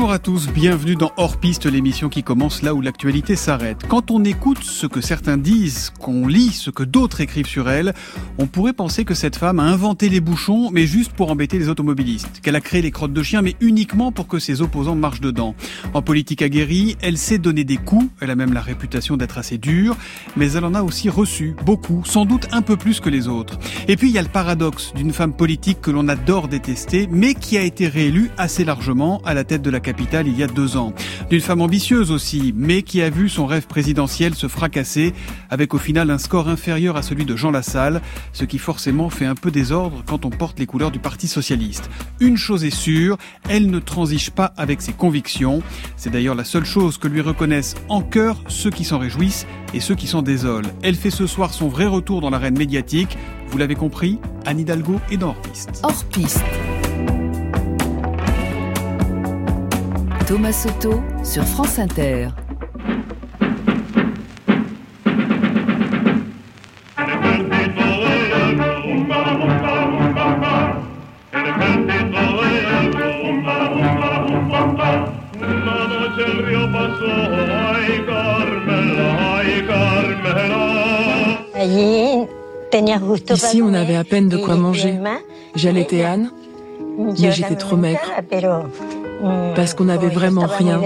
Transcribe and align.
Bonjour 0.00 0.14
à 0.14 0.18
tous, 0.18 0.48
bienvenue 0.48 0.96
dans 0.96 1.12
Hors 1.18 1.36
Piste, 1.36 1.66
l'émission 1.66 2.08
qui 2.08 2.22
commence 2.22 2.62
là 2.62 2.72
où 2.72 2.80
l'actualité 2.80 3.36
s'arrête. 3.36 3.82
Quand 3.86 4.10
on 4.10 4.24
écoute 4.24 4.62
ce 4.62 4.86
que 4.86 5.02
certains 5.02 5.36
disent, 5.36 5.92
qu'on 6.00 6.26
lit 6.26 6.52
ce 6.52 6.70
que 6.70 6.84
d'autres 6.84 7.20
écrivent 7.20 7.46
sur 7.46 7.68
elle, 7.68 7.92
on 8.38 8.46
pourrait 8.46 8.72
penser 8.72 9.04
que 9.04 9.12
cette 9.12 9.36
femme 9.36 9.60
a 9.60 9.64
inventé 9.64 10.08
les 10.08 10.22
bouchons, 10.22 10.70
mais 10.70 10.86
juste 10.86 11.12
pour 11.12 11.30
embêter 11.30 11.58
les 11.58 11.68
automobilistes. 11.68 12.40
Qu'elle 12.40 12.56
a 12.56 12.62
créé 12.62 12.80
les 12.80 12.90
crottes 12.90 13.12
de 13.12 13.22
chien, 13.22 13.42
mais 13.42 13.56
uniquement 13.60 14.10
pour 14.10 14.26
que 14.26 14.38
ses 14.38 14.62
opposants 14.62 14.94
marchent 14.94 15.20
dedans. 15.20 15.54
En 15.92 16.00
politique 16.00 16.40
aguerrie, 16.40 16.96
elle 17.02 17.18
sait 17.18 17.36
donner 17.36 17.64
des 17.64 17.76
coups, 17.76 18.06
elle 18.22 18.30
a 18.30 18.36
même 18.36 18.54
la 18.54 18.62
réputation 18.62 19.18
d'être 19.18 19.36
assez 19.36 19.58
dure, 19.58 19.98
mais 20.34 20.52
elle 20.52 20.64
en 20.64 20.72
a 20.72 20.82
aussi 20.82 21.10
reçu 21.10 21.54
beaucoup, 21.66 22.04
sans 22.06 22.24
doute 22.24 22.48
un 22.52 22.62
peu 22.62 22.78
plus 22.78 23.00
que 23.00 23.10
les 23.10 23.28
autres. 23.28 23.58
Et 23.86 23.96
puis 23.96 24.08
il 24.08 24.14
y 24.14 24.18
a 24.18 24.22
le 24.22 24.28
paradoxe 24.28 24.94
d'une 24.94 25.12
femme 25.12 25.34
politique 25.34 25.82
que 25.82 25.90
l'on 25.90 26.08
adore 26.08 26.48
détester, 26.48 27.06
mais 27.12 27.34
qui 27.34 27.58
a 27.58 27.62
été 27.62 27.86
réélue 27.86 28.30
assez 28.38 28.64
largement 28.64 29.20
à 29.26 29.34
la 29.34 29.44
tête 29.44 29.60
de 29.60 29.68
la 29.68 29.80
il 30.26 30.38
y 30.38 30.42
a 30.42 30.46
deux 30.46 30.76
ans. 30.76 30.92
D'une 31.30 31.40
femme 31.40 31.60
ambitieuse 31.60 32.10
aussi, 32.10 32.52
mais 32.56 32.82
qui 32.82 33.02
a 33.02 33.10
vu 33.10 33.28
son 33.28 33.46
rêve 33.46 33.66
présidentiel 33.66 34.34
se 34.34 34.48
fracasser 34.48 35.12
avec 35.48 35.74
au 35.74 35.78
final 35.78 36.10
un 36.10 36.18
score 36.18 36.48
inférieur 36.48 36.96
à 36.96 37.02
celui 37.02 37.24
de 37.24 37.36
Jean 37.36 37.50
Lassalle, 37.50 38.00
ce 38.32 38.44
qui 38.44 38.58
forcément 38.58 39.10
fait 39.10 39.26
un 39.26 39.34
peu 39.34 39.50
désordre 39.50 40.02
quand 40.06 40.24
on 40.24 40.30
porte 40.30 40.58
les 40.58 40.66
couleurs 40.66 40.90
du 40.90 40.98
Parti 40.98 41.28
socialiste. 41.28 41.90
Une 42.20 42.36
chose 42.36 42.64
est 42.64 42.70
sûre, 42.70 43.16
elle 43.48 43.70
ne 43.70 43.78
transige 43.78 44.30
pas 44.30 44.52
avec 44.56 44.82
ses 44.82 44.92
convictions. 44.92 45.62
C'est 45.96 46.10
d'ailleurs 46.10 46.34
la 46.34 46.44
seule 46.44 46.64
chose 46.64 46.98
que 46.98 47.08
lui 47.08 47.20
reconnaissent 47.20 47.74
en 47.88 48.02
cœur 48.02 48.42
ceux 48.48 48.70
qui 48.70 48.84
s'en 48.84 48.98
réjouissent 48.98 49.46
et 49.74 49.80
ceux 49.80 49.94
qui 49.94 50.06
s'en 50.06 50.22
désolent. 50.22 50.70
Elle 50.82 50.96
fait 50.96 51.10
ce 51.10 51.26
soir 51.26 51.52
son 51.52 51.68
vrai 51.68 51.86
retour 51.86 52.20
dans 52.20 52.30
l'arène 52.30 52.58
médiatique. 52.58 53.16
Vous 53.48 53.58
l'avez 53.58 53.74
compris, 53.74 54.18
Anne 54.46 54.60
Hidalgo 54.60 55.00
est 55.10 55.16
dans 55.16 55.30
Hors 55.30 55.42
Piste. 55.42 55.80
Hors 55.82 56.04
Piste. 56.04 56.44
Thomas 60.30 60.52
Soto 60.52 61.02
sur 61.24 61.42
France 61.42 61.80
Inter. 61.80 62.28
Ici, 83.34 83.62
on 83.62 83.74
avait 83.74 83.96
à 83.96 84.04
peine 84.04 84.28
de 84.28 84.36
quoi 84.36 84.54
manger. 84.54 84.94
J'allaitais 85.56 86.04
Anne, 86.04 86.30
mais 86.96 87.32
j'étais 87.32 87.56
trop 87.56 87.74
maigre 87.74 87.98
parce 89.54 89.74
qu'on 89.74 89.84
n'avait 89.84 90.08
vraiment 90.08 90.46
rien. 90.46 90.80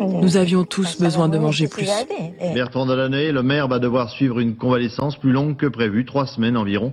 Nous 0.00 0.36
avions 0.36 0.64
tous 0.64 1.00
besoin 1.00 1.28
de 1.28 1.38
manger 1.38 1.68
plus. 1.68 1.90
Bertrand 2.54 2.86
Delanoë, 2.86 3.32
le 3.32 3.42
maire 3.42 3.68
va 3.68 3.78
devoir 3.78 4.10
suivre 4.10 4.40
une 4.40 4.56
convalescence 4.56 5.16
plus 5.16 5.32
longue 5.32 5.56
que 5.56 5.66
prévu, 5.66 6.04
trois 6.04 6.26
semaines 6.26 6.56
environ 6.56 6.92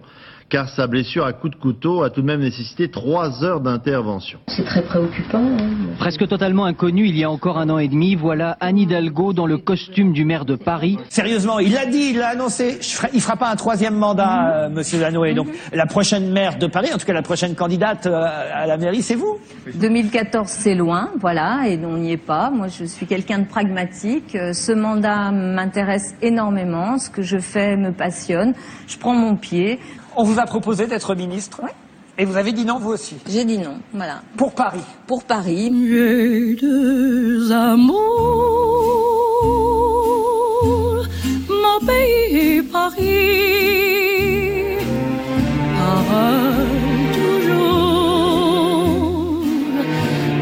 car 0.52 0.68
sa 0.70 0.86
blessure 0.86 1.26
à 1.26 1.32
coup 1.32 1.48
de 1.48 1.56
couteau 1.56 2.04
a 2.04 2.10
tout 2.10 2.22
de 2.22 2.28
même 2.28 2.42
nécessité 2.42 2.92
trois 2.92 3.44
heures 3.44 3.62
d'intervention. 3.62 4.40
C'est 4.48 4.66
très 4.66 4.84
préoccupant. 4.84 5.40
Hein. 5.40 5.70
Presque 5.98 6.28
totalement 6.28 6.66
inconnu 6.66 7.08
il 7.08 7.18
y 7.18 7.24
a 7.24 7.32
encore 7.32 7.58
un 7.58 7.70
an 7.70 7.80
et 7.80 7.88
demi, 7.88 8.16
voilà 8.16 8.58
Anne 8.60 8.78
Hidalgo 8.78 9.32
dans 9.32 9.46
le 9.46 9.58
costume 9.58 10.12
du 10.12 10.26
maire 10.26 10.44
de 10.44 10.56
Paris. 10.56 10.98
Sérieusement, 11.10 11.60
il 11.60 11.72
l'a 11.74 11.86
dit, 11.86 12.10
il 12.12 12.18
l'a 12.18 12.30
annoncé, 12.30 12.80
il 13.14 13.16
ne 13.16 13.22
fera 13.22 13.38
pas 13.38 13.50
un 13.50 13.56
troisième 13.56 13.96
mandat, 13.96 14.66
M. 14.66 14.74
Monsieur 14.74 15.00
Lanoé. 15.00 15.34
Donc 15.34 15.48
la 15.72 15.86
prochaine 15.86 16.30
maire 16.32 16.58
de 16.58 16.68
Paris, 16.68 16.90
en 16.94 16.98
tout 16.98 17.06
cas 17.06 17.14
la 17.14 17.22
prochaine 17.22 17.56
candidate 17.56 18.06
euh, 18.06 18.26
à 18.54 18.68
la 18.68 18.78
mairie, 18.78 19.02
c'est 19.02 19.16
vous 19.16 19.40
2014, 19.74 20.48
c'est 20.50 20.76
loin, 20.76 21.12
voilà, 21.20 21.62
et 21.68 21.80
on 21.86 21.98
n'y 21.98 22.12
est 22.12 22.18
pas. 22.18 22.50
Moi, 22.50 22.68
je 22.68 22.84
suis 22.84 23.06
quelqu'un 23.06 23.40
de 23.40 23.46
pragmatique. 23.46 24.36
Euh, 24.36 24.54
ce 24.54 24.72
mandat 24.72 25.32
m'intéresse 25.32 26.16
énormément. 26.22 26.98
Ce 26.98 27.10
que 27.10 27.22
je 27.22 27.38
fais 27.38 27.78
me 27.78 27.92
passionne. 27.92 28.54
Je 28.88 28.98
prends 28.98 29.14
mon 29.14 29.36
pied. 29.36 29.80
On 30.16 30.24
vous 30.24 30.40
a 30.40 30.46
proposé 30.46 30.88
d'être 30.88 31.16
ministre 31.16 31.60
Oui. 31.64 31.70
Et 32.18 32.26
vous 32.26 32.36
avez 32.36 32.52
dit 32.52 32.66
non, 32.66 32.78
vous 32.80 32.90
aussi 32.92 33.16
J'ai 33.28 33.46
dit 33.46 33.58
non, 33.58 33.80
voilà. 33.94 34.22
Pour 34.38 34.54
Paris 34.54 34.82
Pour 35.08 35.24
Paris. 35.24 35.72
J'ai 35.74 36.56
deux 36.56 37.52
amours, 37.52 37.98
mon 41.50 41.80
pays 41.86 42.62
Paris. 42.64 43.08
Pareil 45.80 46.68
toujours, 47.14 47.72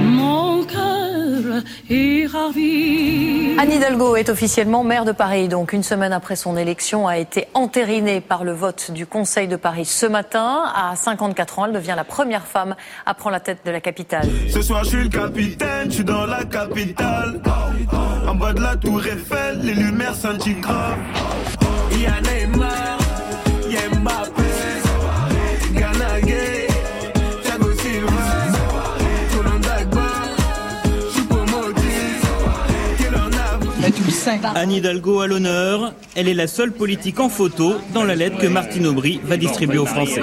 mon 0.03 0.63
cœur 0.63 1.63
est 1.90 2.25
ravi. 2.25 3.39
Anne 3.62 3.74
Hidalgo 3.74 4.16
est 4.16 4.30
officiellement 4.30 4.86
maire 4.86 5.03
de 5.03 5.12
Paris. 5.12 5.50
Donc, 5.50 5.74
une 5.74 5.84
semaine 5.84 6.14
après 6.14 6.38
son 6.38 6.56
élection, 6.56 7.09
a 7.09 7.18
été 7.18 7.50
entérinée 7.53 8.22
par 8.22 8.46
le 8.46 8.53
vote 8.53 8.92
du 8.92 9.06
Conseil 9.06 9.50
de 9.50 9.58
Paris 9.58 9.84
ce 9.84 10.06
matin. 10.06 10.64
À 10.74 10.96
54 10.96 11.59
ans, 11.59 11.66
elle 11.66 11.74
devient 11.74 11.96
la 11.97 12.06
première 12.06 12.47
femme 12.47 12.78
à 13.06 13.14
prendre 13.14 13.34
la 13.34 13.42
tête 13.42 13.66
de 13.66 13.72
la 13.72 13.81
capitale. 13.81 14.30
Ce 14.50 14.62
soir, 14.62 14.86
je 14.86 14.92
suis 14.92 15.03
le 15.03 15.09
capitaine, 15.09 15.90
je 15.90 15.96
suis 15.96 16.03
dans 16.06 16.25
la 16.25 16.46
capitale. 16.46 17.42
En 18.25 18.36
bas 18.36 18.53
de 18.53 18.62
la 18.62 18.78
tour 18.78 19.06
Eiffel, 19.06 19.59
les 19.62 19.74
lumières 19.74 20.16
Mbappé, 23.91 24.49
Anne 34.28 34.72
Hidalgo 34.72 35.22
à 35.22 35.28
l'honneur. 35.28 35.94
Elle 36.16 36.28
est 36.28 36.34
la 36.34 36.47
seule 36.47 36.72
politique 36.72 37.19
en 37.19 37.30
photo 37.30 37.75
dans 37.94 38.03
la 38.03 38.16
lettre 38.16 38.38
que 38.38 38.47
Martine 38.47 38.88
Aubry 38.88 39.22
va 39.24 39.38
distribuer 39.38 39.78
aux 39.78 39.85
Français. 39.85 40.22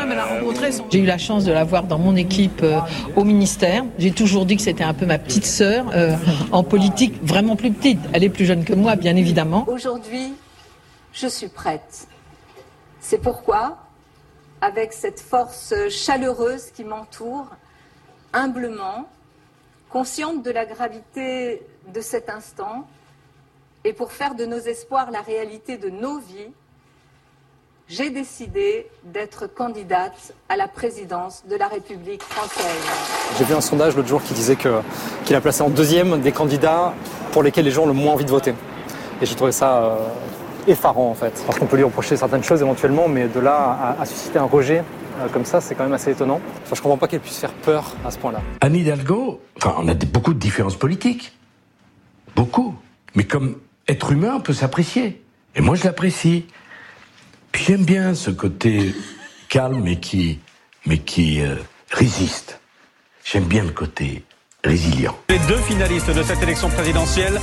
J'ai 0.90 0.98
eu 0.98 1.06
la 1.06 1.18
chance 1.18 1.44
de 1.44 1.52
la 1.52 1.64
voir 1.64 1.84
dans 1.84 1.98
mon 1.98 2.16
équipe 2.16 2.62
euh, 2.62 2.80
au 3.14 3.24
ministère. 3.24 3.84
J'ai 3.98 4.10
toujours 4.10 4.44
dit 4.46 4.56
que 4.56 4.62
c'était 4.62 4.84
un 4.84 4.94
peu 4.94 5.06
ma 5.06 5.18
petite 5.18 5.46
sœur 5.46 5.86
euh, 5.94 6.14
en 6.52 6.62
politique, 6.62 7.14
vraiment 7.22 7.56
plus 7.56 7.70
petite. 7.70 8.00
Elle 8.12 8.24
est 8.24 8.28
plus 8.28 8.44
jeune 8.44 8.64
que 8.64 8.74
moi, 8.74 8.96
bien 8.96 9.16
évidemment. 9.16 9.64
Aujourd'hui, 9.68 10.34
je 11.12 11.26
suis 11.26 11.48
prête. 11.48 12.06
C'est 13.00 13.18
pourquoi, 13.18 13.78
avec 14.60 14.92
cette 14.92 15.20
force 15.20 15.72
chaleureuse 15.88 16.70
qui 16.74 16.84
m'entoure, 16.84 17.46
humblement, 18.32 19.08
consciente 19.88 20.42
de 20.42 20.50
la 20.50 20.66
gravité 20.66 21.62
de 21.94 22.00
cet 22.00 22.28
instant, 22.28 22.86
et 23.86 23.92
pour 23.92 24.10
faire 24.10 24.34
de 24.34 24.44
nos 24.46 24.58
espoirs 24.58 25.12
la 25.12 25.20
réalité 25.20 25.78
de 25.78 25.88
nos 25.88 26.18
vies, 26.18 26.50
j'ai 27.86 28.10
décidé 28.10 28.88
d'être 29.04 29.46
candidate 29.46 30.34
à 30.48 30.56
la 30.56 30.66
présidence 30.66 31.44
de 31.48 31.54
la 31.54 31.68
République 31.68 32.24
française. 32.24 32.82
J'ai 33.38 33.44
vu 33.44 33.54
un 33.54 33.60
sondage 33.60 33.94
l'autre 33.94 34.08
jour 34.08 34.20
qui 34.24 34.34
disait 34.34 34.56
qu'il 34.56 35.36
a 35.36 35.40
placé 35.40 35.62
en 35.62 35.70
deuxième 35.70 36.20
des 36.20 36.32
candidats 36.32 36.94
pour 37.30 37.44
lesquels 37.44 37.64
les 37.64 37.70
gens 37.70 37.84
ont 37.84 37.86
le 37.86 37.92
moins 37.92 38.14
envie 38.14 38.24
de 38.24 38.30
voter. 38.30 38.54
Et 39.22 39.26
j'ai 39.26 39.36
trouvé 39.36 39.52
ça 39.52 39.84
euh, 39.84 39.96
effarant 40.66 41.08
en 41.08 41.14
fait. 41.14 41.40
Parce 41.46 41.56
qu'on 41.60 41.66
peut 41.66 41.76
lui 41.76 41.84
reprocher 41.84 42.16
certaines 42.16 42.42
choses 42.42 42.62
éventuellement, 42.62 43.06
mais 43.06 43.28
de 43.28 43.38
là 43.38 43.94
à, 43.96 44.02
à 44.02 44.04
susciter 44.04 44.40
un 44.40 44.46
rejet 44.46 44.82
euh, 45.20 45.28
comme 45.28 45.44
ça, 45.44 45.60
c'est 45.60 45.76
quand 45.76 45.84
même 45.84 45.92
assez 45.92 46.10
étonnant. 46.10 46.40
Enfin, 46.64 46.74
je 46.74 46.82
comprends 46.82 46.98
pas 46.98 47.06
qu'elle 47.06 47.20
puisse 47.20 47.38
faire 47.38 47.52
peur 47.52 47.94
à 48.04 48.10
ce 48.10 48.18
point-là. 48.18 48.40
Anne 48.62 48.74
Hidalgo, 48.74 49.40
enfin, 49.58 49.76
on 49.78 49.86
a 49.86 49.94
beaucoup 49.94 50.34
de 50.34 50.40
différences 50.40 50.76
politiques. 50.76 51.38
Beaucoup. 52.34 52.74
Mais 53.14 53.24
comme 53.24 53.56
être 53.88 54.12
humain, 54.12 54.40
peut 54.40 54.52
s'apprécier. 54.52 55.22
Et 55.54 55.60
moi, 55.60 55.76
je 55.76 55.84
l'apprécie. 55.84 56.46
Puis 57.52 57.64
j'aime 57.64 57.84
bien 57.84 58.14
ce 58.14 58.30
côté 58.30 58.94
calme 59.48 59.80
mais 59.82 59.96
qui, 59.96 60.40
mais 60.84 60.98
qui 60.98 61.40
euh, 61.40 61.56
résiste. 61.90 62.60
J'aime 63.24 63.44
bien 63.44 63.64
le 63.64 63.70
côté 63.70 64.24
résilient. 64.62 65.16
Les 65.28 65.38
deux 65.40 65.56
finalistes 65.56 66.10
de 66.10 66.22
cette 66.22 66.42
élection 66.42 66.68
présidentielle 66.68 67.40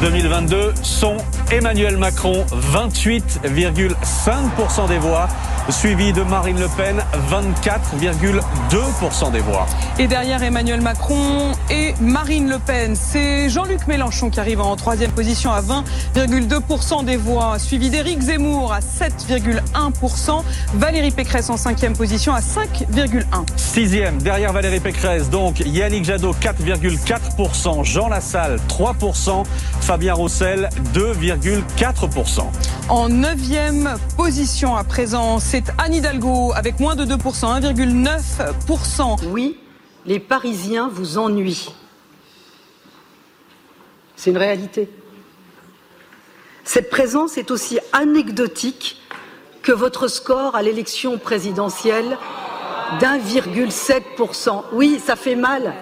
2022 0.00 0.74
sont 0.82 1.16
Emmanuel 1.50 1.96
Macron, 1.96 2.44
28,5% 2.72 4.88
des 4.88 4.98
voix, 4.98 5.28
suivi 5.70 6.12
de 6.12 6.22
Marine 6.22 6.58
Le 6.58 6.68
Pen, 6.68 7.02
24,2% 7.30 9.32
des 9.32 9.40
voix. 9.40 9.66
Et 9.98 10.06
derrière 10.06 10.42
Emmanuel 10.42 10.80
Macron 10.80 11.52
et 11.70 11.94
Marine 12.00 12.48
Le 12.48 12.58
Pen, 12.58 12.96
c'est 12.96 13.48
Jean-Luc 13.48 13.86
Mélenchon 13.86 14.30
qui 14.30 14.40
arrive 14.40 14.60
en 14.60 14.76
troisième 14.76 15.10
position 15.10 15.52
à 15.52 15.60
20,2% 15.60 17.04
des 17.04 17.16
voix, 17.16 17.58
suivi 17.58 17.90
d'Éric 17.90 18.20
Zemmour 18.20 18.72
à 18.72 18.80
7,1%, 18.80 20.42
Valérie 20.74 21.10
Pécresse 21.10 21.50
en 21.50 21.56
cinquième 21.56 21.96
position 21.96 22.34
à 22.34 22.40
5,1%. 22.40 23.24
Sixième, 23.56 24.20
derrière 24.22 24.52
Valérie 24.52 24.80
Pécresse, 24.80 25.30
donc 25.30 25.60
Yannick 25.60 26.04
Jadot, 26.04 26.32
4,4%, 26.32 27.84
Jean 27.84 28.08
Lassalle, 28.08 28.58
3%, 28.68 29.44
Fabien 29.80 30.14
Roussel, 30.14 30.68
2,4%. 30.94 32.40
En 32.88 33.08
neuvième 33.10 33.96
position 34.16 34.74
à 34.74 34.84
présent, 34.84 35.38
c'est 35.38 35.57
Anne 35.78 35.94
Hidalgo 35.94 36.52
avec 36.54 36.80
moins 36.80 36.96
de 36.96 37.04
2%, 37.04 37.60
1,9%. 37.60 39.26
Oui, 39.28 39.58
les 40.06 40.18
Parisiens 40.18 40.88
vous 40.92 41.18
ennuient. 41.18 41.68
C'est 44.16 44.30
une 44.30 44.36
réalité. 44.36 44.88
Cette 46.64 46.90
présence 46.90 47.38
est 47.38 47.50
aussi 47.50 47.78
anecdotique 47.92 49.00
que 49.62 49.72
votre 49.72 50.08
score 50.08 50.54
à 50.54 50.62
l'élection 50.62 51.18
présidentielle 51.18 52.18
d'1,7%. 53.00 54.64
Oui, 54.72 55.00
ça 55.04 55.16
fait 55.16 55.36
mal. 55.36 55.74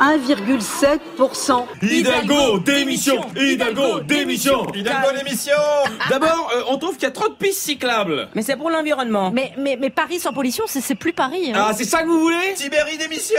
1,7%. 0.00 1.64
Hidalgo, 1.82 2.58
démission 2.58 3.20
Hidalgo, 3.36 4.00
démission 4.00 4.66
Hidalgo, 4.74 5.08
démission 5.16 5.52
D'abord, 6.10 6.50
euh, 6.54 6.62
on 6.68 6.78
trouve 6.78 6.94
qu'il 6.94 7.04
y 7.04 7.06
a 7.06 7.10
trop 7.10 7.28
de 7.28 7.34
pistes 7.34 7.60
cyclables. 7.62 8.28
Mais 8.34 8.42
c'est 8.42 8.56
pour 8.56 8.70
l'environnement. 8.70 9.30
Mais, 9.30 9.52
mais, 9.58 9.76
mais 9.80 9.90
Paris 9.90 10.18
sans 10.20 10.32
pollution, 10.32 10.64
c'est 10.66 10.94
plus 10.94 11.12
Paris. 11.12 11.52
Hein. 11.54 11.66
Ah, 11.68 11.72
c'est 11.74 11.84
ça 11.84 12.02
que 12.02 12.08
vous 12.08 12.20
voulez? 12.20 12.54
Tibéri, 12.54 12.98
démission 12.98 13.36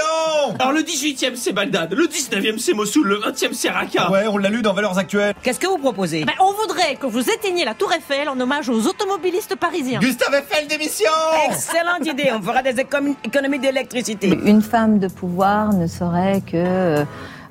Alors 0.60 0.72
le 0.72 0.81
18e, 0.81 1.36
c'est 1.36 1.54
Bagdad, 1.54 1.94
le 1.94 2.06
19e, 2.07 2.57
c'est 2.57 2.74
Mossoul, 2.74 3.07
le 3.07 3.19
20e, 3.19 3.54
c'est 3.54 3.69
Raqqa. 3.69 4.12
Ouais, 4.12 4.28
on 4.28 4.38
l'a 4.38 4.50
lu 4.50 4.62
dans 4.62 4.74
Valeurs 4.74 4.98
Actuelles. 4.98 5.34
Qu'est-ce 5.44 5.60
que 5.60 5.68
vous 5.68 5.78
proposez? 5.78 6.25
Ben, 6.25 6.34
On 6.40 6.54
voudrait 6.54 6.96
que 6.96 7.06
vous 7.07 7.30
éteigniez 7.30 7.66
la 7.66 7.74
Tour 7.74 7.92
Eiffel 7.94 8.30
en 8.30 8.40
hommage 8.40 8.69
aux 8.69 8.88
automobilistes 8.88 9.56
parisiens. 9.56 10.00
Gustave 10.00 10.34
Eiffel, 10.36 10.68
démission 10.68 11.12
Excellente 11.50 12.06
idée, 12.06 12.31
on 12.34 12.42
fera 12.42 12.62
des 12.62 12.80
économies 12.80 13.60
d'électricité. 13.60 14.28
Une 14.46 14.62
femme 14.62 15.00
de 15.00 15.07
pouvoir 15.07 15.74
ne 15.74 15.88
saurait 15.88 16.42
que 16.45 17.06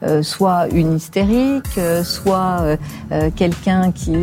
euh, 0.05 0.23
soit 0.23 0.67
une 0.71 0.97
hystérique, 0.97 1.79
euh, 1.79 2.05
soit 2.05 2.77
euh, 3.13 3.31
quelqu'un 3.35 3.91
qui 3.91 4.15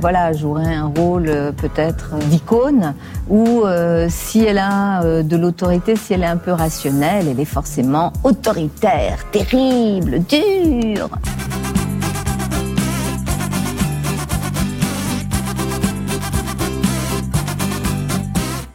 voilà 0.00 0.32
jouerait 0.32 0.74
un 0.74 0.86
rôle 0.86 1.30
peut-être 1.56 2.16
d'icône, 2.30 2.94
ou 3.28 3.62
si 4.08 4.44
elle 4.44 4.58
a 4.58 5.02
de 5.22 5.36
l'autorité, 5.36 5.96
si 5.96 6.14
elle 6.14 6.22
est 6.22 6.26
un 6.26 6.36
peu 6.36 6.52
rationnelle, 6.52 7.28
elle 7.28 7.40
est 7.40 7.44
forcément 7.44 8.12
autoritaire, 8.24 9.24
terrible, 9.30 10.20
dure. 10.24 11.08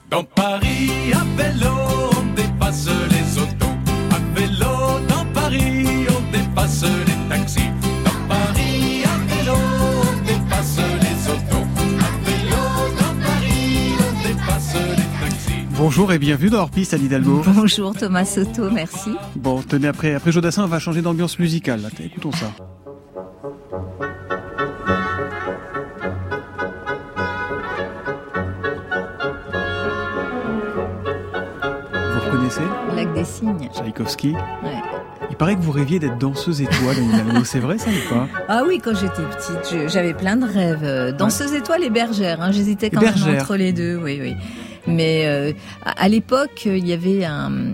Dans 0.10 0.24
Paris, 0.24 0.92
on 1.14 2.36
dépasse 2.36 2.88
les 3.10 3.23
Bonjour 15.86 16.14
et 16.14 16.18
bienvenue 16.18 16.50
dans 16.50 16.60
Hors-Piste, 16.60 16.94
Anne 16.94 17.04
Hidalgo. 17.04 17.42
Bonjour 17.46 17.94
Thomas 17.94 18.24
Soto, 18.24 18.70
merci. 18.72 19.12
Bon, 19.36 19.62
tenez, 19.62 19.90
après, 19.90 20.14
après 20.14 20.32
Jodassin, 20.32 20.64
on 20.64 20.68
va 20.68 20.80
changer 20.80 21.02
d'ambiance 21.02 21.38
musicale. 21.40 21.82
Là. 21.82 21.90
Écoutons 22.02 22.32
ça. 22.32 22.54
Vous 31.92 32.20
reconnaissez 32.28 32.62
Lac 32.96 33.14
des 33.14 33.26
Cygnes. 33.26 33.70
Tchaïkovski. 33.76 34.32
Ouais. 34.32 34.40
Il 35.32 35.36
paraît 35.36 35.58
que 35.58 35.62
vous 35.62 35.72
rêviez 35.72 36.00
d'être 36.00 36.18
danseuse 36.18 36.62
étoile. 36.62 36.96
C'est 37.44 37.60
vrai 37.60 37.78
ça 37.78 37.90
ou 37.90 38.14
pas? 38.14 38.28
Ah 38.48 38.64
oui, 38.66 38.80
quand 38.82 38.96
j'étais 38.96 39.24
petite, 39.24 39.90
j'avais 39.90 40.14
plein 40.14 40.38
de 40.38 40.46
rêves. 40.46 40.84
Euh, 40.84 41.12
Danseuse 41.12 41.54
étoile 41.54 41.84
et 41.84 41.90
bergère, 41.90 42.42
hein, 42.42 42.54
j'hésitais 42.54 42.90
quand 42.90 43.02
même 43.02 43.36
entre 43.36 43.58
les 43.58 43.74
deux, 43.74 43.98
oui, 43.98 44.20
oui. 44.22 44.36
Mais 44.88 45.26
euh, 45.26 45.54
à 45.86 46.10
l'époque, 46.10 46.66
il 46.66 46.88
y 46.88 46.94
avait 46.94 47.24
un- 47.26 47.72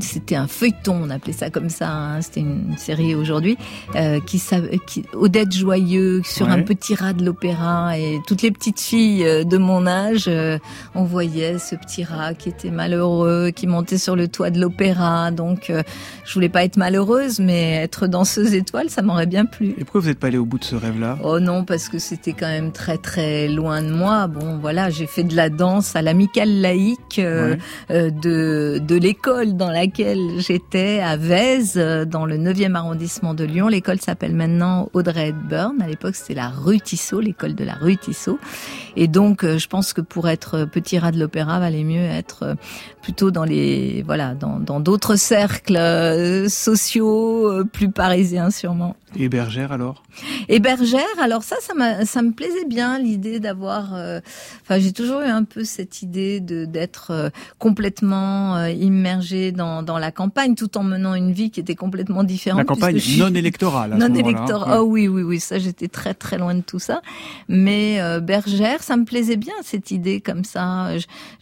c'était 0.00 0.36
un 0.36 0.46
feuilleton, 0.46 1.00
on 1.04 1.10
appelait 1.10 1.32
ça 1.32 1.50
comme 1.50 1.68
ça. 1.68 1.90
hein, 1.90 2.20
c'était 2.22 2.40
une 2.40 2.76
série 2.76 3.14
aujourd'hui 3.14 3.56
euh, 3.96 4.20
qui, 4.20 4.42
qui 4.86 5.04
Odette 5.14 5.52
Joyeux 5.52 6.22
sur 6.24 6.46
Ouais. 6.46 6.52
un 6.52 6.62
petit 6.62 6.94
rat 6.94 7.12
de 7.12 7.24
l'opéra 7.24 7.98
et 7.98 8.18
toutes 8.26 8.42
les 8.42 8.50
petites 8.50 8.80
filles 8.80 9.24
euh, 9.24 9.44
de 9.44 9.58
mon 9.58 9.86
âge, 9.86 10.24
euh, 10.28 10.58
on 10.94 11.04
voyait 11.04 11.58
ce 11.58 11.74
petit 11.74 12.04
rat 12.04 12.34
qui 12.34 12.48
était 12.48 12.70
malheureux, 12.70 13.50
qui 13.50 13.66
montait 13.66 13.98
sur 13.98 14.16
le 14.16 14.28
toit 14.28 14.50
de 14.50 14.60
l'opéra. 14.60 15.30
Donc, 15.30 15.70
euh, 15.70 15.82
je 16.24 16.34
voulais 16.34 16.48
pas 16.48 16.64
être 16.64 16.76
malheureuse, 16.76 17.40
mais 17.40 17.74
être 17.76 18.06
danseuse 18.06 18.54
étoile, 18.54 18.88
ça 18.90 19.02
m'aurait 19.02 19.26
bien 19.26 19.44
plu. 19.46 19.74
Et 19.78 19.84
pourquoi 19.84 20.00
vous 20.02 20.08
n'êtes 20.08 20.18
pas 20.18 20.28
allé 20.28 20.38
au 20.38 20.44
bout 20.44 20.58
de 20.58 20.64
ce 20.64 20.76
rêve-là? 20.76 21.18
Oh 21.22 21.40
non, 21.40 21.64
parce 21.64 21.88
que 21.88 21.98
c'était 21.98 22.32
quand 22.32 22.46
même 22.48 22.72
très 22.72 22.96
très 22.98 23.48
loin 23.48 23.82
de 23.82 23.90
moi. 23.90 24.26
Bon, 24.26 24.58
voilà, 24.58 24.90
j'ai 24.90 25.06
fait 25.06 25.24
de 25.24 25.34
la 25.36 25.50
danse 25.50 25.96
à 25.96 26.02
l'amicale 26.02 26.60
laïque 26.60 27.18
euh, 27.18 27.50
Ouais. 27.54 27.58
euh, 27.90 28.10
de 28.10 28.80
de 28.82 28.94
l'école 28.96 29.56
dans 29.56 29.70
laquelle 29.92 30.38
j'étais 30.38 31.00
à 31.00 31.16
Vèze, 31.16 31.74
euh, 31.76 32.04
dans 32.04 32.26
le 32.26 32.36
9e 32.36 32.74
arrondissement 32.74 33.32
de 33.32 33.44
Lyon. 33.44 33.68
L'école 33.68 34.00
s'appelle 34.00 34.34
maintenant 34.34 34.90
Audrey 34.92 35.28
Hepburn. 35.28 35.80
À 35.80 35.88
l'époque, 35.88 36.14
c'était 36.14 36.34
la 36.34 36.48
rue 36.50 36.78
Tissot, 36.80 37.20
l'école 37.20 37.54
de 37.54 37.64
la 37.64 37.72
rue 37.72 37.96
Tissot. 37.96 38.38
Et 38.96 39.08
donc, 39.08 39.44
euh, 39.44 39.58
je 39.58 39.66
pense 39.66 39.94
que 39.94 40.02
pour 40.02 40.28
être 40.28 40.66
petit 40.66 40.98
rat 40.98 41.12
de 41.12 41.18
l'opéra, 41.18 41.58
valait 41.58 41.84
mieux 41.84 42.02
être 42.02 42.42
euh, 42.42 42.54
plutôt 43.02 43.30
dans 43.30 43.44
les 43.44 44.02
voilà 44.02 44.34
dans 44.34 44.60
dans 44.60 44.80
d'autres 44.80 45.16
cercles 45.16 45.76
euh, 45.76 46.48
sociaux 46.48 47.50
euh, 47.50 47.64
plus 47.64 47.90
parisiens 47.90 48.50
sûrement. 48.50 48.94
Et 49.16 49.30
bergère 49.30 49.72
alors? 49.72 50.02
Et 50.50 50.60
bergère, 50.60 51.00
alors 51.22 51.42
ça, 51.42 51.56
ça, 51.60 52.04
ça 52.04 52.22
me 52.22 52.32
plaisait 52.32 52.66
bien 52.66 52.98
l'idée 52.98 53.40
d'avoir. 53.40 53.94
euh, 53.94 54.20
Enfin, 54.62 54.78
j'ai 54.78 54.92
toujours 54.92 55.22
eu 55.22 55.28
un 55.30 55.44
peu 55.44 55.64
cette 55.64 56.02
idée 56.02 56.40
de 56.40 56.66
d'être 56.66 57.10
euh, 57.10 57.30
complètement 57.58 58.56
euh, 58.56 58.70
immergée 58.70 59.50
dans 59.50 59.77
dans 59.82 59.98
la 59.98 60.12
campagne, 60.12 60.54
tout 60.54 60.76
en 60.78 60.82
menant 60.82 61.14
une 61.14 61.32
vie 61.32 61.50
qui 61.50 61.60
était 61.60 61.74
complètement 61.74 62.24
différente. 62.24 62.58
La 62.58 62.64
campagne 62.64 63.00
non 63.18 63.34
électorale. 63.34 63.94
non 63.98 64.06
hein. 64.06 64.14
électorale. 64.14 64.68
Ouais. 64.68 64.76
Oh 64.80 64.86
oui, 64.88 65.08
oui, 65.08 65.22
oui. 65.22 65.40
Ça, 65.40 65.58
j'étais 65.58 65.88
très 65.88 66.14
très 66.14 66.38
loin 66.38 66.54
de 66.54 66.60
tout 66.60 66.78
ça. 66.78 67.02
Mais 67.48 68.00
euh, 68.00 68.20
bergère, 68.20 68.82
ça 68.82 68.96
me 68.96 69.04
plaisait 69.04 69.36
bien 69.36 69.54
cette 69.62 69.90
idée 69.90 70.20
comme 70.20 70.44
ça. 70.44 70.90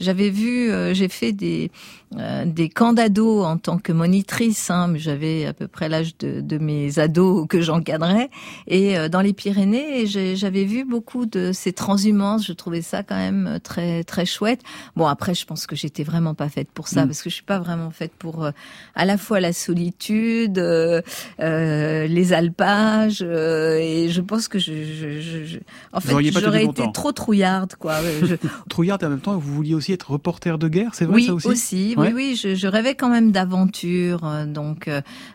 J'avais 0.01 0.31
vu, 0.31 0.71
euh, 0.71 0.95
j'ai 0.95 1.09
fait 1.09 1.33
des 1.33 1.71
euh, 2.15 2.45
des 2.45 2.69
camps 2.69 2.93
d'ados 2.93 3.45
en 3.45 3.59
tant 3.59 3.79
que 3.79 3.93
monitrice. 3.93 4.71
Hein, 4.71 4.87
mais 4.89 4.99
j'avais 4.99 5.45
à 5.45 5.53
peu 5.53 5.67
près 5.67 5.89
l'âge 5.89 6.17
de, 6.19 6.41
de 6.41 6.59
mes 6.59 7.01
ados 7.01 7.47
que 7.49 7.61
j'encadrais. 7.61 8.31
Et 8.69 8.97
euh, 8.97 9.09
dans 9.09 9.21
les 9.21 9.33
Pyrénées, 9.33 10.07
j'avais 10.07 10.65
vu 10.65 10.85
beaucoup 10.85 11.27
de 11.27 11.51
ces 11.53 11.73
transhumances. 11.73 12.47
Je 12.47 12.53
trouvais 12.53 12.83
ça 12.83 13.03
quand 13.03 13.17
même 13.17 13.47
euh, 13.47 13.59
très 13.59 14.05
très 14.05 14.25
chouette. 14.25 14.61
Bon, 14.95 15.07
après, 15.07 15.35
je 15.35 15.45
pense 15.47 15.67
que 15.67 15.75
j'étais 15.75 16.05
vraiment 16.05 16.35
pas 16.35 16.49
faite 16.49 16.71
pour 16.73 16.87
ça 16.87 17.05
Mm. 17.05 17.09
parce 17.09 17.23
que 17.23 17.31
je 17.31 17.35
suis 17.35 17.45
pas 17.45 17.59
vraiment 17.59 17.91
faite 17.91 18.13
pour 18.19 18.26
euh, 18.47 18.53
à 18.95 19.05
la 19.05 19.17
fois 19.17 19.41
la 19.41 19.53
solitude, 19.53 20.59
euh, 20.59 21.01
euh, 21.41 22.07
les 22.07 22.33
alpages, 22.33 23.23
et 23.23 24.09
je 24.11 24.21
pense 24.21 24.49
que 24.49 24.59
je, 24.59 24.73
je, 24.85 25.21
je, 25.21 25.45
je- 25.45 25.59
en 25.93 25.99
Vous 26.01 26.19
fait, 26.19 26.41
j'aurais 26.41 26.65
été 26.65 26.83
longtemps. 26.83 26.93
trop 26.93 27.13
trouillarde, 27.13 27.75
quoi. 27.79 28.01
Ouais, 28.01 28.27
je- 28.27 28.35
Trouillard, 28.69 28.99
et 29.03 29.07
en 29.07 29.11
même 29.11 29.21
temps, 29.21 29.37
vous 29.39 29.55
vouliez 29.55 29.75
aussi 29.75 29.93
être 29.93 30.11
reporter 30.11 30.59
de 30.59 30.69
guerre, 30.69 30.91
c'est 30.95 31.05
vrai 31.05 31.15
oui, 31.17 31.27
ça 31.27 31.33
aussi 31.49 31.95
oui, 31.97 32.07
Ouais. 32.07 32.13
oui. 32.15 32.41
Je, 32.41 32.55
je 32.55 32.67
rêvais 32.67 32.95
quand 32.95 33.09
même 33.09 33.33
d'aventure, 33.33 34.21
donc 34.47 34.89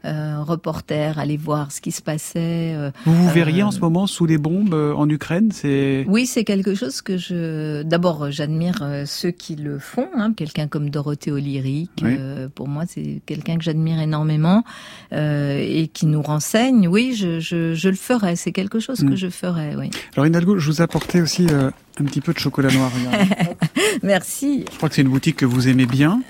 reporter, 0.03 1.17
aller 1.19 1.38
voir 1.38 1.71
ce 1.71 1.81
qui 1.81 1.91
se 1.91 2.01
passait. 2.01 2.75
Vous 3.05 3.13
vous 3.15 3.29
verriez 3.29 3.63
en 3.63 3.71
ce 3.71 3.79
moment 3.79 4.07
sous 4.07 4.25
les 4.25 4.38
bombes 4.38 4.74
en 4.74 5.07
Ukraine 5.10 5.50
C'est 5.51 6.05
Oui, 6.07 6.25
c'est 6.25 6.43
quelque 6.43 6.75
chose 6.75 7.01
que 7.01 7.17
je. 7.17 7.83
D'abord, 7.83 8.31
j'admire 8.31 9.03
ceux 9.05 9.31
qui 9.31 9.55
le 9.55 9.79
font. 9.79 10.07
Hein. 10.15 10.33
Quelqu'un 10.33 10.67
comme 10.67 10.89
Dorothée 10.89 11.31
Oui. 11.31 11.88
euh, 12.03 12.48
pour 12.53 12.67
moi, 12.67 12.81
c'est 12.88 13.22
quelqu'un 13.26 13.58
que 13.58 13.64
j'admire 13.64 14.00
énormément 14.00 14.64
euh, 15.14 15.58
et 15.60 15.88
qui 15.88 16.06
nous 16.06 16.22
renseigne. 16.22 16.88
Oui, 16.88 17.14
je, 17.18 17.40
je, 17.40 17.74
je 17.74 17.90
le 17.90 17.96
ferai. 17.96 18.36
C'est 18.36 18.52
quelque 18.52 18.80
chose 18.80 19.02
Mm. 19.04 19.10
que 19.10 19.16
je 19.16 19.30
ferai. 19.30 19.76
Oui. 19.76 19.90
Alors 20.16 20.28
Hidalgo, 20.28 20.58
je 20.60 20.68
vous 20.72 20.80
ai 20.80 20.84
apporté 20.84 21.22
aussi 21.22 21.48
euh, 21.50 21.70
un 22.00 22.04
petit 22.06 22.22
peu 22.22 22.34
de 22.34 22.40
chocolat 22.40 22.72
noir. 22.72 22.92
Merci. 24.04 24.66
je 24.72 24.78
crois 24.78 24.90
que 24.90 24.96
c'est 24.96 25.02
une 25.02 25.10
boutique 25.10 25.38
que 25.38 25.46
vous 25.46 25.68
aimez 25.68 25.86
bien. 25.86 26.22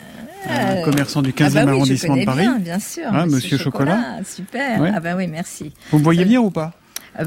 Un 0.48 0.78
Euh, 0.78 0.82
commerçant 0.84 1.22
du 1.22 1.34
ah 1.38 1.44
15e 1.44 1.54
bah 1.54 1.60
oui, 1.62 1.66
je 1.66 1.70
arrondissement 1.72 2.18
de 2.18 2.26
Paris. 2.26 2.40
Bien, 2.42 2.58
bien 2.60 2.80
sûr. 2.80 3.04
Ah, 3.12 3.26
Monsieur 3.28 3.58
Chocolat. 3.60 4.20
Super. 4.26 4.80
Ouais. 4.82 4.92
Ah 4.94 5.00
ben 5.00 5.16
oui, 5.16 5.28
merci. 5.28 5.72
Vous 5.92 6.00
me 6.00 6.04
voyez 6.04 6.26
bien 6.26 6.42
ou 6.42 6.50
pas? 6.50 6.74
Euh, 6.74 6.81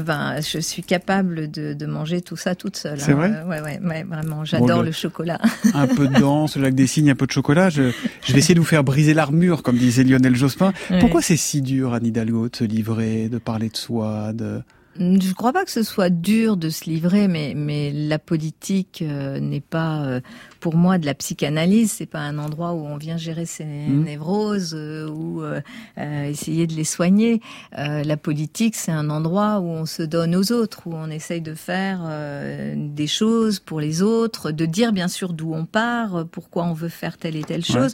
Ben, 0.05 0.41
je 0.41 0.59
suis 0.59 0.81
capable 0.83 1.49
de, 1.51 1.73
de 1.73 1.85
manger 1.85 2.21
tout 2.21 2.35
ça 2.35 2.55
toute 2.55 2.75
seule. 2.75 2.99
C'est 2.99 3.11
hein. 3.11 3.15
vrai 3.15 3.43
ouais, 3.43 3.61
ouais, 3.61 3.79
ouais, 3.83 4.03
vraiment. 4.03 4.43
J'adore 4.45 4.79
le- 4.79 4.87
le 4.87 4.91
chocolat. 4.91 5.39
un 5.73 5.87
peu 5.87 6.07
de 6.07 6.19
danse, 6.19 6.55
le 6.55 6.63
lac 6.63 6.73
des 6.75 6.87
cygnes, 6.87 7.11
un 7.11 7.15
peu 7.15 7.27
de 7.27 7.31
chocolat. 7.31 7.69
Je, 7.69 7.91
je 8.23 8.33
vais 8.33 8.39
essayer 8.39 8.55
de 8.55 8.59
vous 8.59 8.65
faire 8.65 8.83
briser 8.83 9.13
l'armure, 9.13 9.61
comme 9.63 9.77
disait 9.77 10.03
Lionel 10.03 10.35
Jospin. 10.35 10.73
Ouais. 10.89 10.99
Pourquoi 10.99 11.21
c'est 11.21 11.37
si 11.37 11.61
dur, 11.61 11.93
Anne 11.93 12.05
Hidalgo, 12.05 12.49
de 12.49 12.55
se 12.55 12.63
livrer, 12.63 13.29
de 13.29 13.37
parler 13.37 13.69
de 13.69 13.77
soi 13.77 14.33
de... 14.33 14.61
Je 14.97 15.33
crois 15.33 15.51
pas 15.51 15.65
que 15.65 15.71
ce 15.71 15.83
soit 15.83 16.09
dur 16.09 16.55
de 16.55 16.69
se 16.69 16.85
livrer, 16.85 17.27
mais 17.27 17.53
mais 17.53 17.91
la 17.91 18.17
politique 18.17 19.03
euh, 19.05 19.41
n'est 19.41 19.59
pas 19.59 20.05
euh, 20.05 20.21
pour 20.65 20.75
moi 20.77 20.97
de 20.97 21.05
la 21.05 21.13
psychanalyse. 21.13 21.91
C'est 21.91 22.07
pas 22.07 22.21
un 22.21 22.39
endroit 22.39 22.73
où 22.73 22.87
on 22.87 22.97
vient 22.97 23.17
gérer 23.17 23.45
ses 23.45 23.65
Mhm. 23.65 24.03
névroses 24.03 24.73
euh, 24.75 25.07
ou 25.07 25.43
euh, 25.43 25.61
euh, 25.99 26.23
essayer 26.27 26.65
de 26.65 26.73
les 26.73 26.83
soigner. 26.83 27.39
Euh, 27.77 28.03
la 28.03 28.17
politique, 28.17 28.73
c'est 28.75 28.91
un 28.91 29.11
endroit 29.11 29.59
où 29.59 29.65
on 29.67 29.85
se 29.85 30.01
donne 30.01 30.35
aux 30.35 30.51
autres, 30.51 30.79
où 30.87 30.95
on 30.95 31.11
essaye 31.11 31.41
de 31.41 31.53
faire 31.53 31.99
euh, 32.05 32.73
des 32.75 33.05
choses 33.05 33.59
pour 33.59 33.79
les 33.79 34.01
autres, 34.01 34.49
de 34.49 34.65
dire 34.65 34.91
bien 34.91 35.07
sûr 35.07 35.33
d'où 35.33 35.53
on 35.53 35.65
part, 35.65 36.25
pourquoi 36.31 36.63
on 36.63 36.73
veut 36.73 36.89
faire 36.89 37.17
telle 37.17 37.35
et 37.35 37.43
telle 37.43 37.63
chose. 37.63 37.93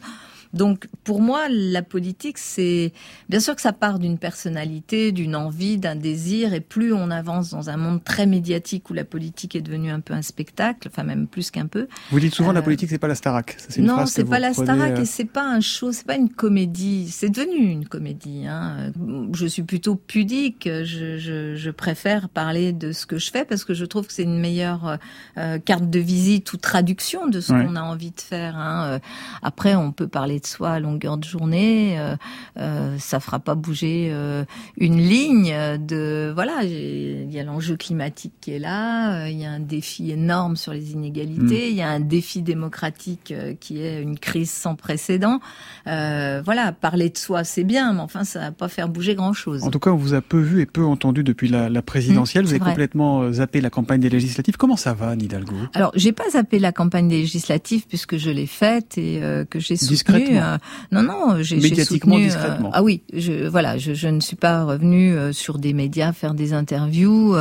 Donc 0.53 0.87
pour 1.03 1.21
moi, 1.21 1.47
la 1.49 1.81
politique, 1.81 2.37
c'est 2.37 2.91
bien 3.29 3.39
sûr 3.39 3.55
que 3.55 3.61
ça 3.61 3.73
part 3.73 3.99
d'une 3.99 4.17
personnalité, 4.17 5.11
d'une 5.11 5.35
envie, 5.35 5.77
d'un 5.77 5.95
désir, 5.95 6.53
et 6.53 6.59
plus 6.59 6.93
on 6.93 7.09
avance 7.09 7.51
dans 7.51 7.69
un 7.69 7.77
monde 7.77 8.03
très 8.03 8.25
médiatique 8.25 8.89
où 8.89 8.93
la 8.93 9.05
politique 9.05 9.55
est 9.55 9.61
devenue 9.61 9.91
un 9.91 10.01
peu 10.01 10.13
un 10.13 10.21
spectacle, 10.21 10.89
enfin 10.91 11.03
même 11.03 11.27
plus 11.27 11.51
qu'un 11.51 11.67
peu. 11.67 11.87
Vous 12.11 12.19
dites 12.19 12.33
souvent 12.33 12.51
la 12.51 12.61
politique, 12.61 12.89
c'est 12.89 12.97
pas 12.97 13.07
la 13.07 13.15
Starac. 13.15 13.57
non, 13.77 14.05
c'est 14.05 14.25
pas 14.25 14.39
la 14.39 14.53
Starac 14.53 14.99
et 14.99 15.05
c'est 15.05 15.25
pas 15.25 15.45
un 15.45 15.61
show, 15.61 15.91
c'est 15.91 16.05
pas 16.05 16.15
une 16.15 16.29
comédie. 16.29 17.09
C'est 17.09 17.29
devenu 17.29 17.69
une 17.69 17.87
comédie. 17.87 18.45
Hein. 18.47 18.91
Je 19.33 19.45
suis 19.45 19.63
plutôt 19.63 19.95
pudique. 19.95 20.67
Je, 20.67 21.17
je, 21.17 21.55
je, 21.55 21.71
préfère 21.71 22.27
parler 22.29 22.73
de 22.73 22.91
ce 22.91 23.05
que 23.05 23.17
je 23.17 23.31
fais 23.31 23.45
parce 23.45 23.63
que 23.63 23.73
je 23.73 23.85
trouve 23.85 24.07
que 24.07 24.13
c'est 24.13 24.23
une 24.23 24.39
meilleure 24.39 24.97
euh, 25.37 25.57
carte 25.59 25.89
de 25.89 25.99
visite 25.99 26.51
ou 26.53 26.57
traduction 26.57 27.27
de 27.27 27.39
ce 27.39 27.53
qu'on 27.53 27.75
a 27.75 27.81
envie 27.81 28.11
de 28.11 28.19
faire. 28.19 28.57
Hein. 28.57 28.99
Après, 29.41 29.75
on 29.75 29.91
peut 29.91 30.07
parler 30.07 30.40
de 30.41 30.45
soi 30.47 30.71
à 30.71 30.79
longueur 30.79 31.17
de 31.17 31.23
journée. 31.23 31.97
Euh, 31.99 32.15
euh, 32.57 32.97
ça 32.99 33.19
fera 33.19 33.39
pas 33.39 33.55
bouger 33.55 34.09
euh, 34.11 34.43
une 34.77 34.97
ligne. 34.97 35.55
De 35.79 36.31
voilà, 36.33 36.63
il 36.63 37.31
y 37.31 37.39
a 37.39 37.43
l'enjeu 37.43 37.77
climatique 37.77 38.33
qui 38.41 38.51
est 38.51 38.59
là. 38.59 39.27
Il 39.27 39.39
y 39.39 39.45
a 39.45 39.51
un 39.51 39.59
défi 39.59 40.11
énorme 40.11 40.55
sur 40.55 40.73
les 40.73 40.91
inégalités. 40.91 41.67
Mm. 41.67 41.71
Il 41.71 41.75
y 41.75 41.81
a 41.81 41.89
un 41.89 41.99
défi 41.99 42.41
démocratique 42.41 43.33
qui 43.59 43.81
est 43.81 44.01
une 44.01 44.17
crise 44.17 44.51
sans 44.51 44.75
précédent. 44.75 45.39
voilà, 45.85 46.71
parler 46.71 47.09
de 47.09 47.17
soi, 47.17 47.43
c'est 47.43 47.63
bien, 47.63 47.93
mais 47.93 48.01
enfin, 48.01 48.23
ça 48.23 48.39
va 48.39 48.51
pas 48.51 48.67
faire 48.67 48.89
bouger 48.89 49.15
grand 49.15 49.33
chose. 49.33 49.63
En 49.63 49.71
tout 49.71 49.79
cas, 49.79 49.91
on 49.91 49.97
vous 49.97 50.13
a 50.13 50.21
peu 50.21 50.39
vu 50.39 50.61
et 50.61 50.65
peu 50.65 50.83
entendu 50.83 51.23
depuis 51.23 51.47
la, 51.47 51.69
la 51.69 51.81
présidentielle. 51.81 52.43
Mm, 52.43 52.47
vous 52.47 52.53
avez 52.53 52.59
complètement 52.59 53.31
zappé 53.31 53.61
la 53.61 53.69
campagne 53.69 54.01
des 54.01 54.09
législatives. 54.09 54.57
Comment 54.57 54.77
ça 54.77 54.93
va, 54.93 55.15
Nidalgo 55.15 55.55
Alors, 55.73 55.91
j'ai 55.95 56.11
pas 56.11 56.29
zappé 56.31 56.59
la 56.59 56.71
campagne 56.71 57.07
des 57.07 57.17
législatives 57.17 57.85
puisque 57.87 58.17
je 58.17 58.29
l'ai 58.29 58.47
faite 58.47 58.97
et 58.97 59.21
que 59.49 59.59
j'ai 59.59 59.75
soutenu. 60.35 60.59
non, 60.91 61.03
non, 61.03 61.41
j'ai 61.41 61.57
médiatiquement 61.57 62.15
soutenu, 62.15 62.27
discrètement. 62.27 62.69
ah 62.73 62.83
oui, 62.83 63.01
je, 63.13 63.47
voilà, 63.47 63.77
je, 63.77 63.93
je, 63.93 64.07
ne 64.07 64.19
suis 64.19 64.35
pas 64.35 64.63
revenue 64.63 65.33
sur 65.33 65.57
des 65.57 65.73
médias 65.73 66.13
faire 66.13 66.33
des 66.33 66.53
interviews. 66.53 67.35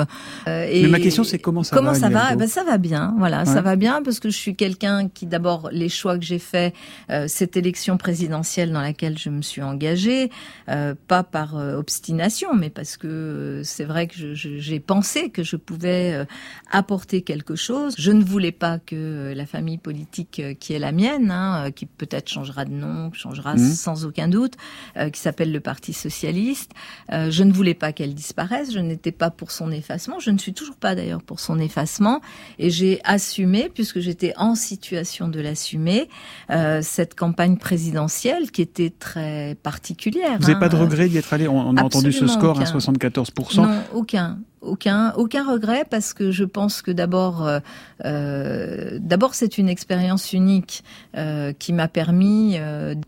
et 0.46 0.82
Mais 0.82 0.88
ma 0.88 1.00
question, 1.00 1.24
c'est 1.24 1.38
comment 1.38 1.62
ça 1.62 1.76
comment 1.76 1.92
va 1.92 1.98
ça 1.98 2.08
va? 2.08 2.36
Ben, 2.36 2.48
Ça 2.48 2.64
va 2.64 2.78
bien, 2.78 3.14
voilà, 3.18 3.40
ouais. 3.40 3.46
ça 3.46 3.60
va 3.60 3.76
bien 3.76 4.02
parce 4.02 4.20
que 4.20 4.30
je 4.30 4.36
suis 4.36 4.56
quelqu'un 4.56 5.08
qui, 5.08 5.26
d'abord, 5.26 5.68
les 5.72 5.88
choix 5.88 6.18
que 6.18 6.24
j'ai 6.24 6.38
faits, 6.38 6.74
euh, 7.10 7.26
cette 7.28 7.56
élection 7.56 7.96
présidentielle 7.96 8.72
dans 8.72 8.80
laquelle 8.80 9.18
je 9.18 9.30
me 9.30 9.42
suis 9.42 9.62
engagée, 9.62 10.30
euh, 10.68 10.94
pas 11.08 11.22
par 11.22 11.56
euh, 11.56 11.76
obstination, 11.76 12.54
mais 12.54 12.70
parce 12.70 12.96
que 12.96 13.62
c'est 13.64 13.84
vrai 13.84 14.06
que 14.06 14.34
j'ai 14.34 14.80
pensé 14.80 15.30
que 15.30 15.42
je 15.42 15.56
pouvais 15.56 16.26
apporter 16.70 17.22
quelque 17.22 17.56
chose. 17.56 17.94
Je 17.98 18.12
ne 18.12 18.22
voulais 18.24 18.52
pas 18.52 18.78
que 18.78 19.32
la 19.34 19.46
famille 19.46 19.78
politique 19.78 20.42
qui 20.58 20.72
est 20.72 20.78
la 20.78 20.92
mienne, 20.92 21.30
hein, 21.30 21.70
qui 21.74 21.86
peut-être 21.86 22.28
changera 22.28 22.64
de 22.64 22.72
nom, 22.80 23.12
changera 23.12 23.54
mmh. 23.54 23.58
sans 23.58 24.04
aucun 24.04 24.28
doute, 24.28 24.54
euh, 24.96 25.10
qui 25.10 25.20
s'appelle 25.20 25.52
le 25.52 25.60
Parti 25.60 25.92
socialiste. 25.92 26.72
Euh, 27.12 27.30
je 27.30 27.44
ne 27.44 27.52
voulais 27.52 27.74
pas 27.74 27.92
qu'elle 27.92 28.14
disparaisse. 28.14 28.72
Je 28.72 28.78
n'étais 28.78 29.12
pas 29.12 29.30
pour 29.30 29.50
son 29.50 29.70
effacement. 29.70 30.18
Je 30.18 30.30
ne 30.30 30.38
suis 30.38 30.52
toujours 30.52 30.76
pas 30.76 30.94
d'ailleurs 30.94 31.22
pour 31.22 31.40
son 31.40 31.58
effacement. 31.58 32.20
Et 32.58 32.70
j'ai 32.70 33.00
assumé, 33.04 33.70
puisque 33.72 34.00
j'étais 34.00 34.32
en 34.36 34.54
situation 34.54 35.28
de 35.28 35.40
l'assumer, 35.40 36.08
euh, 36.50 36.80
cette 36.82 37.14
campagne 37.14 37.56
présidentielle 37.56 38.50
qui 38.50 38.62
était 38.62 38.90
très 38.90 39.56
particulière. 39.62 40.38
Vous 40.40 40.46
n'avez 40.46 40.54
hein, 40.54 40.60
pas 40.60 40.68
de 40.68 40.76
regret 40.76 41.08
d'y 41.08 41.18
être 41.18 41.32
allé? 41.32 41.46
On, 41.46 41.58
on 41.58 41.76
a 41.76 41.82
entendu 41.82 42.12
ce 42.12 42.26
score 42.26 42.56
aucun. 42.56 42.62
à 42.62 42.78
74%. 42.78 43.56
Non, 43.56 43.82
aucun 43.92 44.38
aucun 44.62 45.12
aucun 45.16 45.50
regret 45.50 45.84
parce 45.88 46.12
que 46.12 46.30
je 46.30 46.44
pense 46.44 46.82
que 46.82 46.90
d'abord 46.90 47.46
euh, 47.46 47.60
euh, 48.04 48.98
d'abord 49.00 49.34
c'est 49.34 49.58
une 49.58 49.68
expérience 49.68 50.32
unique 50.32 50.84
euh, 51.16 51.52
qui 51.58 51.72
m'a 51.72 51.88
permis 51.88 52.58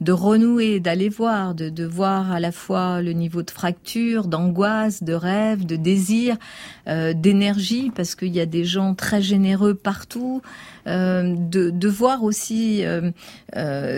de 0.01 0.13
renouer 0.13 0.81
d'aller 0.81 1.09
voir 1.09 1.55
de, 1.55 1.69
de 1.69 1.85
voir 1.85 2.33
à 2.33 2.41
la 2.41 2.53
fois 2.53 3.03
le 3.03 3.13
niveau 3.13 3.43
de 3.43 3.51
fracture 3.51 4.27
d'angoisse 4.27 5.03
de 5.03 5.15
rêve 5.15 5.67
de 5.67 5.77
désir 5.77 6.37
d'énergie 6.87 7.93
parce 7.95 8.15
qu'il 8.15 8.35
y 8.35 8.41
a 8.41 8.47
des 8.47 8.65
gens 8.65 8.95
très 8.95 9.23
généreux 9.23 9.75
partout 9.75 10.43
euh, 10.87 11.35
de, 11.37 11.71
de 11.71 11.89
voir 11.89 12.23
aussi 12.25 12.85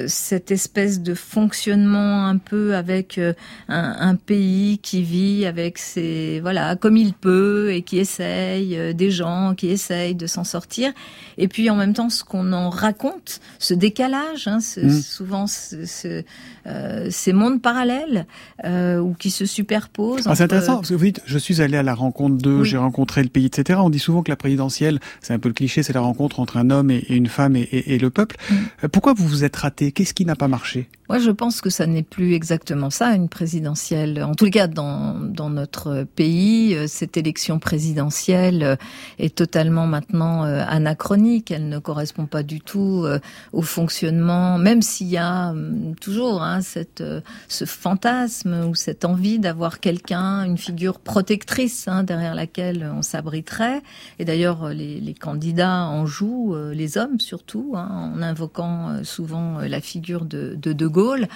cette 0.07 0.51
espèce 0.51 1.01
de 1.01 1.15
fonctionnement 1.15 2.27
un 2.27 2.39
peu 2.39 2.75
avec 2.75 3.19
un, 3.19 3.35
un 3.69 4.17
pays 4.17 4.79
qui 4.79 5.03
vit 5.03 5.47
avec 5.47 5.79
ses 5.79 6.41
voilà 6.41 6.77
comme 6.77 6.97
il 6.97 7.15
peut 7.15 7.73
et 7.73 7.83
qui 7.83 7.99
essayent, 7.99 8.77
euh, 8.77 8.93
des 8.93 9.11
gens 9.11 9.55
qui 9.57 9.69
essayent 9.69 10.15
de 10.15 10.27
s'en 10.27 10.45
sortir. 10.45 10.93
Et 11.39 11.49
puis 11.49 11.71
en 11.71 11.77
même 11.77 11.95
temps, 11.95 12.11
ce 12.11 12.25
qu'on 12.25 12.53
en 12.53 12.71
raconte, 12.71 13.41
ce 13.59 13.75
décalage, 13.75 14.47
hein, 14.47 14.61
ce, 14.61 14.81
mmh. 14.81 15.01
souvent 15.01 15.47
ce, 15.47 15.87
ce, 15.87 16.23
euh, 16.67 17.09
ces 17.11 17.33
mondes 17.33 17.61
parallèles 17.61 18.27
euh, 18.65 18.99
ou 18.99 19.15
qui 19.15 19.31
se 19.31 19.47
superposent. 19.47 20.27
Ah, 20.27 20.35
c'est 20.35 20.45
intéressant 20.45 20.77
parce 20.77 20.91
que 20.91 20.95
vous 20.95 21.05
dites, 21.05 21.23
je 21.27 21.39
suis 21.39 21.61
allé 21.61 21.77
à 21.77 21.83
la 21.83 21.95
rencontre 21.95 22.37
d'eux, 22.37 22.61
oui. 22.61 22.69
j'ai 22.69 22.77
rencontré 22.77 23.23
le 23.23 23.29
pays, 23.29 23.47
etc. 23.47 23.81
On 23.83 23.91
dit 23.91 23.99
souvent 23.99 24.23
que 24.23 24.31
la 24.31 24.37
présidentielle, 24.37 25.01
c'est 25.21 25.33
un 25.33 25.39
peu 25.39 25.49
le 25.49 25.55
cliché, 25.55 25.83
c'est 25.83 25.93
la 25.93 26.01
rencontre 26.01 26.41
entre 26.41 26.57
un 26.57 26.71
homme 26.71 26.74
et, 26.91 26.97
et 26.97 27.15
une 27.15 27.29
femme 27.29 27.57
et, 27.57 27.63
et, 27.63 27.95
et 27.95 27.99
le 27.99 28.11
peuple. 28.11 28.37
Mmh. 28.51 28.89
Pourquoi 28.89 29.15
vous 29.15 29.29
vous 29.29 29.45
êtes 29.45 29.57
raté? 29.57 29.93
Qu'est-ce 29.93 30.15
qui 30.15 30.25
n'a 30.25 30.37
pas 30.37 30.49
marché? 30.49 30.89
Moi, 31.11 31.19
je 31.19 31.31
pense 31.31 31.61
que 31.61 31.69
ça 31.69 31.87
n'est 31.87 32.03
plus 32.03 32.33
exactement 32.33 32.89
ça, 32.89 33.15
une 33.15 33.29
présidentielle. 33.29 34.23
En 34.23 34.35
tout 34.35 34.49
cas, 34.49 34.67
dans, 34.69 35.15
notre 35.51 36.05
pays, 36.17 36.77
cette 36.89 37.19
élection 37.19 37.59
présidentielle 37.59 38.79
est 39.19 39.35
totalement 39.35 39.87
maintenant 39.87 40.45
euh, 40.45 40.65
anachronique. 40.67 41.51
Elle 41.51 41.69
ne 41.69 41.79
correspond 41.79 42.25
pas 42.25 42.43
du 42.43 42.61
tout 42.61 43.03
euh, 43.05 43.19
au 43.53 43.61
fonctionnement, 43.61 44.57
même 44.57 44.81
s'il 44.81 45.09
y 45.09 45.19
a 45.19 45.51
hum, 45.51 45.95
toujours 46.01 46.43
hein, 46.43 46.63
cette, 46.63 47.03
euh, 47.03 47.21
ce 47.49 47.67
fantasme 47.67 48.67
ou 48.69 48.75
cette 48.75 49.05
envie 49.05 49.39
d'avoir 49.39 49.81
quelqu'un, 49.81 50.45
une 50.45 50.59
figure 50.59 51.01
protectrice 51.01 51.87
hein, 51.87 52.03
derrière 52.03 52.35
laquelle 52.35 52.91
on 52.97 53.03
s'abriterait. 53.03 53.83
Et 54.19 54.25
d'ailleurs, 54.25 54.71
les, 54.71 55.01
les, 55.01 55.15
candidats 55.15 55.85
en 55.85 56.07
jouent, 56.07 56.57
les 56.73 56.99
hommes 56.99 57.21
surtout, 57.21 57.75
hein, 57.77 58.13
en 58.15 58.23
invoquant 58.23 59.05
souvent 59.05 59.59
la 59.59 59.81
figure 59.81 60.25
de 60.25 60.57
De, 60.61 60.73
de 60.73 60.87
Gaulle. 60.95 61.29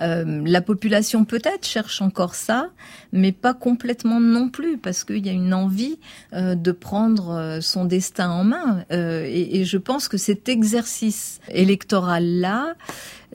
Euh, 0.00 0.42
la 0.44 0.60
population 0.60 1.24
peut-être 1.24 1.64
cherche 1.66 2.02
encore 2.02 2.34
ça, 2.34 2.68
mais 3.12 3.30
pas 3.30 3.54
complètement 3.54 4.20
non 4.20 4.48
plus, 4.48 4.76
parce 4.76 5.04
qu'il 5.04 5.24
y 5.24 5.28
a 5.28 5.32
une 5.32 5.54
envie 5.54 5.98
euh, 6.32 6.56
de 6.56 6.72
prendre 6.72 7.30
euh, 7.30 7.60
son 7.60 7.84
destin 7.84 8.30
en 8.30 8.44
main. 8.44 8.84
Euh, 8.90 9.24
et, 9.24 9.60
et, 9.60 9.64
je 9.64 9.78
pense 9.78 10.08
que 10.08 10.16
cet 10.16 10.48
exercice 10.48 11.40
électoral-là 11.48 12.74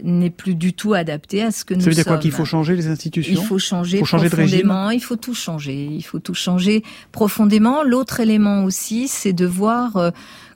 n'est 0.03 0.29
plus 0.29 0.55
du 0.55 0.73
tout 0.73 0.93
adapté 0.93 1.41
à 1.43 1.51
ce 1.51 1.63
que 1.63 1.73
nous 1.73 1.81
sommes. 1.81 1.85
Ça 1.85 1.89
veut 1.91 2.03
dire 2.03 2.05
quoi 2.05 2.17
Qu'il 2.17 2.31
faut 2.31 2.45
changer 2.45 2.75
les 2.75 2.87
institutions 2.87 3.41
Il 3.41 3.45
faut 3.45 3.59
changer, 3.59 3.99
faut 3.99 4.05
changer 4.05 4.29
profondément. 4.29 4.89
il 4.91 5.01
faut 5.01 5.15
tout 5.15 5.33
changer. 5.33 5.85
Il 5.85 6.03
faut 6.03 6.19
tout 6.19 6.33
changer 6.33 6.83
profondément. 7.11 7.83
L'autre 7.83 8.19
élément 8.19 8.63
aussi, 8.63 9.07
c'est 9.07 9.33
de 9.33 9.45
voir 9.45 10.11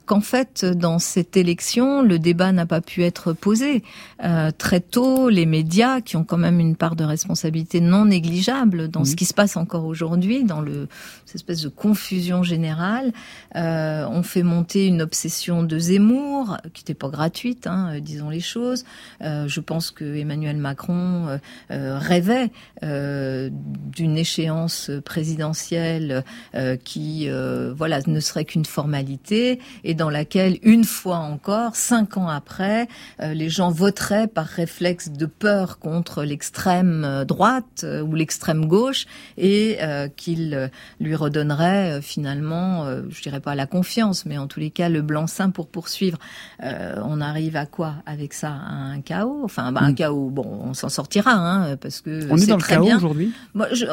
qu'en 0.06 0.22
fait, 0.22 0.66
dans 0.66 1.00
cette 1.00 1.38
élection, 1.38 2.02
le 2.02 2.20
débat 2.20 2.52
n'a 2.52 2.66
pas 2.66 2.82
pu 2.82 3.04
être 3.04 3.34
posé. 3.34 3.84
Euh, 4.24 4.52
très 4.58 4.80
tôt, 4.80 5.30
les 5.30 5.46
médias, 5.46 6.02
qui 6.02 6.18
ont 6.18 6.24
quand 6.24 6.38
même 6.38 6.60
une 6.60 6.76
part 6.76 6.96
de 6.96 7.04
responsabilité 7.04 7.82
non 7.82 8.06
négligeable 8.06 8.88
dans 8.88 9.02
mmh. 9.02 9.06
ce 9.06 9.16
qui 9.16 9.26
se 9.26 9.34
passe 9.34 9.58
encore 9.58 9.86
aujourd'hui, 9.86 10.44
dans 10.44 10.62
le, 10.62 10.88
cette 11.26 11.36
espèce 11.36 11.62
de 11.62 11.70
confusion 11.70 12.44
générale, 12.44 13.14
euh, 13.56 14.06
ont 14.08 14.24
fait 14.24 14.44
monter 14.44 14.88
une 14.88 15.02
obsession 15.02 15.64
de 15.64 15.78
Zemmour, 15.78 16.58
qui 16.74 16.84
n'était 16.84 16.94
pas 16.94 17.10
gratuite, 17.10 17.68
hein, 17.68 18.00
disons 18.00 18.30
les 18.30 18.40
choses. 18.40 18.86
Euh, 19.22 19.48
je 19.48 19.60
pense 19.60 19.92
que 19.92 20.16
Emmanuel 20.16 20.58
Macron 20.58 21.40
euh, 21.72 21.98
rêvait 21.98 22.52
euh, 22.84 23.50
d'une 23.52 24.18
échéance 24.18 24.92
présidentielle 25.06 26.24
euh, 26.56 26.76
qui, 26.76 27.30
voilà, 27.76 28.00
ne 28.06 28.20
serait 28.20 28.46
qu'une 28.46 28.66
formalité. 28.66 29.60
Et 29.84 29.93
dans 29.96 30.10
laquelle, 30.10 30.58
une 30.62 30.84
fois 30.84 31.18
encore, 31.18 31.76
cinq 31.76 32.18
ans 32.18 32.28
après, 32.28 32.88
euh, 33.22 33.34
les 33.34 33.50
gens 33.50 33.72
voteraient 33.72 34.28
par 34.28 34.46
réflexe 34.46 35.10
de 35.10 35.26
peur 35.26 35.80
contre 35.80 36.24
l'extrême 36.24 37.26
droite 37.28 37.82
euh, 37.84 38.02
ou 38.02 38.16
l'extrême 38.16 38.66
gauche 38.66 39.06
et 39.38 39.78
euh, 39.82 40.08
qu'ils 40.08 40.70
lui 41.00 41.16
redonneraient 41.16 42.02
finalement, 42.02 42.86
je 43.10 43.22
dirais 43.22 43.40
pas 43.40 43.56
la 43.56 43.66
confiance, 43.66 44.26
mais 44.26 44.38
en 44.38 44.48
tous 44.48 44.60
les 44.60 44.70
cas 44.70 44.90
le 44.90 45.02
blanc-seing 45.02 45.52
pour 45.52 45.68
poursuivre. 45.68 46.18
on 46.62 47.22
arrive 47.22 47.56
à 47.56 47.66
quoi 47.66 47.96
avec 48.06 48.34
ça? 48.34 48.50
À 48.50 48.74
un 48.74 49.02
chaos? 49.02 49.42
Enfin, 49.44 49.72
bah, 49.72 49.82
un 49.84 49.92
mm. 49.92 49.96
chaos. 49.96 50.30
Bon, 50.30 50.62
on 50.64 50.74
s'en 50.74 50.90
sortira, 50.90 51.34
hein, 51.34 51.76
parce 51.78 52.02
que 52.02 52.30
on 52.30 52.38
est, 52.38 52.48
dans 52.48 52.56
le 52.56 52.62
très 52.62 52.76
chaos 52.76 52.86
bien. 52.86 52.98
aujourd'hui? 52.98 53.32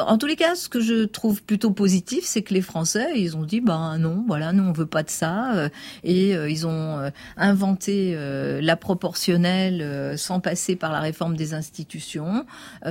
En 0.07 0.17
tous 0.17 0.27
les 0.27 0.35
cas, 0.35 0.55
ce 0.55 0.69
que 0.69 0.79
je 0.79 1.05
trouve 1.05 1.43
plutôt 1.43 1.71
positif, 1.71 2.23
c'est 2.25 2.41
que 2.41 2.53
les 2.53 2.61
Français, 2.61 3.09
ils 3.15 3.35
ont 3.37 3.43
dit, 3.43 3.61
bah 3.61 3.97
non, 3.97 4.23
voilà, 4.27 4.53
nous 4.53 4.63
on 4.63 4.71
veut 4.71 4.85
pas 4.85 5.03
de 5.03 5.09
ça 5.09 5.69
et 6.03 6.35
euh, 6.35 6.49
ils 6.49 6.67
ont 6.67 6.99
euh, 6.99 7.09
inventé 7.37 8.13
euh, 8.15 8.61
la 8.61 8.75
proportionnelle 8.75 10.17
sans 10.17 10.39
passer 10.39 10.75
par 10.75 10.91
la 10.91 10.99
réforme 10.99 11.35
des 11.35 11.53
institutions. 11.53 12.45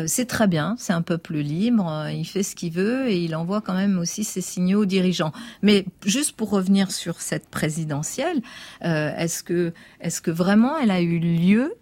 C'est 0.07 0.26
très 0.26 0.47
bien, 0.47 0.76
c'est 0.78 0.92
un 0.92 1.02
peuple 1.02 1.37
libre, 1.37 2.07
il 2.12 2.25
fait 2.25 2.42
ce 2.42 2.54
qu'il 2.54 2.73
veut 2.73 3.09
et 3.09 3.19
il 3.19 3.35
envoie 3.35 3.61
quand 3.61 3.75
même 3.75 3.99
aussi 3.99 4.25
ses 4.25 4.40
signaux 4.40 4.83
aux 4.83 4.87
dirigeants. 4.87 5.33
Mais 5.62 5.85
juste 6.04 6.33
pour 6.33 6.50
revenir 6.50 6.90
sur 6.90 7.21
cette 7.21 7.49
présidentielle, 7.49 8.40
est-ce 8.83 9.42
que 9.42 9.73
est-ce 10.00 10.21
que 10.21 10.30
vraiment 10.30 10.78
elle 10.78 10.90
a 10.90 11.00
eu 11.00 11.19
lieu 11.19 11.75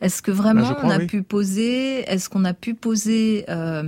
Est-ce 0.00 0.22
que 0.22 0.30
vraiment 0.30 0.70
bah, 0.70 0.80
on 0.82 0.90
a 0.90 0.98
pu 0.98 1.22
poser, 1.22 2.00
est-ce 2.10 2.28
qu'on 2.28 2.44
a 2.44 2.54
pu 2.54 2.74
poser 2.74 3.44
euh, 3.48 3.84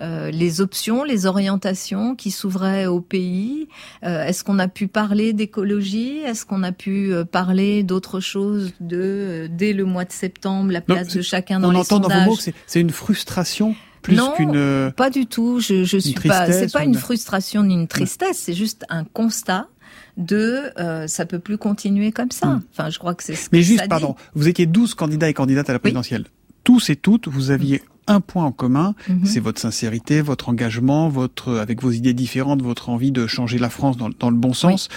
euh, 0.00 0.30
les 0.30 0.60
options, 0.60 1.04
les 1.04 1.26
orientations 1.26 2.14
qui 2.14 2.30
s'ouvraient 2.30 2.86
au 2.86 3.00
pays? 3.00 3.68
Euh, 4.04 4.24
Est-ce 4.24 4.44
qu'on 4.44 4.58
a 4.58 4.68
pu 4.68 4.88
parler 4.88 5.32
d'écologie? 5.32 6.18
Est-ce 6.18 6.44
qu'on 6.44 6.62
a 6.62 6.72
pu 6.72 7.12
euh, 7.12 7.24
parler 7.24 7.82
d'autre 7.82 8.20
chose 8.20 8.72
de 8.80 8.98
euh, 9.00 9.48
dès 9.50 9.72
le 9.72 9.84
mois 9.84 10.04
de 10.04 10.12
septembre 10.12 10.72
la 10.72 10.80
place 10.80 11.08
de 11.08 11.22
chacun 11.22 11.60
dans 11.60 11.68
on 11.68 11.72
les 11.72 11.78
entend 11.78 12.02
sondages 12.02 12.18
dans 12.18 12.24
vos 12.24 12.30
mots 12.30 12.36
que 12.36 12.50
c'est 12.66 12.80
une 12.80 12.90
frustration 12.90 13.74
plus 14.02 14.16
non, 14.16 14.32
qu'une 14.36 14.92
pas 14.96 15.10
du 15.10 15.26
tout. 15.26 15.60
Je, 15.60 15.84
je 15.84 15.96
suis 15.96 16.14
pas. 16.14 16.50
C'est 16.50 16.72
pas 16.72 16.84
une 16.84 16.94
frustration 16.94 17.62
ni 17.62 17.74
une 17.74 17.86
tristesse. 17.86 18.38
C'est 18.38 18.52
juste 18.52 18.84
un 18.88 19.04
constat 19.04 19.68
de 20.16 20.70
euh, 20.78 21.06
ça 21.06 21.24
peut 21.26 21.38
plus 21.38 21.58
continuer 21.58 22.12
comme 22.12 22.30
ça. 22.30 22.46
Mm. 22.46 22.62
Enfin, 22.72 22.90
je 22.90 22.98
crois 22.98 23.14
que 23.14 23.22
c'est 23.24 23.34
ce 23.34 23.48
Mais 23.52 23.58
que 23.60 23.64
juste, 23.64 23.80
ça 23.80 23.88
pardon, 23.88 24.14
dit. 24.18 24.24
vous 24.34 24.48
étiez 24.48 24.66
12 24.66 24.94
candidats 24.94 25.28
et 25.28 25.34
candidates 25.34 25.70
à 25.70 25.72
la 25.72 25.78
présidentielle. 25.78 26.24
Tous 26.64 26.90
et 26.90 26.96
toutes, 26.96 27.28
vous 27.28 27.50
aviez 27.50 27.82
un 28.08 28.20
point 28.20 28.44
en 28.44 28.50
commun, 28.52 28.94
Mhm. 29.08 29.24
c'est 29.26 29.38
votre 29.38 29.60
sincérité, 29.60 30.22
votre 30.22 30.48
engagement, 30.48 31.08
votre 31.08 31.56
avec 31.58 31.80
vos 31.82 31.92
idées 31.92 32.14
différentes, 32.14 32.60
votre 32.60 32.88
envie 32.88 33.12
de 33.12 33.28
changer 33.28 33.58
la 33.58 33.70
France 33.70 33.96
dans, 33.96 34.10
dans 34.18 34.28
le 34.30 34.36
bon 34.36 34.52
sens. 34.54 34.88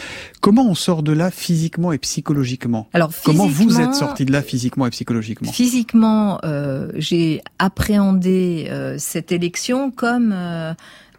Comment 0.42 0.68
on 0.68 0.74
sort 0.74 1.04
de 1.04 1.12
là 1.12 1.30
physiquement 1.30 1.92
et 1.92 2.00
psychologiquement 2.00 2.88
Alors, 2.94 3.12
Comment 3.24 3.46
vous 3.46 3.70
physiquement- 3.70 3.90
êtes 3.92 3.96
sorti 3.96 4.26
de 4.26 4.32
là 4.32 4.42
physiquement 4.42 4.88
et 4.88 4.90
psychologiquement 4.90 5.52
Physiquement, 5.52 6.40
euh, 6.46 6.92
j'ai 6.96 7.42
appréhendé 7.60 8.68
euh, 8.70 8.96
cette 8.98 9.32
élection 9.32 9.92
comme 9.92 10.32
euh, 10.34 10.74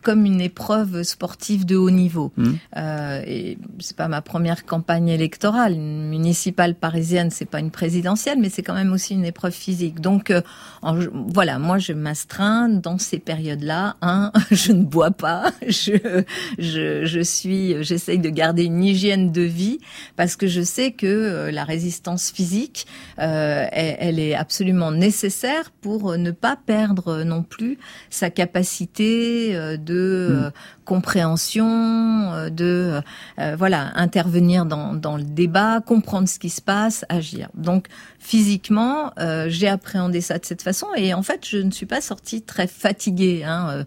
comme 0.07 0.25
une 0.25 0.41
épreuve 0.41 1.03
sportive 1.03 1.67
de 1.67 1.75
haut 1.75 1.91
niveau. 1.91 2.33
Mmh. 2.37 2.53
Euh, 2.77 3.23
et 3.27 3.59
c'est 3.81 3.97
pas 3.97 4.07
ma 4.07 4.23
première 4.23 4.65
campagne 4.65 5.09
électorale. 5.09 5.73
Une 5.73 6.09
municipale 6.09 6.77
parisienne, 6.77 7.33
c'est 7.33 7.45
pas 7.45 7.59
une 7.59 7.73
présidentielle, 7.73 8.39
mais 8.41 8.49
c'est 8.49 8.63
quand 8.63 8.75
même 8.75 8.93
aussi 8.93 9.15
une 9.15 9.25
épreuve 9.25 9.53
physique. 9.53 10.01
Donc, 10.01 10.31
euh, 10.31 10.43
en- 10.83 10.97
voilà, 11.35 11.59
moi, 11.59 11.79
je 11.79 11.93
m'astreins 11.93 12.69
dans 12.69 12.99
ces 12.99 13.19
périodes-là. 13.19 13.97
Un, 14.01 14.31
je 14.53 14.71
ne 14.71 14.85
bois 14.85 15.11
pas. 15.11 15.51
Je, 15.69 16.23
je, 16.59 17.05
je 17.05 17.21
suis, 17.21 17.83
j'essaye 17.83 18.21
de 18.21 18.29
garder 18.31 18.63
une 18.65 18.85
hygiène 18.85 19.33
de 19.33 19.43
vie 19.43 19.79
parce 20.15 20.37
que 20.37 20.47
je 20.47 20.63
sais 20.63 20.93
que 20.93 21.07
euh, 21.07 21.51
la 21.51 21.65
résistance 21.65 22.31
physique, 22.31 22.87
euh, 23.19 23.65
elle, 23.73 23.97
elle 23.99 24.19
est 24.21 24.35
absolument 24.37 24.93
nécessaire 24.93 25.73
pour 25.81 26.17
ne 26.17 26.31
pas 26.31 26.57
perdre 26.65 27.25
non 27.25 27.43
plus 27.43 27.79
sa 28.11 28.31
capacité 28.31 29.57
euh, 29.57 29.77
de 29.97 30.29
euh, 30.31 30.51
compréhension, 30.87 32.33
euh, 32.33 32.49
de 32.49 33.01
euh, 33.39 33.57
voilà 33.59 33.93
intervenir 33.97 34.65
dans, 34.65 34.95
dans 34.95 35.17
le 35.17 35.25
débat, 35.25 35.81
comprendre 35.81 36.29
ce 36.29 36.39
qui 36.39 36.49
se 36.49 36.63
passe, 36.63 37.05
agir. 37.11 37.49
Donc 37.55 37.87
physiquement, 38.19 39.13
euh, 39.19 39.47
j'ai 39.49 39.69
appréhendé 39.69 40.23
ça 40.23 40.39
de 40.39 40.47
cette 40.47 40.63
façon 40.63 40.87
et 40.97 41.13
en 41.13 41.23
fait, 41.23 41.47
je 41.47 41.59
ne 41.59 41.71
suis 41.71 41.87
pas 41.87 42.01
sortie 42.01 42.41
très 42.41 42.67
fatiguée. 42.67 43.45
Hein. 43.45 43.85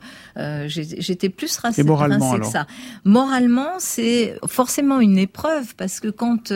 J'étais 0.67 1.29
plus 1.29 1.57
rincée, 1.57 1.81
Et 1.81 1.83
moralement, 1.83 2.29
rincée 2.29 2.41
que 2.41 2.47
ça. 2.47 2.67
Moralement, 3.03 3.79
c'est 3.79 4.37
forcément 4.47 4.99
une 4.99 5.17
épreuve 5.17 5.75
parce 5.75 5.99
que 5.99 6.09
quand 6.09 6.53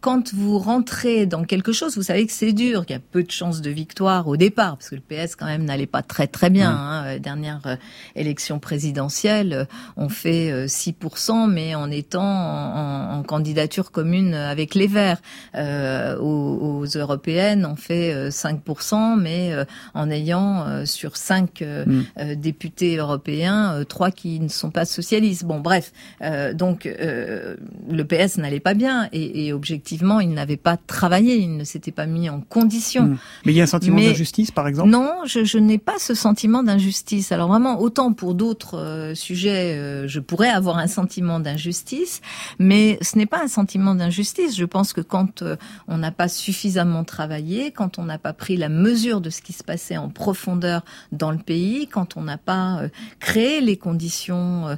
quand 0.00 0.34
vous 0.34 0.58
rentrez 0.58 1.26
dans 1.26 1.44
quelque 1.44 1.72
chose, 1.72 1.96
vous 1.96 2.02
savez 2.02 2.26
que 2.26 2.32
c'est 2.32 2.52
dur, 2.52 2.86
qu'il 2.86 2.94
y 2.94 2.98
a 2.98 3.02
peu 3.02 3.22
de 3.22 3.30
chances 3.30 3.60
de 3.60 3.70
victoire 3.70 4.28
au 4.28 4.36
départ, 4.36 4.76
parce 4.76 4.90
que 4.90 4.96
le 4.96 5.00
PS 5.00 5.36
quand 5.36 5.46
même 5.46 5.64
n'allait 5.64 5.86
pas 5.86 6.02
très 6.02 6.26
très 6.26 6.50
bien. 6.50 6.70
Hein. 6.70 7.04
Euh, 7.06 7.18
Dernière 7.18 7.60
euh, 7.66 7.76
élection 8.14 8.58
présidentielle, 8.58 9.52
euh, 9.52 9.64
on 9.96 10.08
fait 10.08 10.50
euh, 10.50 10.66
6%, 10.66 11.50
mais 11.50 11.74
en 11.74 11.90
étant 11.90 12.22
en, 12.22 13.22
candidature 13.22 13.90
commune 13.90 14.34
avec 14.34 14.74
les 14.74 14.86
Verts. 14.86 15.20
Euh, 15.54 16.16
aux, 16.18 16.80
aux 16.80 16.84
européennes, 16.86 17.66
on 17.66 17.76
fait 17.76 18.14
euh, 18.14 18.30
5%, 18.30 19.18
mais 19.18 19.52
en 19.94 20.10
ayant 20.10 20.64
euh, 20.66 20.84
sur 20.84 21.16
5 21.16 21.62
Mm. 21.86 22.34
députés 22.34 22.96
européens, 22.96 23.74
euh, 23.74 23.84
trois 23.84 24.10
qui 24.10 24.40
ne 24.40 24.48
sont 24.48 24.70
pas 24.70 24.84
socialistes. 24.84 25.44
Bon, 25.44 25.60
bref, 25.60 25.92
euh, 26.22 26.52
donc 26.52 26.86
euh, 26.86 27.56
le 27.90 28.04
PS 28.04 28.38
n'allait 28.38 28.60
pas 28.60 28.74
bien 28.74 29.08
et, 29.12 29.46
et 29.46 29.52
objectivement, 29.52 29.87
il 29.92 30.30
n'avait 30.34 30.56
pas 30.56 30.76
travaillé, 30.76 31.36
il 31.36 31.56
ne 31.56 31.64
s'était 31.64 31.92
pas 31.92 32.06
mis 32.06 32.28
en 32.28 32.40
condition. 32.40 33.04
Hmm. 33.04 33.18
Mais 33.44 33.52
il 33.52 33.56
y 33.56 33.60
a 33.60 33.64
un 33.64 33.66
sentiment 33.66 33.96
Mais- 33.96 34.08
d'injustice, 34.08 34.50
par 34.50 34.66
exemple? 34.68 34.90
Non, 34.90 35.12
je, 35.24 35.44
je 35.44 35.58
n'ai 35.58 35.78
pas 35.78 35.98
ce 35.98 36.14
sentiment 36.14 36.62
d'injustice. 36.62 37.32
Alors 37.32 37.48
vraiment, 37.48 37.80
autant 37.80 38.12
pour 38.12 38.34
d'autres 38.34 38.78
euh, 38.78 39.14
sujets, 39.14 39.76
euh, 39.76 40.08
je 40.08 40.20
pourrais 40.20 40.48
avoir 40.48 40.78
un 40.78 40.86
sentiment 40.86 41.40
d'injustice, 41.40 42.20
mais 42.58 42.98
ce 43.02 43.18
n'est 43.18 43.26
pas 43.26 43.42
un 43.42 43.48
sentiment 43.48 43.94
d'injustice. 43.94 44.56
Je 44.56 44.64
pense 44.64 44.92
que 44.92 45.00
quand 45.00 45.42
euh, 45.42 45.56
on 45.86 45.98
n'a 45.98 46.10
pas 46.10 46.28
suffisamment 46.28 47.04
travaillé, 47.04 47.70
quand 47.70 47.98
on 47.98 48.04
n'a 48.04 48.18
pas 48.18 48.32
pris 48.32 48.56
la 48.56 48.68
mesure 48.68 49.20
de 49.20 49.30
ce 49.30 49.42
qui 49.42 49.52
se 49.52 49.64
passait 49.64 49.96
en 49.96 50.08
profondeur 50.08 50.82
dans 51.12 51.30
le 51.30 51.38
pays, 51.38 51.88
quand 51.88 52.16
on 52.16 52.22
n'a 52.22 52.38
pas 52.38 52.82
créé 53.20 53.60
les 53.60 53.76
conditions 53.76 54.76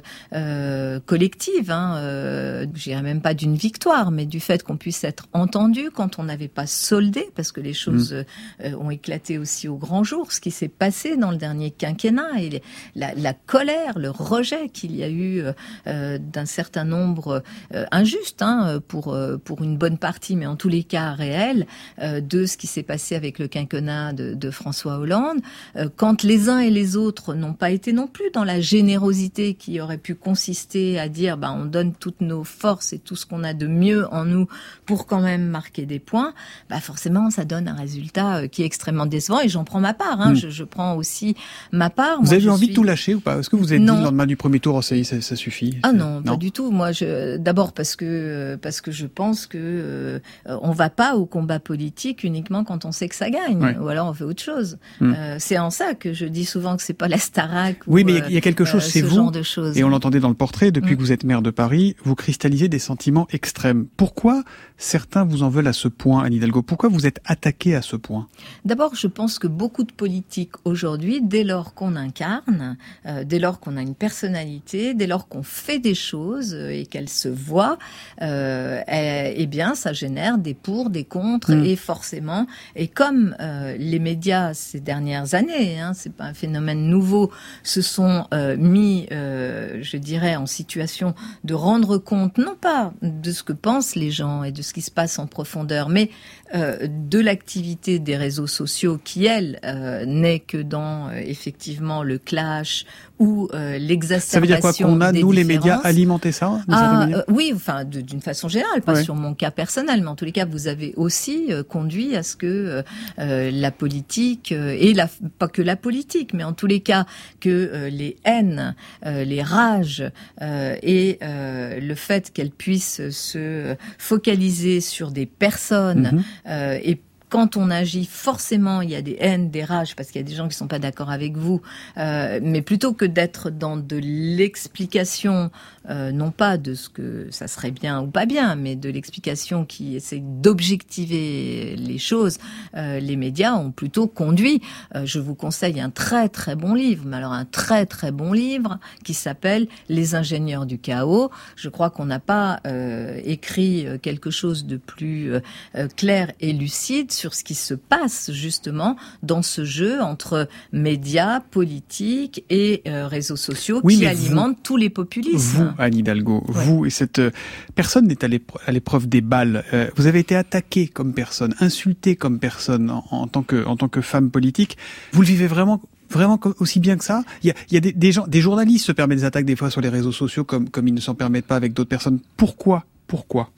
collectives, 1.05 1.71
hein, 1.71 1.95
euh, 1.97 2.65
je 2.73 2.83
dirais 2.83 3.01
même 3.01 3.21
pas 3.21 3.33
d'une 3.33 3.55
victoire, 3.55 4.11
mais 4.11 4.25
du 4.25 4.39
fait 4.39 4.63
qu'on 4.63 4.77
puisse 4.77 5.00
être 5.03 5.27
entendu, 5.33 5.89
quand 5.91 6.19
on 6.19 6.23
n'avait 6.23 6.47
pas 6.47 6.67
soldé, 6.67 7.29
parce 7.35 7.51
que 7.51 7.61
les 7.61 7.73
choses 7.73 8.13
euh, 8.13 8.23
euh, 8.63 8.75
ont 8.75 8.91
éclaté 8.91 9.37
aussi 9.37 9.67
au 9.67 9.75
grand 9.75 10.03
jour, 10.03 10.31
ce 10.31 10.39
qui 10.39 10.51
s'est 10.51 10.67
passé 10.67 11.17
dans 11.17 11.31
le 11.31 11.37
dernier 11.37 11.71
quinquennat 11.71 12.41
et 12.41 12.61
la, 12.95 13.13
la 13.15 13.33
colère, 13.33 13.97
le 13.97 14.09
rejet 14.09 14.69
qu'il 14.69 14.95
y 14.95 15.03
a 15.03 15.09
eu 15.09 15.41
euh, 15.41 15.53
euh, 15.87 16.17
d'un 16.17 16.45
certain 16.45 16.83
nombre 16.83 17.43
euh, 17.73 17.85
injuste 17.91 18.41
hein, 18.41 18.79
pour 18.87 19.13
euh, 19.13 19.37
pour 19.37 19.61
une 19.61 19.77
bonne 19.77 19.97
partie, 19.97 20.35
mais 20.35 20.45
en 20.45 20.55
tous 20.55 20.69
les 20.69 20.83
cas 20.83 21.11
réel, 21.13 21.65
euh, 21.99 22.21
de 22.21 22.45
ce 22.45 22.57
qui 22.57 22.67
s'est 22.67 22.83
passé 22.83 23.15
avec 23.15 23.39
le 23.39 23.47
quinquennat 23.47 24.13
de, 24.13 24.33
de 24.33 24.51
François 24.51 24.97
Hollande, 24.97 25.39
euh, 25.75 25.89
quand 25.95 26.23
les 26.23 26.49
uns 26.49 26.59
et 26.59 26.69
les 26.69 26.95
autres 26.95 27.33
n'ont 27.33 27.53
pas 27.53 27.71
été 27.71 27.93
non 27.93 28.07
plus 28.07 28.31
dans 28.33 28.43
la 28.43 28.59
générosité 28.59 29.53
qui 29.53 29.79
aurait 29.81 29.97
pu 29.97 30.15
consister 30.15 30.99
à 30.99 31.09
dire 31.09 31.37
bah 31.37 31.53
on 31.57 31.65
donne 31.65 31.93
toutes 31.93 32.21
nos 32.21 32.43
forces 32.43 32.93
et 32.93 32.99
tout 32.99 33.15
ce 33.15 33.25
qu'on 33.25 33.43
a 33.43 33.53
de 33.53 33.67
mieux 33.67 34.07
en 34.13 34.25
nous 34.25 34.47
pour 34.91 35.05
quand 35.07 35.21
même 35.21 35.45
marquer 35.47 35.85
des 35.85 35.99
points, 35.99 36.33
bah 36.69 36.81
forcément 36.81 37.29
ça 37.29 37.45
donne 37.45 37.69
un 37.69 37.75
résultat 37.75 38.39
euh, 38.39 38.47
qui 38.47 38.61
est 38.61 38.65
extrêmement 38.65 39.05
décevant 39.05 39.39
et 39.39 39.47
j'en 39.47 39.63
prends 39.63 39.79
ma 39.79 39.93
part. 39.93 40.19
Hein, 40.19 40.31
Mm. 40.33 40.35
je, 40.35 40.49
je 40.49 40.63
prends 40.65 40.95
aussi 40.95 41.35
ma 41.71 41.89
part. 41.89 42.17
Vous 42.19 42.25
Moi, 42.25 42.33
avez 42.35 42.43
eu 42.43 42.49
envie 42.49 42.65
suis- 42.65 42.69
de 42.69 42.73
tout 42.75 42.83
lâcher 42.83 43.15
ou 43.15 43.21
pas? 43.21 43.37
Est-ce 43.39 43.49
que 43.49 43.55
vous 43.55 43.71
avez 43.71 43.79
dit 43.79 43.85
le 43.85 44.03
lendemain 44.03 44.25
du 44.25 44.35
premier 44.35 44.59
tour, 44.59 44.75
oh, 44.75 44.81
ça 44.81 44.95
y 44.97 45.05
ça, 45.05 45.21
ça 45.21 45.35
suffit? 45.37 45.77
Ah 45.83 45.93
non, 45.93 46.21
pas 46.21 46.35
du 46.35 46.51
tout. 46.51 46.71
Moi, 46.71 46.91
je 46.91 47.37
d'abord 47.37 47.71
parce 47.71 47.95
que 47.95 48.57
parce 48.61 48.81
que 48.81 48.91
je 48.91 49.05
pense 49.07 49.47
que 49.47 49.57
euh, 49.57 50.19
on 50.45 50.71
va 50.71 50.89
pas 50.89 51.15
au 51.15 51.25
combat 51.25 51.59
politique 51.59 52.23
uniquement 52.25 52.63
quand 52.65 52.83
on 52.83 52.91
sait 52.91 53.07
que 53.07 53.15
ça 53.15 53.29
gagne, 53.29 53.61
Ouais. 53.63 53.77
ou 53.77 53.87
alors 53.87 54.09
on 54.09 54.13
fait 54.13 54.23
autre 54.25 54.43
chose. 54.43 54.77
Hmm. 54.99 55.13
Euh, 55.15 55.35
c'est 55.39 55.57
en 55.57 55.69
ça 55.69 55.93
que 55.93 56.11
je 56.13 56.25
dis 56.25 56.43
souvent 56.45 56.75
que 56.75 56.83
c'est 56.83 56.93
pas 56.93 57.07
la 57.07 57.17
Starac. 57.17 57.77
Oui, 57.87 58.01
ou, 58.01 58.05
mais 58.05 58.11
il 58.13 58.17
y 58.17 58.21
a- 58.21 58.27
il 58.27 58.33
y, 58.33 58.37
a 58.37 58.41
quelque 58.41 58.63
euh, 58.63 58.65
chose, 58.65 58.83
c'est 58.83 58.99
ce 58.99 59.05
vous, 59.05 59.15
genre 59.15 59.31
de 59.31 59.41
choses. 59.43 59.77
et 59.77 59.83
on 59.85 59.89
l'entendait 59.89 60.19
dans 60.19 60.27
le 60.29 60.35
portrait, 60.35 60.71
depuis 60.71 60.93
Mm. 60.93 60.97
que 60.97 61.01
vous 61.01 61.11
êtes 61.13 61.23
maire 61.23 61.41
de 61.41 61.51
Paris, 61.51 61.95
vous 62.03 62.15
cristallisez 62.15 62.67
des 62.67 62.79
sentiments 62.79 63.27
extrêmes. 63.31 63.85
Pourquoi 63.97 64.43
certains 64.81 65.23
vous 65.23 65.43
en 65.43 65.49
veulent 65.49 65.67
à 65.67 65.73
ce 65.73 65.87
point, 65.87 66.23
Anne 66.23 66.33
Hidalgo 66.33 66.63
Pourquoi 66.63 66.89
vous 66.89 67.05
êtes 67.05 67.19
attaqué 67.25 67.75
à 67.75 67.83
ce 67.83 67.95
point? 67.95 68.27
D'abord, 68.65 68.95
je 68.95 69.05
pense 69.05 69.37
que 69.37 69.47
beaucoup 69.47 69.83
de 69.83 69.91
politiques 69.91 70.53
aujourd'hui, 70.65 71.21
dès 71.21 71.43
lors 71.43 71.75
qu'on 71.75 71.95
incarne, 71.95 72.77
euh, 73.05 73.23
dès 73.23 73.37
lors 73.37 73.59
qu'on 73.59 73.77
a 73.77 73.81
une 73.81 73.93
personnalité, 73.93 74.95
dès 74.95 75.05
lors 75.05 75.27
qu'on 75.27 75.43
fait 75.43 75.77
des 75.77 75.93
choses 75.93 76.55
euh, 76.55 76.69
et 76.69 76.87
qu'elles 76.87 77.09
se 77.09 77.29
voient, 77.29 77.77
euh, 78.23 78.81
eh, 78.87 79.35
eh 79.37 79.45
bien, 79.45 79.75
ça 79.75 79.93
génère 79.93 80.39
des 80.39 80.55
pour, 80.55 80.89
des 80.89 81.03
contre, 81.05 81.51
Mm. 81.51 81.65
et 81.65 81.75
forcément, 81.75 82.47
et 82.75 82.87
comme 82.87 83.35
euh, 83.39 83.75
les 83.77 83.99
médias 83.99 84.53
ces 84.55 84.79
dernières 84.79 85.35
années, 85.35 85.79
hein, 85.79 85.93
c'est 85.93 86.13
pas 86.13 86.25
un 86.25 86.33
phénomène 86.33 86.87
nouveau, 86.87 87.31
se 87.63 87.81
sont 87.81 88.25
mis, 88.57 89.07
je 89.11 89.97
dirais, 89.97 90.35
en 90.35 90.45
situation 90.45 91.13
de 91.43 91.53
rendre 91.53 91.97
compte 91.97 92.37
non 92.37 92.55
pas 92.59 92.93
de 93.01 93.31
ce 93.31 93.43
que 93.43 93.53
pensent 93.53 93.95
les 93.95 94.09
gens 94.11 94.43
et 94.43 94.51
de 94.51 94.61
ce 94.61 94.70
qui 94.73 94.81
se 94.81 94.91
passe 94.91 95.19
en 95.19 95.27
profondeur, 95.27 95.89
mais 95.89 96.09
de 96.53 97.19
l'activité 97.19 97.99
des 97.99 98.17
réseaux 98.17 98.47
sociaux 98.47 98.99
qui, 99.03 99.25
elle, 99.25 99.59
euh, 99.63 100.05
n'est 100.05 100.39
que 100.39 100.57
dans 100.57 101.07
euh, 101.09 101.13
effectivement 101.25 102.03
le 102.03 102.17
clash 102.17 102.85
ou 103.19 103.47
euh, 103.53 103.77
l'exacerbation 103.77 104.31
Ça 104.31 104.39
veut 104.39 104.47
dire 104.47 104.59
quoi 104.59 104.73
Qu'on 104.73 104.99
a, 105.01 105.11
nous, 105.11 105.31
les 105.31 105.43
médias, 105.43 105.77
alimenter 105.83 106.31
ça 106.31 106.59
Ah, 106.69 107.07
euh, 107.07 107.21
oui, 107.27 107.51
enfin 107.55 107.83
d'une 107.85 108.19
façon 108.21 108.47
générale, 108.49 108.81
pas 108.81 108.93
Ouais. 108.95 109.03
sur 109.03 109.13
mon 109.15 109.33
cas 109.35 109.51
personnel, 109.51 110.01
mais 110.01 110.07
en 110.07 110.15
tous 110.15 110.25
les 110.25 110.31
cas, 110.31 110.45
vous 110.45 110.67
avez 110.67 110.93
aussi 110.97 111.45
euh, 111.49 111.61
conduit 111.63 112.15
à 112.15 112.23
ce 112.23 112.35
que 112.35 112.47
euh, 112.47 112.81
euh, 113.19 113.51
la 113.51 113.69
politique 113.71 114.51
euh, 114.51 114.75
et 114.77 114.93
la, 114.93 115.07
pas 115.37 115.47
que 115.47 115.61
la 115.61 115.75
politique, 115.75 116.33
mais 116.33 116.43
en 116.43 116.53
tous 116.53 116.65
les 116.67 116.79
cas 116.81 117.05
que 117.39 117.49
euh, 117.49 117.89
les 117.89 118.17
haines, 118.25 118.73
euh, 119.05 119.23
les 119.23 119.43
rages 119.43 120.03
euh, 120.41 120.75
et 120.81 121.19
euh, 121.21 121.79
le 121.79 121.95
fait 121.95 122.31
qu'elles 122.33 122.49
puissent 122.51 123.09
se 123.11 123.75
focaliser 123.99 124.81
sur 124.81 125.11
des 125.11 125.25
personnes 125.27 126.09
Mhm. 126.13 126.23
Euh, 126.47 126.79
et 126.83 126.99
quand 127.31 127.55
on 127.55 127.71
agit, 127.71 128.05
forcément, 128.05 128.81
il 128.81 128.89
y 128.89 128.95
a 128.95 129.01
des 129.01 129.15
haines, 129.19 129.49
des 129.49 129.63
rages, 129.63 129.95
parce 129.95 130.11
qu'il 130.11 130.19
y 130.21 130.23
a 130.23 130.27
des 130.27 130.35
gens 130.35 130.49
qui 130.49 130.55
sont 130.55 130.67
pas 130.67 130.79
d'accord 130.79 131.09
avec 131.09 131.37
vous. 131.37 131.61
Euh, 131.97 132.41
mais 132.43 132.61
plutôt 132.61 132.93
que 132.93 133.05
d'être 133.05 133.49
dans 133.49 133.77
de 133.77 133.97
l'explication, 133.97 135.49
euh, 135.89 136.11
non 136.11 136.31
pas 136.31 136.57
de 136.57 136.73
ce 136.73 136.89
que 136.89 137.27
ça 137.31 137.47
serait 137.47 137.71
bien 137.71 138.01
ou 138.01 138.07
pas 138.07 138.25
bien, 138.25 138.55
mais 138.55 138.75
de 138.75 138.89
l'explication 138.89 139.65
qui 139.65 139.95
essaie 139.95 140.21
d'objectiver 140.21 141.75
les 141.77 141.97
choses, 141.97 142.37
euh, 142.75 142.99
les 142.99 143.15
médias 143.15 143.55
ont 143.55 143.71
plutôt 143.71 144.07
conduit. 144.07 144.61
Euh, 144.95 145.05
je 145.05 145.19
vous 145.19 145.35
conseille 145.35 145.79
un 145.79 145.89
très 145.89 146.29
très 146.29 146.55
bon 146.55 146.73
livre, 146.73 147.05
mais 147.05 147.17
alors 147.17 147.33
un 147.33 147.45
très 147.45 147.85
très 147.85 148.11
bon 148.11 148.33
livre 148.33 148.79
qui 149.03 149.13
s'appelle 149.13 149.67
Les 149.89 150.15
ingénieurs 150.15 150.65
du 150.65 150.79
chaos. 150.79 151.31
Je 151.55 151.69
crois 151.69 151.89
qu'on 151.89 152.05
n'a 152.05 152.19
pas 152.19 152.59
euh, 152.65 153.19
écrit 153.23 153.85
quelque 154.01 154.31
chose 154.31 154.65
de 154.65 154.77
plus 154.77 155.33
euh, 155.75 155.87
clair 155.95 156.31
et 156.39 156.53
lucide 156.53 157.11
sur 157.11 157.33
ce 157.33 157.43
qui 157.43 157.55
se 157.55 157.73
passe 157.73 158.31
justement 158.31 158.95
dans 159.23 159.41
ce 159.41 159.63
jeu 159.63 160.01
entre 160.01 160.47
médias, 160.71 161.39
politiques 161.39 162.43
et 162.49 162.81
euh, 162.87 163.07
réseaux 163.07 163.35
sociaux 163.35 163.79
Oui, 163.83 163.99
qui 163.99 164.05
alimentent 164.05 164.61
tous 164.63 164.77
les 164.77 164.89
populismes. 164.89 165.63
Vous, 165.63 165.70
Anne 165.77 165.95
Hidalgo, 165.95 166.43
vous 166.47 166.85
et 166.85 166.89
cette 166.89 167.19
euh, 167.19 167.31
personne 167.75 168.07
n'est 168.07 168.23
à 168.23 168.27
l'épre- 168.27 168.59
à 168.65 168.71
l'épreuve 168.71 169.07
des 169.07 169.21
balles. 169.21 169.63
Euh, 169.73 169.89
vous 169.95 170.07
avez 170.07 170.19
été 170.19 170.35
attaquée 170.35 170.87
comme 170.87 171.13
personne, 171.13 171.53
insultée 171.59 172.15
comme 172.15 172.39
personne 172.39 172.89
en, 172.89 173.03
en 173.11 173.27
tant 173.27 173.43
que 173.43 173.65
en 173.65 173.75
tant 173.75 173.87
que 173.87 174.01
femme 174.01 174.31
politique. 174.31 174.77
Vous 175.13 175.21
le 175.21 175.27
vivez 175.27 175.47
vraiment 175.47 175.81
vraiment 176.09 176.39
aussi 176.59 176.79
bien 176.79 176.97
que 176.97 177.03
ça? 177.05 177.23
Il 177.43 177.47
y 177.47 177.51
a, 177.51 177.55
il 177.69 177.73
y 177.75 177.77
a 177.77 177.79
des, 177.79 177.93
des 177.93 178.11
gens, 178.11 178.27
des 178.27 178.41
journalistes 178.41 178.85
se 178.85 178.91
permettent 178.91 179.19
des 179.19 179.23
attaques 179.25 179.45
des 179.45 179.55
fois 179.55 179.69
sur 179.69 179.81
les 179.81 179.89
réseaux 179.89 180.11
sociaux 180.11 180.43
comme 180.43 180.69
comme 180.69 180.87
ils 180.87 180.93
ne 180.93 180.99
s'en 180.99 181.15
permettent 181.15 181.47
pas 181.47 181.55
avec 181.55 181.73
d'autres 181.73 181.89
personnes. 181.89 182.19
Pourquoi? 182.35 182.85
Pourquoi? 183.07 183.49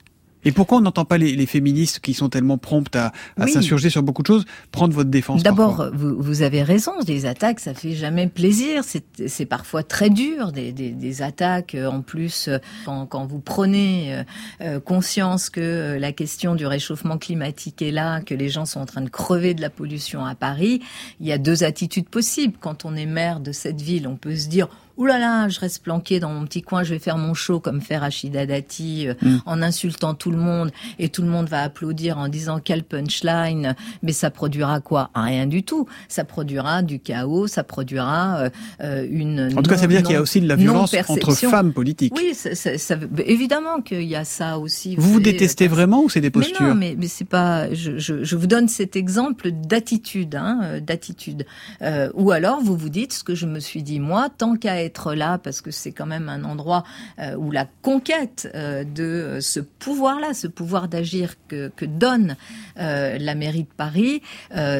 Et 0.44 0.52
pourquoi 0.52 0.78
on 0.78 0.80
n'entend 0.80 1.04
pas 1.04 1.18
les, 1.18 1.34
les 1.36 1.46
féministes 1.46 2.00
qui 2.00 2.14
sont 2.14 2.28
tellement 2.28 2.58
promptes 2.58 2.96
à, 2.96 3.06
à 3.38 3.44
Oui. 3.44 3.52
s'insurger 3.52 3.90
sur 3.90 4.02
beaucoup 4.02 4.22
de 4.22 4.26
choses 4.28 4.44
prendre 4.72 4.92
votre 4.94 5.10
défense 5.10 5.42
D'abord, 5.42 5.90
vous, 5.94 6.16
vous 6.20 6.42
avez 6.42 6.62
raison, 6.62 6.92
des 7.04 7.26
attaques, 7.26 7.60
ça 7.60 7.74
fait 7.74 7.92
jamais 7.92 8.26
plaisir. 8.26 8.82
C'est 8.84 9.04
c'est 9.26 9.46
parfois 9.46 9.82
très 9.82 10.10
dur, 10.10 10.52
des, 10.52 10.72
des, 10.72 10.90
des 10.90 11.22
attaques. 11.22 11.74
euh, 11.74 11.86
En 11.90 12.02
plus, 12.02 12.48
euh, 12.48 12.58
quand, 12.84 13.06
quand 13.06 13.26
vous 13.26 13.38
prenez 13.40 14.22
euh, 14.60 14.80
conscience 14.80 15.50
que 15.50 15.96
la 15.98 16.12
question 16.12 16.54
du 16.54 16.66
réchauffement 16.66 17.18
climatique 17.18 17.80
est 17.82 17.90
là, 17.90 18.20
que 18.20 18.34
les 18.34 18.48
gens 18.48 18.64
sont 18.66 18.80
en 18.80 18.86
train 18.86 19.02
de 19.02 19.08
crever 19.10 19.54
de 19.54 19.60
la 19.60 19.70
pollution 19.70 20.24
à 20.24 20.34
Paris, 20.34 20.80
il 21.20 21.26
y 21.26 21.32
a 21.32 21.38
deux 21.38 21.64
attitudes 21.64 22.08
possibles. 22.08 22.54
Quand 22.60 22.84
on 22.84 22.94
est 22.96 23.06
maire 23.06 23.40
de 23.40 23.52
cette 23.52 23.80
ville, 23.80 24.06
on 24.08 24.16
peut 24.16 24.36
se 24.36 24.48
dire 24.48 24.68
Ouh 24.96 25.06
là 25.06 25.18
là, 25.18 25.48
je 25.48 25.58
reste 25.60 25.82
planqué 25.82 26.20
dans 26.20 26.30
mon 26.32 26.44
petit 26.44 26.62
coin, 26.62 26.82
je 26.84 26.94
vais 26.94 26.98
faire 27.00 27.18
mon 27.18 27.34
show 27.34 27.58
comme 27.60 27.80
fait 27.80 27.96
Rachida 27.98 28.46
Dati 28.46 29.08
euh, 29.08 29.14
Mm. 29.22 29.38
en 29.46 29.62
insultant 29.62 30.14
tout 30.14 30.30
le 30.30 30.36
monde 30.36 30.70
et 30.98 31.08
tout 31.08 31.22
le 31.22 31.28
monde 31.28 31.48
va 31.48 31.62
applaudir 31.62 32.18
en 32.18 32.28
disant 32.28 32.60
quel 32.62 32.82
punchline, 32.84 33.74
mais 34.02 34.12
ça 34.12 34.30
produira 34.30 34.80
quoi? 34.80 35.10
Rien 35.14 35.46
du 35.46 35.62
tout. 35.62 35.86
Ça 36.08 36.24
produira 36.24 36.82
du 36.82 36.98
chaos, 37.00 37.46
ça 37.46 37.64
produira 37.64 38.38
euh, 38.38 38.50
euh, 38.82 39.06
une. 39.10 39.50
En 39.56 39.62
tout 39.62 39.70
cas, 39.70 39.76
ça 39.76 39.82
veut 39.86 39.94
dire 39.94 40.02
qu'il 40.02 40.12
y 40.14 40.16
a 40.16 40.20
aussi 40.22 40.40
de 40.40 40.48
la 40.48 40.56
violence 40.56 40.94
entre 41.08 41.32
femmes 41.34 41.72
politiques. 41.72 42.12
Oui, 42.16 42.34
ça, 42.34 42.54
ça- 42.54 42.78
ça 42.78 42.96
veut- 42.96 43.08
évidemment 43.28 43.80
qu'il 43.80 44.02
y 44.02 44.16
a 44.16 44.24
ça 44.24 44.58
aussi. 44.58 44.96
Vous 44.96 45.02
vous 45.02 45.18
savez, 45.20 45.32
détestez 45.32 45.66
euh, 45.66 45.68
vraiment 45.70 46.02
ou 46.04 46.08
c'est 46.08 46.20
des 46.20 46.28
mais 46.28 46.30
postures 46.32 46.62
non, 46.68 46.74
mais, 46.74 46.94
mais 46.98 47.08
c'est 47.08 47.24
pas. 47.24 47.72
Je, 47.72 47.98
je, 47.98 48.22
je 48.24 48.36
vous 48.36 48.46
donne 48.46 48.68
cet 48.68 48.96
exemple 48.96 49.50
d'attitude, 49.50 50.34
hein, 50.36 50.60
euh, 50.64 50.80
d'attitude. 50.80 51.46
Euh, 51.82 52.10
ou 52.14 52.30
alors 52.30 52.60
vous 52.62 52.76
vous 52.76 52.88
dites 52.88 53.12
ce 53.12 53.24
que 53.24 53.34
je 53.34 53.46
me 53.46 53.60
suis 53.60 53.82
dit 53.82 54.00
moi, 54.00 54.28
tant 54.36 54.56
qu'à 54.56 54.83
là, 55.14 55.38
parce 55.38 55.60
que 55.60 55.70
c'est 55.70 55.92
quand 55.92 56.06
même 56.06 56.28
un 56.28 56.44
endroit 56.44 56.84
euh, 57.18 57.36
où 57.36 57.50
la 57.50 57.66
conquête 57.82 58.50
euh, 58.54 58.84
de 58.84 59.38
ce 59.40 59.60
pouvoir-là, 59.60 60.34
ce 60.34 60.46
pouvoir 60.46 60.88
d'agir 60.88 61.34
que, 61.48 61.70
donne 61.84 62.36
euh, 62.78 63.18
la 63.18 63.34
mairie 63.34 63.64
de 63.64 63.74
Paris, 63.76 64.22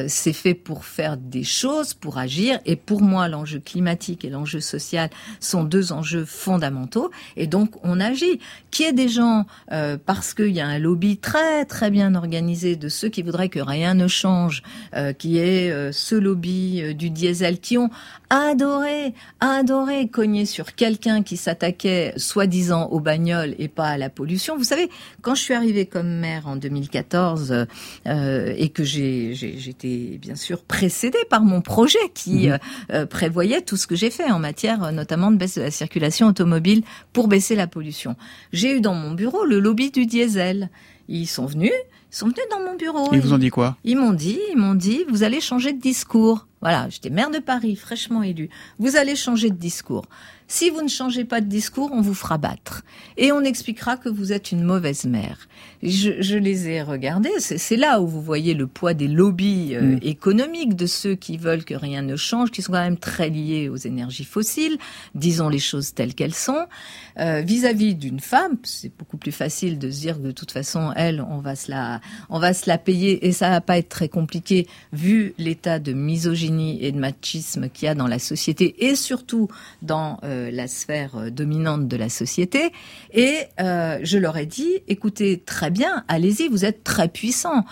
c'est 0.07 0.33
fait 0.33 0.53
pour 0.53 0.85
faire 0.85 1.17
des 1.17 1.43
choses, 1.43 1.93
pour 1.93 2.17
agir. 2.17 2.59
Et 2.65 2.75
pour 2.75 3.01
moi, 3.01 3.27
l'enjeu 3.27 3.59
climatique 3.59 4.25
et 4.25 4.29
l'enjeu 4.29 4.59
social 4.59 5.09
sont 5.39 5.63
deux 5.63 5.91
enjeux 5.91 6.25
fondamentaux. 6.25 7.11
Et 7.37 7.47
donc, 7.47 7.75
on 7.83 7.99
agit. 7.99 8.39
Qu'il 8.71 8.85
y 8.85 8.89
ait 8.89 8.93
des 8.93 9.07
gens, 9.07 9.45
parce 10.05 10.33
qu'il 10.33 10.51
y 10.51 10.59
a 10.59 10.67
un 10.67 10.79
lobby 10.79 11.17
très 11.17 11.63
très 11.65 11.89
bien 11.91 12.15
organisé 12.15 12.75
de 12.75 12.89
ceux 12.89 13.07
qui 13.07 13.21
voudraient 13.21 13.49
que 13.49 13.59
rien 13.59 13.93
ne 13.93 14.07
change, 14.07 14.63
qui 15.17 15.37
est 15.37 15.91
ce 15.93 16.15
lobby 16.15 16.93
du 16.95 17.09
diesel, 17.09 17.59
qui 17.59 17.77
adoré, 18.39 19.13
adoré 19.39 20.07
cogner 20.07 20.45
sur 20.45 20.75
quelqu'un 20.75 21.23
qui 21.23 21.37
s'attaquait 21.37 22.13
soi-disant 22.17 22.87
aux 22.89 22.99
bagnoles 22.99 23.55
et 23.59 23.67
pas 23.67 23.87
à 23.87 23.97
la 23.97 24.09
pollution. 24.09 24.57
Vous 24.57 24.63
savez, 24.63 24.89
quand 25.21 25.35
je 25.35 25.41
suis 25.41 25.53
arrivée 25.53 25.85
comme 25.85 26.07
maire 26.19 26.47
en 26.47 26.55
2014 26.55 27.65
euh, 28.07 28.53
et 28.57 28.69
que 28.69 28.83
j'ai 28.83 29.33
j'ai- 29.33 29.57
j'étais 29.57 30.17
bien 30.21 30.35
sûr 30.35 30.63
précédée 30.63 31.17
par 31.29 31.41
mon 31.43 31.61
projet 31.61 31.99
qui 32.13 32.47
Mhm. 32.47 32.51
euh, 32.53 32.57
euh, 32.91 33.05
prévoyait 33.05 33.61
tout 33.61 33.77
ce 33.77 33.87
que 33.87 33.95
j'ai 33.95 34.09
fait 34.09 34.29
en 34.31 34.39
matière 34.39 34.83
euh, 34.83 34.91
notamment 34.91 35.31
de 35.31 35.37
baisse 35.37 35.55
de 35.55 35.61
la 35.61 35.71
circulation 35.71 36.27
automobile 36.27 36.83
pour 37.13 37.27
baisser 37.27 37.55
la 37.55 37.67
pollution. 37.67 38.15
J'ai 38.53 38.77
eu 38.77 38.81
dans 38.81 38.93
mon 38.95 39.11
bureau 39.11 39.45
le 39.45 39.59
lobby 39.59 39.91
du 39.91 40.05
diesel. 40.05 40.69
Ils 41.07 41.27
sont 41.27 41.45
venus, 41.45 41.71
ils 42.11 42.15
sont 42.15 42.25
venus 42.25 42.45
dans 42.49 42.59
mon 42.59 42.75
bureau. 42.75 43.09
Ils 43.13 43.21
vous 43.21 43.33
ont 43.33 43.37
dit 43.37 43.51
quoi? 43.51 43.77
Ils 43.83 43.95
m'ont 43.97 44.11
dit, 44.13 44.39
ils 44.51 44.57
m'ont 44.57 44.73
dit, 44.73 45.05
vous 45.09 45.21
allez 45.21 45.39
changer 45.39 45.71
de 45.71 45.79
discours. 45.79 46.47
Voilà, 46.65 46.89
j'étais 46.89 47.11
maire 47.11 47.29
de 47.29 47.37
Paris, 47.37 47.75
fraîchement 47.75 48.23
élue. 48.23 48.49
Vous 48.79 48.95
allez 48.95 49.15
changer 49.15 49.51
de 49.51 49.55
discours. 49.55 50.05
Si 50.47 50.69
vous 50.69 50.81
ne 50.83 50.87
changez 50.87 51.23
pas 51.25 51.41
de 51.41 51.47
discours, 51.47 51.89
on 51.91 52.01
vous 52.01 52.13
fera 52.13 52.37
battre. 52.37 52.83
Et 53.17 53.31
on 53.31 53.41
expliquera 53.41 53.97
que 53.97 54.09
vous 54.09 54.31
êtes 54.31 54.51
une 54.51 54.61
mauvaise 54.63 55.05
mère. 55.05 55.47
Je, 55.81 56.21
je 56.21 56.37
les 56.37 56.67
ai 56.69 56.83
regardés. 56.83 57.31
C'est 57.39 57.57
c'est 57.57 57.75
là 57.75 57.99
où 57.99 58.05
vous 58.07 58.21
voyez 58.21 58.53
le 58.53 58.65
poids 58.67 58.93
des 58.95 59.07
lobbies 59.07 59.73
euh, 59.75 59.81
Mm. 59.95 59.99
économiques 60.03 60.75
de 60.75 60.85
ceux 60.85 61.15
qui 61.15 61.37
veulent 61.37 61.65
que 61.65 61.73
rien 61.75 62.01
ne 62.03 62.15
change, 62.15 62.49
qui 62.51 62.61
sont 62.63 62.71
quand 62.71 62.83
même 62.83 62.97
très 62.97 63.29
liés 63.29 63.69
aux 63.69 63.75
énergies 63.75 64.23
fossiles. 64.23 64.77
Disons 65.15 65.49
les 65.49 65.59
choses 65.59 65.93
telles 65.95 66.13
qu'elles 66.15 66.33
sont. 66.35 66.65
Euh, 67.19 67.41
Vis-à-vis 67.41 67.93
d'une 67.95 68.19
femme, 68.19 68.57
c'est 68.63 68.91
beaucoup 68.97 69.17
plus 69.17 69.31
facile 69.31 69.77
de 69.79 69.89
se 69.91 69.99
dire 69.99 70.17
que 70.17 70.27
de 70.27 70.31
toute 70.31 70.51
façon, 70.51 70.91
elle, 70.95 71.21
on 71.27 71.39
va 71.39 71.55
se 71.55 71.69
la, 71.71 72.01
on 72.29 72.39
va 72.39 72.53
se 72.53 72.67
la 72.69 72.77
payer 72.77 73.25
et 73.27 73.31
ça 73.31 73.49
va 73.49 73.61
pas 73.61 73.77
être 73.79 73.89
très 73.89 74.09
compliqué 74.09 74.67
vu 74.93 75.33
l'état 75.39 75.79
de 75.79 75.93
misogynie 75.93 76.54
et 76.59 76.91
de 76.91 76.97
machisme 76.99 77.69
qu'il 77.69 77.85
y 77.85 77.89
a 77.89 77.95
dans 77.95 78.07
la 78.07 78.19
société 78.19 78.85
et 78.85 78.95
surtout 78.95 79.47
dans 79.81 80.19
euh, 80.23 80.49
la 80.51 80.67
sphère 80.67 81.15
euh, 81.17 81.29
dominante 81.29 81.87
de 81.87 81.97
la 81.97 82.09
société. 82.09 82.71
Et 83.13 83.35
euh, 83.59 83.99
je 84.03 84.17
leur 84.17 84.37
ai 84.37 84.45
dit, 84.45 84.69
écoutez, 84.87 85.41
très 85.45 85.69
bien, 85.71 86.03
allez-y, 86.07 86.47
vous 86.47 86.65
êtes 86.65 86.83
très 86.83 87.07
puissants. 87.07 87.65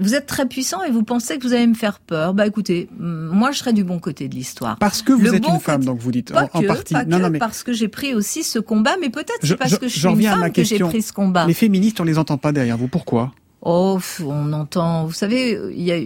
Vous 0.00 0.14
êtes 0.14 0.24
très 0.24 0.46
puissant 0.46 0.82
et 0.84 0.90
vous 0.90 1.02
pensez 1.02 1.36
que 1.38 1.46
vous 1.46 1.52
allez 1.52 1.66
me 1.66 1.74
faire 1.74 2.00
peur. 2.00 2.32
Bah 2.32 2.46
écoutez, 2.46 2.88
moi 2.98 3.52
je 3.52 3.58
serai 3.58 3.74
du 3.74 3.84
bon 3.84 3.98
côté 3.98 4.26
de 4.26 4.34
l'histoire. 4.34 4.78
Parce 4.78 5.02
que 5.02 5.12
vous 5.12 5.20
Le 5.20 5.34
êtes 5.34 5.42
bon 5.42 5.52
une 5.52 5.60
femme, 5.60 5.84
donc 5.84 5.98
vous 6.00 6.10
dites 6.10 6.32
Pas 6.32 6.48
en, 6.54 6.62
que, 6.62 6.66
partie. 6.66 6.94
pas 6.94 7.04
non, 7.04 7.18
que, 7.18 7.22
non, 7.24 7.30
mais 7.30 7.38
parce 7.38 7.62
que 7.62 7.74
j'ai 7.74 7.88
pris 7.88 8.14
aussi 8.14 8.42
ce 8.42 8.58
combat, 8.58 8.96
mais 9.02 9.10
peut-être 9.10 9.36
c'est 9.42 9.54
parce 9.54 9.72
je- 9.72 9.76
que 9.76 9.86
je 9.86 9.92
suis 9.92 10.00
j'en 10.00 10.16
une 10.16 10.22
femme 10.22 10.50
que 10.50 10.64
j'ai 10.64 10.78
pris 10.78 11.02
ce 11.02 11.12
combat. 11.12 11.44
Les 11.46 11.52
féministes, 11.52 12.00
on 12.00 12.04
les 12.04 12.16
entend 12.16 12.38
pas 12.38 12.52
derrière 12.52 12.78
vous. 12.78 12.88
Pourquoi? 12.88 13.32
Oh, 13.68 13.98
on 14.24 14.52
entend, 14.52 15.06
vous 15.06 15.12
savez, 15.12 15.58
il 15.74 15.82
y 15.82 15.90
a, 15.90 15.96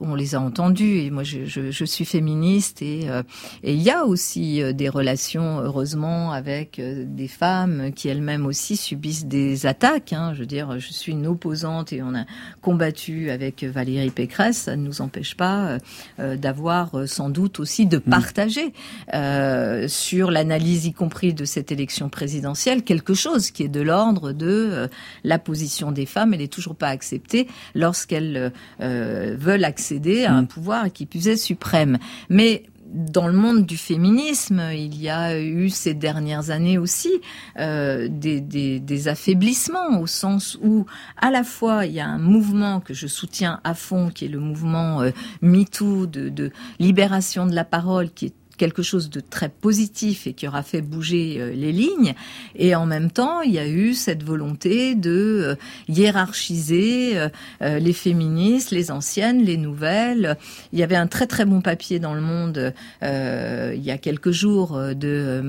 on 0.00 0.14
les 0.14 0.34
a 0.34 0.40
entendus 0.40 1.00
et 1.00 1.10
moi 1.10 1.24
je, 1.24 1.44
je, 1.44 1.70
je 1.70 1.84
suis 1.84 2.06
féministe 2.06 2.80
et, 2.80 3.10
euh, 3.10 3.22
et 3.62 3.74
il 3.74 3.82
y 3.82 3.90
a 3.90 4.06
aussi 4.06 4.62
euh, 4.62 4.72
des 4.72 4.88
relations 4.88 5.60
heureusement 5.60 6.32
avec 6.32 6.78
euh, 6.78 7.04
des 7.06 7.28
femmes 7.28 7.92
qui 7.94 8.08
elles-mêmes 8.08 8.46
aussi 8.46 8.78
subissent 8.78 9.26
des 9.26 9.66
attaques. 9.66 10.14
Hein. 10.14 10.32
Je 10.32 10.40
veux 10.40 10.46
dire, 10.46 10.80
je 10.80 10.90
suis 10.90 11.12
une 11.12 11.26
opposante 11.26 11.92
et 11.92 12.02
on 12.02 12.14
a 12.14 12.24
combattu 12.62 13.28
avec 13.28 13.62
Valérie 13.62 14.08
Pécresse. 14.08 14.56
Ça 14.56 14.76
ne 14.76 14.82
nous 14.82 15.02
empêche 15.02 15.34
pas 15.34 15.66
euh, 15.66 15.78
euh, 16.18 16.36
d'avoir 16.38 17.06
sans 17.06 17.28
doute 17.28 17.60
aussi 17.60 17.84
de 17.84 17.98
partager 17.98 18.72
euh, 19.12 19.86
sur 19.86 20.30
l'analyse, 20.30 20.86
y 20.86 20.94
compris 20.94 21.34
de 21.34 21.44
cette 21.44 21.72
élection 21.72 22.08
présidentielle, 22.08 22.84
quelque 22.84 23.12
chose 23.12 23.50
qui 23.50 23.64
est 23.64 23.68
de 23.68 23.82
l'ordre 23.82 24.32
de 24.32 24.46
euh, 24.46 24.88
la 25.24 25.38
position 25.38 25.92
des 25.92 26.06
femmes. 26.06 26.32
Elle 26.32 26.40
est 26.40 26.50
toujours 26.50 26.74
pas 26.74 27.01
acceptée 27.02 27.48
lorsqu'elles 27.74 28.52
euh, 28.80 29.36
veulent 29.36 29.64
accéder 29.64 30.24
à 30.24 30.34
un 30.34 30.44
pouvoir 30.44 30.92
qui 30.92 31.04
plus 31.06 31.26
est 31.26 31.36
suprême. 31.36 31.98
Mais 32.28 32.62
dans 32.92 33.26
le 33.26 33.32
monde 33.32 33.64
du 33.64 33.76
féminisme, 33.76 34.62
il 34.72 35.00
y 35.00 35.08
a 35.08 35.40
eu 35.40 35.70
ces 35.70 35.94
dernières 35.94 36.50
années 36.50 36.78
aussi 36.78 37.10
euh, 37.58 38.06
des, 38.10 38.40
des, 38.40 38.80
des 38.80 39.08
affaiblissements 39.08 39.98
au 39.98 40.06
sens 40.06 40.58
où 40.62 40.84
à 41.16 41.30
la 41.30 41.42
fois 41.42 41.86
il 41.86 41.92
y 41.92 42.00
a 42.00 42.06
un 42.06 42.18
mouvement 42.18 42.80
que 42.80 42.92
je 42.92 43.06
soutiens 43.06 43.60
à 43.64 43.74
fond, 43.74 44.10
qui 44.10 44.26
est 44.26 44.28
le 44.28 44.40
mouvement 44.40 45.00
euh, 45.00 45.10
MeToo 45.40 46.06
de, 46.06 46.28
de 46.28 46.52
libération 46.78 47.46
de 47.46 47.54
la 47.54 47.64
parole, 47.64 48.10
qui 48.10 48.26
est 48.26 48.34
quelque 48.62 48.82
chose 48.84 49.10
de 49.10 49.18
très 49.18 49.48
positif 49.48 50.28
et 50.28 50.34
qui 50.34 50.46
aura 50.46 50.62
fait 50.62 50.82
bouger 50.82 51.52
les 51.52 51.72
lignes. 51.72 52.14
Et 52.54 52.76
en 52.76 52.86
même 52.86 53.10
temps, 53.10 53.40
il 53.40 53.50
y 53.50 53.58
a 53.58 53.66
eu 53.66 53.92
cette 53.92 54.22
volonté 54.22 54.94
de 54.94 55.56
hiérarchiser 55.88 57.16
les 57.60 57.92
féministes, 57.92 58.70
les 58.70 58.92
anciennes, 58.92 59.42
les 59.42 59.56
nouvelles. 59.56 60.36
Il 60.72 60.78
y 60.78 60.84
avait 60.84 60.94
un 60.96 61.08
très 61.08 61.26
très 61.26 61.44
bon 61.44 61.60
papier 61.60 61.98
dans 61.98 62.14
le 62.14 62.20
Monde 62.20 62.72
il 63.02 63.82
y 63.82 63.90
a 63.90 63.98
quelques 63.98 64.30
jours 64.30 64.78
de 64.94 65.42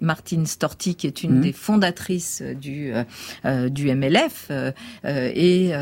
Martine 0.00 0.46
Storti, 0.46 0.96
qui 0.96 1.06
est 1.06 1.22
une 1.22 1.38
mmh. 1.38 1.42
des 1.42 1.52
fondatrices 1.52 2.42
du 2.42 2.92
du 3.44 3.94
MLF 3.94 4.50
et 5.04 5.72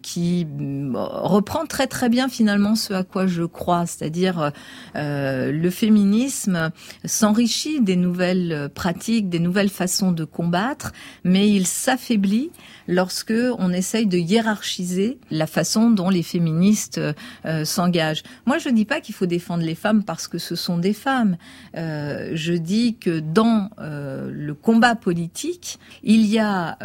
qui 0.00 0.46
reprend 0.94 1.66
très 1.66 1.86
très 1.86 2.08
bien 2.08 2.30
finalement 2.30 2.76
ce 2.76 2.94
à 2.94 3.04
quoi 3.04 3.26
je 3.26 3.42
crois, 3.42 3.84
c'est-à-dire 3.86 4.52
euh, 4.96 5.52
le 5.52 5.70
féminisme 5.70 6.29
s'enrichit 6.30 7.80
des 7.80 7.96
nouvelles 7.96 8.70
pratiques, 8.74 9.28
des 9.28 9.40
nouvelles 9.40 9.70
façons 9.70 10.12
de 10.12 10.24
combattre, 10.24 10.92
mais 11.24 11.50
il 11.50 11.66
s'affaiblit 11.66 12.50
lorsque 12.90 13.32
on 13.58 13.72
essaye 13.72 14.06
de 14.06 14.18
hiérarchiser 14.18 15.18
la 15.30 15.46
façon 15.46 15.90
dont 15.90 16.10
les 16.10 16.22
féministes 16.22 17.00
euh, 17.46 17.64
s'engagent. 17.64 18.22
Moi, 18.46 18.58
je 18.58 18.68
ne 18.68 18.74
dis 18.74 18.84
pas 18.84 19.00
qu'il 19.00 19.14
faut 19.14 19.26
défendre 19.26 19.62
les 19.62 19.74
femmes 19.76 20.02
parce 20.02 20.26
que 20.28 20.38
ce 20.38 20.56
sont 20.56 20.76
des 20.76 20.92
femmes. 20.92 21.36
Euh, 21.76 22.32
je 22.34 22.52
dis 22.52 22.96
que 22.96 23.20
dans 23.20 23.70
euh, 23.78 24.30
le 24.32 24.54
combat 24.54 24.96
politique, 24.96 25.78
il 26.02 26.26
y 26.26 26.38
a 26.38 26.78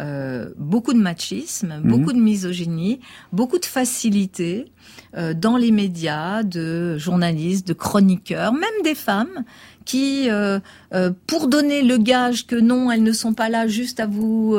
beaucoup 0.56 0.92
de 0.92 0.98
machisme, 0.98 1.80
mmh. 1.82 1.88
beaucoup 1.88 2.12
de 2.12 2.20
misogynie, 2.20 3.00
beaucoup 3.32 3.58
de 3.58 3.66
facilité 3.66 4.70
dans 5.34 5.56
les 5.56 5.72
médias, 5.72 6.42
de 6.42 6.96
journalistes, 6.98 7.66
de 7.66 7.72
chroniqueurs, 7.72 8.52
même 8.52 8.82
des 8.84 8.94
femmes 8.94 9.25
qui, 9.84 10.28
euh, 10.28 10.58
euh, 10.92 11.12
pour 11.26 11.48
donner 11.48 11.82
le 11.82 11.96
gage 11.96 12.46
que 12.46 12.56
non, 12.56 12.90
elles 12.90 13.02
ne 13.02 13.12
sont 13.12 13.32
pas 13.32 13.48
là 13.48 13.68
juste 13.68 14.00
à 14.00 14.06
vous 14.06 14.58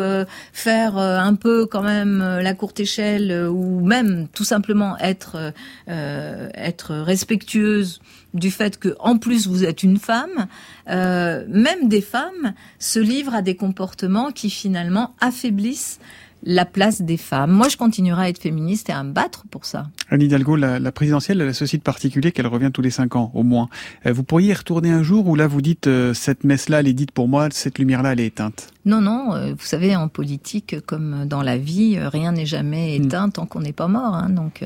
faire 0.53 0.97
un 0.97 1.35
peu 1.35 1.65
quand 1.65 1.83
même 1.83 2.19
la 2.41 2.53
courte 2.53 2.79
échelle, 2.79 3.47
ou 3.49 3.85
même 3.85 4.27
tout 4.33 4.43
simplement 4.43 4.97
être 4.99 5.53
être 5.87 6.95
respectueuse 6.95 7.99
du 8.33 8.51
fait 8.51 8.77
que 8.77 8.95
en 8.99 9.17
plus 9.17 9.47
vous 9.47 9.63
êtes 9.63 9.83
une 9.83 9.97
femme, 9.97 10.47
même 10.87 11.87
des 11.87 12.01
femmes 12.01 12.53
se 12.79 12.99
livrent 12.99 13.35
à 13.35 13.41
des 13.41 13.55
comportements 13.55 14.31
qui 14.31 14.49
finalement 14.49 15.15
affaiblissent 15.19 15.99
la 16.43 16.65
place 16.65 17.01
des 17.01 17.17
femmes. 17.17 17.51
Moi, 17.51 17.67
je 17.67 17.77
continuerai 17.77 18.23
à 18.23 18.29
être 18.29 18.41
féministe 18.41 18.89
et 18.89 18.93
à 18.93 19.03
me 19.03 19.11
battre 19.11 19.45
pour 19.49 19.65
ça. 19.65 19.87
Anne 20.09 20.21
Hidalgo, 20.21 20.55
la, 20.55 20.91
présidentielle, 20.91 21.41
elle 21.41 21.49
a 21.49 21.53
ce 21.53 21.65
site 21.65 21.83
particulier 21.83 22.31
qu'elle 22.31 22.47
revient 22.47 22.71
tous 22.73 22.81
les 22.81 22.89
cinq 22.89 23.15
ans, 23.15 23.31
au 23.33 23.43
moins. 23.43 23.69
Euh, 24.05 24.13
vous 24.13 24.23
pourriez 24.23 24.51
y 24.51 24.53
retourner 24.53 24.91
un 24.91 25.03
jour 25.03 25.27
où 25.27 25.35
là, 25.35 25.47
vous 25.47 25.61
dites, 25.61 25.87
euh, 25.87 26.13
cette 26.13 26.43
messe-là, 26.43 26.79
elle 26.79 26.87
est 26.87 26.93
dite 26.93 27.11
pour 27.11 27.27
moi, 27.27 27.47
cette 27.51 27.79
lumière-là, 27.79 28.13
elle 28.13 28.19
est 28.19 28.27
éteinte? 28.27 28.71
Non, 28.85 29.01
non. 29.01 29.33
Euh, 29.33 29.51
vous 29.51 29.65
savez, 29.65 29.95
en 29.95 30.07
politique, 30.07 30.77
comme 30.85 31.25
dans 31.25 31.41
la 31.41 31.57
vie, 31.57 31.99
rien 31.99 32.31
n'est 32.31 32.45
jamais 32.45 32.97
hmm. 32.97 33.03
éteint 33.03 33.29
tant 33.29 33.45
qu'on 33.45 33.61
n'est 33.61 33.73
pas 33.73 33.87
mort. 33.87 34.13
Hein, 34.13 34.29
donc... 34.29 34.63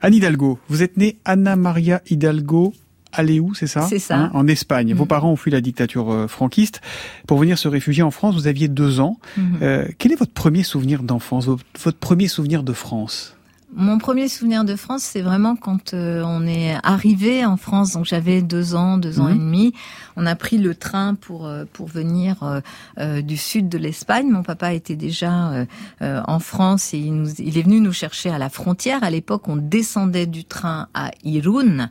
Anne 0.00 0.12
Hidalgo, 0.12 0.58
vous 0.68 0.82
êtes 0.82 0.98
née 0.98 1.16
Anna 1.24 1.56
Maria 1.56 2.02
Hidalgo 2.10 2.74
où, 3.40 3.54
c'est 3.54 3.66
ça 3.66 3.82
C'est 3.82 3.98
ça. 3.98 4.16
Hein, 4.16 4.30
en 4.34 4.46
Espagne. 4.46 4.94
Vos 4.94 5.04
mm. 5.04 5.08
parents 5.08 5.32
ont 5.32 5.36
fui 5.36 5.50
la 5.50 5.60
dictature 5.60 6.12
euh, 6.12 6.26
franquiste. 6.28 6.80
Pour 7.26 7.38
venir 7.38 7.58
se 7.58 7.68
réfugier 7.68 8.02
en 8.02 8.10
France, 8.10 8.34
vous 8.34 8.46
aviez 8.46 8.68
deux 8.68 9.00
ans. 9.00 9.18
Mm-hmm. 9.38 9.42
Euh, 9.62 9.88
quel 9.98 10.12
est 10.12 10.16
votre 10.16 10.32
premier 10.32 10.62
souvenir 10.62 11.02
d'enfance, 11.02 11.46
votre 11.46 11.98
premier 11.98 12.28
souvenir 12.28 12.62
de 12.62 12.72
France? 12.72 13.36
Mon 13.76 13.98
premier 13.98 14.28
souvenir 14.28 14.64
de 14.64 14.76
France, 14.76 15.02
c'est 15.02 15.20
vraiment 15.20 15.56
quand 15.56 15.94
euh, 15.94 16.22
on 16.24 16.46
est 16.46 16.76
arrivé 16.84 17.44
en 17.44 17.56
France. 17.56 17.92
Donc 17.92 18.04
j'avais 18.04 18.40
deux 18.40 18.76
ans, 18.76 18.98
deux 18.98 19.18
ans 19.18 19.28
et 19.28 19.34
mhm. 19.34 19.38
demi. 19.38 19.74
On 20.16 20.26
a 20.26 20.34
pris 20.36 20.58
le 20.58 20.74
train 20.74 21.14
pour 21.14 21.46
euh, 21.46 21.64
pour 21.72 21.86
venir 21.86 22.62
euh, 22.98 23.22
du 23.22 23.36
sud 23.36 23.68
de 23.68 23.78
l'Espagne. 23.78 24.28
Mon 24.28 24.42
papa 24.42 24.72
était 24.72 24.96
déjà 24.96 25.66
en 26.00 26.38
France 26.38 26.94
et 26.94 26.98
il, 26.98 27.14
nous, 27.14 27.30
il 27.38 27.58
est 27.58 27.62
venu 27.62 27.80
nous 27.80 27.92
chercher 27.92 28.30
à 28.30 28.38
la 28.38 28.48
frontière. 28.48 29.02
À 29.02 29.10
l'époque, 29.10 29.48
on 29.48 29.56
descendait 29.56 30.26
du 30.26 30.44
train 30.44 30.88
à 30.94 31.10
Irún, 31.24 31.88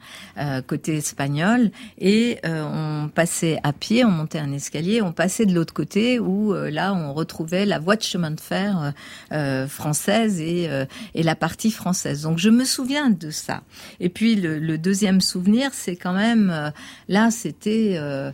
côté 0.68 0.98
espagnol, 0.98 1.72
et 1.98 2.40
on 2.44 3.10
passait 3.14 3.60
à 3.64 3.74
pied, 3.74 4.06
on 4.06 4.12
montait 4.12 4.40
un 4.40 4.52
escalier, 4.52 5.02
on 5.02 5.12
passait 5.12 5.46
de 5.46 5.54
l'autre 5.54 5.74
côté 5.74 6.20
où 6.20 6.54
là 6.54 6.94
on 6.94 7.14
retrouvait 7.14 7.66
la 7.66 7.80
voie 7.80 7.96
de 7.96 8.04
chemin 8.04 8.32
de 8.32 8.40
fer 8.40 8.94
française 9.68 10.40
et, 10.40 10.70
et 11.16 11.24
la 11.24 11.36
partie 11.36 11.72
française. 11.72 12.24
Donc 12.24 12.38
je 12.38 12.50
me 12.50 12.66
souviens 12.66 13.10
de 13.10 13.32
ça. 13.32 13.62
Et 14.00 14.10
puis 14.10 14.36
le, 14.36 14.78
deuxième 14.78 15.22
souvenir, 15.22 15.72
c'est 15.74 15.96
quand 15.96 16.14
même 16.14 16.50
euh, 16.50 16.70
là, 17.08 17.32
c'était 17.32 17.96
euh, 18.14 18.32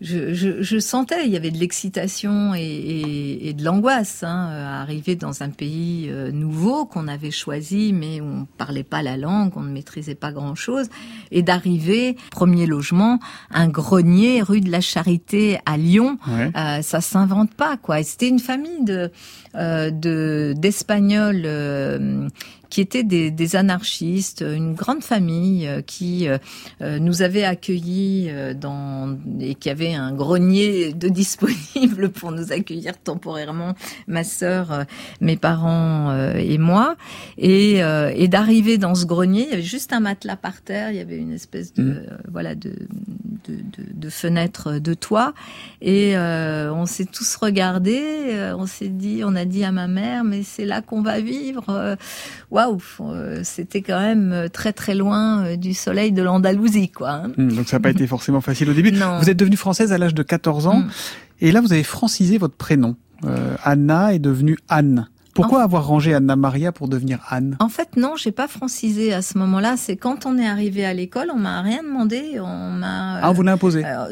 je, 0.00 0.78
sentais, 0.78 1.26
il 1.26 1.32
y 1.32 1.36
avait 1.36 1.50
de 1.50 1.58
l'excitation 1.58 2.54
et, 2.54 3.52
de 3.56 3.64
l'angoisse 3.64 4.22
hein, 4.22 4.48
à 4.52 4.80
arriver 4.80 5.16
dans 5.16 5.42
un 5.42 5.50
pays 5.50 6.06
euh, 6.08 6.30
nouveau 6.30 6.86
qu'on 6.86 7.08
avait 7.08 7.32
choisi, 7.32 7.92
mais 7.92 8.20
où 8.20 8.24
on 8.24 8.46
parlait 8.58 8.84
pas 8.84 9.02
la 9.02 9.16
langue, 9.16 9.52
on 9.56 9.62
ne 9.62 9.70
maîtrisait 9.70 10.14
pas 10.14 10.30
grand-chose, 10.30 10.86
et 11.32 11.42
d'arriver, 11.42 12.16
premier 12.30 12.66
logement, 12.66 13.18
un 13.50 13.68
grenier 13.68 14.40
rue 14.40 14.60
de 14.60 14.70
la 14.70 14.80
Charité 14.80 15.58
à 15.66 15.76
Lyon, 15.76 16.18
euh, 16.28 16.82
ça 16.82 17.00
s'invente 17.00 17.52
pas 17.54 17.76
quoi. 17.76 18.02
C'était 18.02 18.28
une 18.28 18.38
famille 18.38 18.84
de 18.84 19.10
euh, 19.54 19.90
de 19.90 20.54
d'espagnols 20.56 21.42
euh, 21.44 22.28
qui 22.70 22.80
étaient 22.80 23.02
des, 23.02 23.30
des, 23.30 23.56
anarchistes, 23.56 24.44
une 24.46 24.74
grande 24.74 25.02
famille 25.02 25.66
euh, 25.66 25.80
qui 25.82 26.28
euh, 26.28 26.98
nous 26.98 27.22
avait 27.22 27.44
accueillis 27.44 28.30
dans 28.54 29.18
et 29.40 29.54
qui 29.54 29.70
avait 29.70 29.94
un 29.94 30.12
grenier 30.12 30.92
de 30.92 31.08
disponible 31.18 32.10
pour 32.10 32.32
nous 32.32 32.52
accueillir 32.52 32.98
temporairement, 32.98 33.74
ma 34.06 34.24
sœur, 34.24 34.84
mes 35.20 35.36
parents 35.36 36.34
et 36.34 36.58
moi. 36.58 36.96
Et, 37.36 37.78
et 37.78 38.28
d'arriver 38.28 38.78
dans 38.78 38.94
ce 38.94 39.06
grenier, 39.06 39.44
il 39.44 39.50
y 39.50 39.52
avait 39.52 39.62
juste 39.62 39.92
un 39.92 40.00
matelas 40.00 40.36
par 40.36 40.60
terre, 40.60 40.90
il 40.90 40.96
y 40.96 41.00
avait 41.00 41.16
une 41.16 41.32
espèce 41.32 41.72
de 41.74 41.82
mmh. 41.82 42.06
voilà 42.30 42.54
de, 42.54 42.70
de, 43.48 43.54
de, 43.54 43.84
de, 43.94 44.10
fenêtre 44.10 44.78
de 44.78 44.94
toit, 44.94 45.34
et 45.80 46.16
on 46.16 46.86
s'est 46.86 47.06
tous 47.06 47.36
regardés, 47.36 48.52
on 48.56 48.66
s'est 48.66 48.88
dit, 48.88 49.22
on 49.24 49.34
a 49.34 49.44
dit 49.44 49.64
à 49.64 49.72
ma 49.72 49.88
mère, 49.88 50.24
mais 50.24 50.42
c'est 50.42 50.64
là 50.64 50.82
qu'on 50.82 51.02
va 51.02 51.20
vivre. 51.20 51.64
Euh, 51.68 51.96
waouh, 52.58 52.80
euh, 53.00 53.40
c'était 53.44 53.82
quand 53.82 54.00
même 54.00 54.32
euh, 54.32 54.48
très 54.48 54.72
très 54.72 54.94
loin 54.94 55.56
du 55.56 55.74
soleil 55.74 56.12
de 56.12 56.22
l'Andalousie, 56.22 56.90
quoi. 56.90 57.10
Hein. 57.10 57.32
Hmm, 57.36 57.52
donc 57.52 57.68
ça 57.68 57.76
n'a 57.76 57.80
pas 57.80 57.90
été 57.90 58.06
forcément 58.06 58.40
facile 58.40 58.70
au 58.70 58.74
début. 58.74 58.90
Vous 59.20 59.30
êtes 59.30 59.36
devenue 59.36 59.56
française 59.56 59.92
à 59.92 59.98
l'âge 59.98 60.14
de 60.14 60.22
14 60.22 60.66
ans, 60.66 60.80
hmm. 60.80 60.90
et 61.40 61.52
là 61.52 61.60
vous 61.60 61.72
avez 61.72 61.84
francisé 61.84 62.38
votre 62.38 62.56
prénom. 62.56 62.96
Anna 63.64 64.14
est 64.14 64.20
devenue 64.20 64.56
Anne. 64.68 65.08
Pourquoi 65.42 65.62
avoir 65.62 65.86
rangé 65.86 66.14
Anna 66.14 66.34
Maria 66.34 66.72
pour 66.72 66.88
devenir 66.88 67.20
Anne? 67.28 67.56
En 67.60 67.68
fait, 67.68 67.96
non, 67.96 68.16
j'ai 68.16 68.32
pas 68.32 68.48
francisé 68.48 69.12
à 69.12 69.22
ce 69.22 69.38
moment-là. 69.38 69.76
C'est 69.76 69.96
quand 69.96 70.26
on 70.26 70.36
est 70.36 70.46
arrivé 70.46 70.84
à 70.84 70.92
l'école, 70.92 71.30
on 71.32 71.38
m'a 71.38 71.62
rien 71.62 71.82
demandé. 71.82 72.40
On 72.40 72.70
m'a. 72.70 73.20
Ah, 73.22 73.30
vous 73.32 73.42
l'a 73.42 73.52
imposé. 73.52 73.84
Euh, 73.84 74.06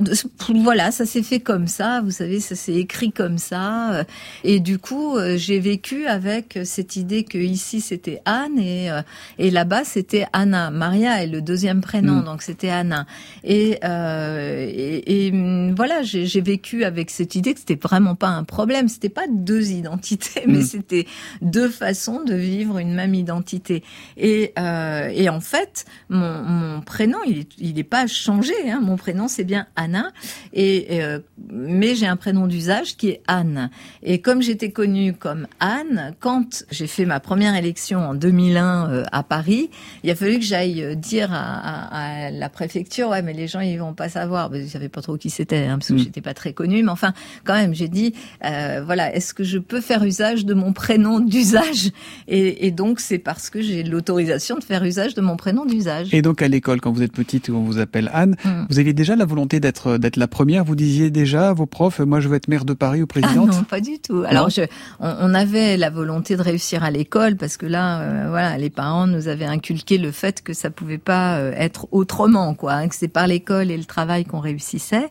voilà, 0.63 0.91
ça 0.91 1.05
s'est 1.05 1.23
fait 1.23 1.41
comme 1.41 1.67
ça. 1.67 2.01
Vous 2.03 2.13
savez, 2.13 2.39
ça 2.41 2.55
s'est 2.55 2.75
écrit 2.75 3.11
comme 3.11 3.39
ça. 3.39 3.93
Euh, 3.93 4.05
et 4.45 4.61
du 4.61 4.79
coup, 4.79 5.17
euh, 5.17 5.37
j'ai 5.37 5.59
vécu 5.59 6.07
avec 6.07 6.59
cette 6.65 6.97
idée 6.97 7.25
que 7.25 7.39
ici 7.39 7.81
c'était 7.81 8.21
Anne 8.25 8.59
et 8.59 8.91
et 9.39 9.51
là-bas 9.51 9.85
c'était 9.85 10.27
Anna. 10.33 10.71
Maria 10.71 11.23
est 11.23 11.27
le 11.27 11.43
deuxième 11.43 11.81
prénom, 11.81 12.21
mm. 12.21 12.25
donc 12.25 12.43
c'était 12.43 12.71
Anna. 12.71 13.07
Et, 13.43 13.79
et, 13.83 15.27
et 15.27 15.33
mm, 15.33 15.75
voilà, 15.75 16.03
j'ai 16.03 16.41
vécu 16.41 16.85
avec 16.85 17.11
cette 17.11 17.35
idée 17.35 17.55
que 17.55 17.61
c'était 17.61 17.79
vraiment 17.81 18.15
pas 18.15 18.29
un 18.29 18.45
problème. 18.45 18.89
C'était 18.89 19.09
pas 19.09 19.27
deux 19.29 19.71
identités, 19.71 20.45
mais 20.47 20.61
mm. 20.61 20.63
c'était 20.63 21.07
deux 21.43 21.69
façons 21.69 22.23
de 22.25 22.35
vivre 22.35 22.79
une 22.79 22.95
même 22.95 23.15
identité. 23.15 23.83
Et, 24.17 24.53
euh, 24.59 25.09
et 25.13 25.29
en 25.29 25.41
fait, 25.41 25.85
mon, 26.09 26.43
mon 26.43 26.81
prénom, 26.81 27.19
il 27.27 27.75
n'est 27.75 27.85
pas 27.85 28.07
changé. 28.07 28.55
Hein. 28.69 28.81
Mon 28.83 28.97
prénom, 28.97 29.29
c'est 29.29 29.45
bien 29.45 29.67
Anna. 29.77 30.13
Et, 30.53 31.03
euh, 31.03 31.19
mais 31.51 31.95
j'ai 31.95 32.07
un 32.07 32.17
prénom 32.17 32.47
d'usage 32.47 32.97
qui 32.97 33.09
est 33.09 33.23
Anne. 33.27 33.71
Et 34.03 34.21
comme 34.21 34.43
j'étais 34.43 34.71
connue 34.71 35.13
comme 35.13 35.47
Anne, 35.61 36.15
quand 36.21 36.65
j'ai 36.71 36.87
fait 36.87 37.05
ma 37.05 37.21
première 37.21 37.55
élection 37.55 38.01
en 38.01 38.15
2001 38.15 38.91
euh, 38.91 39.05
à 39.13 39.23
Paris, 39.23 39.71
il 40.03 40.11
a 40.11 40.15
fallu 40.15 40.39
que 40.39 40.45
j'aille 40.45 40.97
dire 40.97 41.31
à, 41.33 42.27
à, 42.27 42.31
la 42.31 42.49
préfecture, 42.49 43.09
ouais, 43.11 43.23
mais 43.23 43.33
les 43.33 43.49
gens 43.49 43.61
ils 43.61 43.79
vont 43.79 43.95
pas 43.95 44.09
savoir. 44.09 44.55
Ils 44.55 44.69
savaient 44.69 44.89
pas 44.89 45.03
trop 45.03 45.17
qui 45.17 45.31
c'était, 45.31 45.67
hein, 45.67 45.79
parce 45.79 45.89
que 45.89 45.95
mm. 45.95 45.99
j'étais 45.99 46.21
pas 46.21 46.35
très 46.35 46.53
connue. 46.53 46.83
Mais 46.83 46.91
enfin, 46.91 47.13
quand 47.45 47.55
même, 47.55 47.75
j'ai 47.75 47.89
dit, 47.89 48.15
voilà, 48.41 49.15
est-ce 49.15 49.35
que 49.35 49.45
je 49.45 49.59
peux 49.59 49.81
faire 49.81 50.03
usage 50.05 50.45
de 50.45 50.55
mon 50.55 50.73
prénom? 50.73 51.06
Prénom 51.07 51.21
d'usage. 51.21 51.91
Et, 52.29 52.67
et, 52.67 52.71
donc, 52.71 53.01
c'est 53.01 53.19
parce 53.19 53.51
que 53.51 53.61
j'ai 53.61 53.83
l'autorisation 53.83 54.57
de 54.59 54.65
faire 54.65 54.83
usage 54.85 55.15
de 55.15 55.21
mon 55.21 55.37
prénom 55.37 55.65
d'usage. 55.65 56.13
Et 56.13 56.23
donc, 56.23 56.43
à 56.43 56.49
l'école, 56.49 56.81
quand 56.81 56.93
vous 56.93 57.03
êtes 57.03 57.13
petite, 57.13 57.51
on 57.51 57.63
vous 57.63 57.79
appelle 57.79 58.11
Anne, 58.13 58.37
hmm. 58.45 58.67
vous 58.69 58.79
aviez 58.79 58.93
déjà 58.93 59.17
la 59.17 59.25
volonté 59.25 59.61
d'être 59.61 59.99
d'être 59.99 60.17
la 60.17 60.29
première. 60.29 60.65
Vous 60.65 60.77
disiez 60.77 61.11
déjà 61.11 61.51
à 61.51 61.53
vos 61.53 61.67
profs, 61.67 62.01
moi, 62.01 62.21
je 62.21 62.29
veux 62.29 62.37
être 62.37 62.49
maire 62.49 62.65
de 62.65 62.75
Paris 62.75 63.03
ou 63.03 63.07
présidente. 63.07 63.51
Ah 63.53 63.57
non, 63.57 63.65
pas 63.65 63.81
du 63.81 63.99
tout. 63.99 64.25
Alors, 64.27 64.51
je, 64.51 64.63
on, 65.01 65.35
avait 65.35 65.77
la 65.77 65.91
volonté 65.91 66.37
de 66.37 66.43
réussir 66.43 66.83
à 66.83 66.91
l'école 66.91 67.37
parce 67.37 67.57
que 67.57 67.67
là, 67.67 68.01
euh, 68.01 68.27
voilà, 68.29 68.59
les 68.59 68.71
parents 68.71 69.07
nous 69.07 69.29
avaient 69.29 69.47
inculqué 69.47 69.99
le 69.99 70.11
fait 70.11 70.43
que 70.43 70.53
ça 70.53 70.71
pouvait 70.71 70.99
pas 70.99 71.39
euh, 71.39 71.53
être 71.57 71.89
autrement, 71.93 72.55
quoi, 72.55 72.75
hein, 72.75 72.89
que 72.89 72.95
c'est 72.95 73.09
par 73.09 73.27
l'école 73.27 73.71
et 73.71 73.77
le 73.77 73.85
travail 73.85 74.25
qu'on 74.25 74.41
réussissait. 74.41 75.09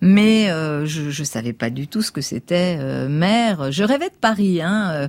Mais 0.00 0.50
euh, 0.50 0.86
je, 0.86 1.10
je 1.10 1.24
savais 1.24 1.52
pas 1.52 1.70
du 1.70 1.88
tout 1.88 2.02
ce 2.02 2.10
que 2.10 2.20
c'était 2.20 2.78
maire. 3.08 3.70
Je 3.70 3.84
rêvais 3.84 4.08
de 4.08 4.14
Paris, 4.20 4.62
hein. 4.62 5.08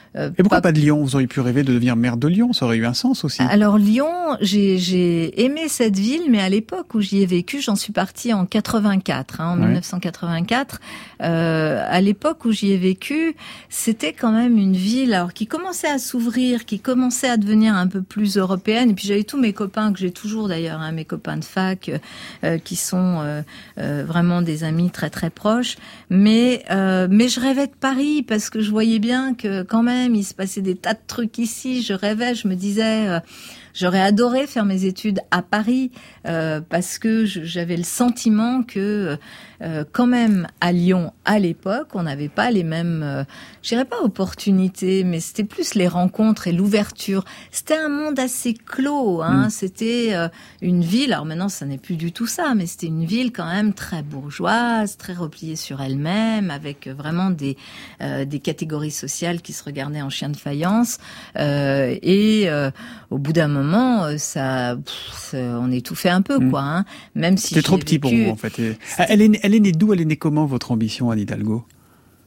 Euh, 0.15 0.29
Et 0.37 0.43
pourquoi 0.43 0.61
pas... 0.61 0.71
de 0.71 0.79
Lyon 0.79 1.01
Vous 1.03 1.15
auriez 1.15 1.27
pu 1.27 1.39
rêver 1.39 1.63
de 1.63 1.73
devenir 1.73 1.95
maire 1.95 2.17
de 2.17 2.27
Lyon, 2.27 2.53
ça 2.53 2.65
aurait 2.65 2.77
eu 2.77 2.85
un 2.85 2.93
sens 2.93 3.23
aussi. 3.23 3.41
Alors 3.41 3.77
Lyon, 3.77 4.11
j'ai 4.41 5.43
aimé 5.43 5.67
cette 5.67 5.97
ville, 5.97 6.23
mais 6.29 6.41
à 6.41 6.49
l'époque 6.49 6.93
où 6.93 7.01
j'y 7.01 7.21
ai 7.21 7.25
vécu, 7.25 7.61
j'en 7.61 7.75
suis 7.75 7.93
partie 7.93 8.33
en 8.33 8.45
84, 8.45 9.41
hein, 9.41 9.53
en 9.53 9.55
1984. 9.55 10.79
Euh, 11.21 11.83
à 11.87 12.01
l'époque 12.01 12.45
où 12.45 12.51
j'y 12.51 12.71
ai 12.71 12.77
vécu, 12.77 13.35
c'était 13.69 14.13
quand 14.13 14.31
même 14.31 14.57
une 14.57 14.75
ville 14.75 15.13
alors 15.13 15.33
qui 15.33 15.47
commençait 15.47 15.89
à 15.89 15.99
s'ouvrir, 15.99 16.65
qui 16.65 16.79
commençait 16.79 17.29
à 17.29 17.37
devenir 17.37 17.75
un 17.75 17.87
peu 17.87 18.01
plus 18.01 18.37
européenne. 18.37 18.89
Et 18.89 18.93
puis 18.93 19.07
j'avais 19.07 19.23
tous 19.23 19.39
mes 19.39 19.53
copains 19.53 19.93
que 19.93 19.99
j'ai 19.99 20.11
toujours 20.11 20.47
d'ailleurs, 20.47 20.81
hein, 20.81 20.91
mes 20.91 21.05
copains 21.05 21.37
de 21.37 21.45
fac, 21.45 21.91
euh, 22.43 22.57
qui 22.57 22.75
sont 22.75 23.19
euh, 23.21 23.41
euh, 23.77 24.03
vraiment 24.05 24.41
des 24.41 24.63
amis 24.63 24.89
très 24.89 25.09
très 25.09 25.29
proches. 25.29 25.77
Mais 26.09 26.63
mais 27.09 27.27
je 27.27 27.39
rêvais 27.39 27.67
de 27.67 27.73
Paris 27.79 28.23
parce 28.23 28.49
que 28.49 28.61
je 28.61 28.69
voyais 28.71 28.99
bien 28.99 29.33
que 29.33 29.63
quand 29.63 29.83
même 29.83 30.00
il 30.09 30.23
se 30.23 30.33
passait 30.33 30.61
des 30.61 30.75
tas 30.75 30.93
de 30.93 30.99
trucs 31.05 31.37
ici. 31.37 31.81
Je 31.81 31.93
rêvais, 31.93 32.35
je 32.35 32.47
me 32.47 32.55
disais, 32.55 33.07
euh, 33.07 33.19
j'aurais 33.73 34.01
adoré 34.01 34.47
faire 34.47 34.65
mes 34.65 34.85
études 34.85 35.19
à 35.31 35.41
Paris 35.41 35.91
euh, 36.27 36.61
parce 36.61 36.99
que 36.99 37.25
j'avais 37.25 37.77
le 37.77 37.83
sentiment 37.83 38.63
que 38.63 39.17
euh, 39.61 39.83
quand 39.91 40.07
même 40.07 40.47
à 40.59 40.71
Lyon 40.71 41.13
à 41.23 41.37
l'époque, 41.37 41.89
on 41.93 42.03
n'avait 42.03 42.29
pas 42.29 42.49
les 42.49 42.63
mêmes, 42.63 43.03
euh, 43.03 43.23
je 43.61 43.69
dirais 43.69 43.85
pas 43.85 44.01
opportunités, 44.01 45.03
mais 45.03 45.19
c'était 45.19 45.43
plus 45.43 45.75
les 45.75 45.87
rencontres 45.87 46.47
et 46.47 46.51
l'ouverture. 46.51 47.25
C'était 47.51 47.77
un 47.77 47.89
monde 47.89 48.17
assez 48.17 48.55
clos. 48.55 49.21
Hein. 49.21 49.47
Mm. 49.47 49.49
C'était 49.51 50.09
euh, 50.13 50.29
une 50.61 50.83
ville. 50.83 51.13
Alors 51.13 51.25
maintenant, 51.25 51.49
ça 51.49 51.65
n'est 51.65 51.77
plus 51.77 51.95
du 51.95 52.11
tout 52.11 52.25
ça, 52.25 52.55
mais 52.55 52.65
c'était 52.65 52.87
une 52.87 53.05
ville 53.05 53.31
quand 53.31 53.45
même 53.45 53.73
très 53.73 54.01
bourgeoise, 54.01 54.97
très 54.97 55.13
repliée 55.13 55.55
sur 55.55 55.81
elle-même, 55.81 56.49
avec 56.49 56.87
vraiment 56.87 57.29
des 57.29 57.57
des 58.25 58.39
catégories 58.39 58.91
sociales 58.91 59.41
qui 59.41 59.53
se 59.53 59.63
regardaient 59.63 60.01
en 60.01 60.09
chien 60.09 60.29
de 60.29 60.37
faïence. 60.37 60.97
et 61.37 62.49
au 63.09 63.17
bout 63.17 63.33
d'un 63.33 63.47
moment, 63.47 64.17
ça, 64.17 64.75
on 65.33 65.71
étouffait 65.71 66.09
un 66.11 66.21
peu, 66.21 66.39
mm. 66.39 66.49
quoi. 66.49 66.61
Hein. 66.61 66.85
Même 67.15 67.37
si 67.37 67.49
c'était 67.49 67.61
trop 67.61 67.77
petit 67.77 67.99
pour 67.99 68.11
vous, 68.11 68.29
en 68.29 68.35
fait. 68.35 68.61
Elle 68.97 69.21
est, 69.21 69.39
elle 69.41 69.55
est 69.55 69.59
née 69.59 69.71
d'où 69.71 69.93
Elle 69.93 70.01
est 70.01 70.05
née 70.05 70.17
comment 70.17 70.45
votre 70.45 70.71
ambition, 70.71 71.11
Anne 71.11 71.19
Hidalgo? 71.19 71.65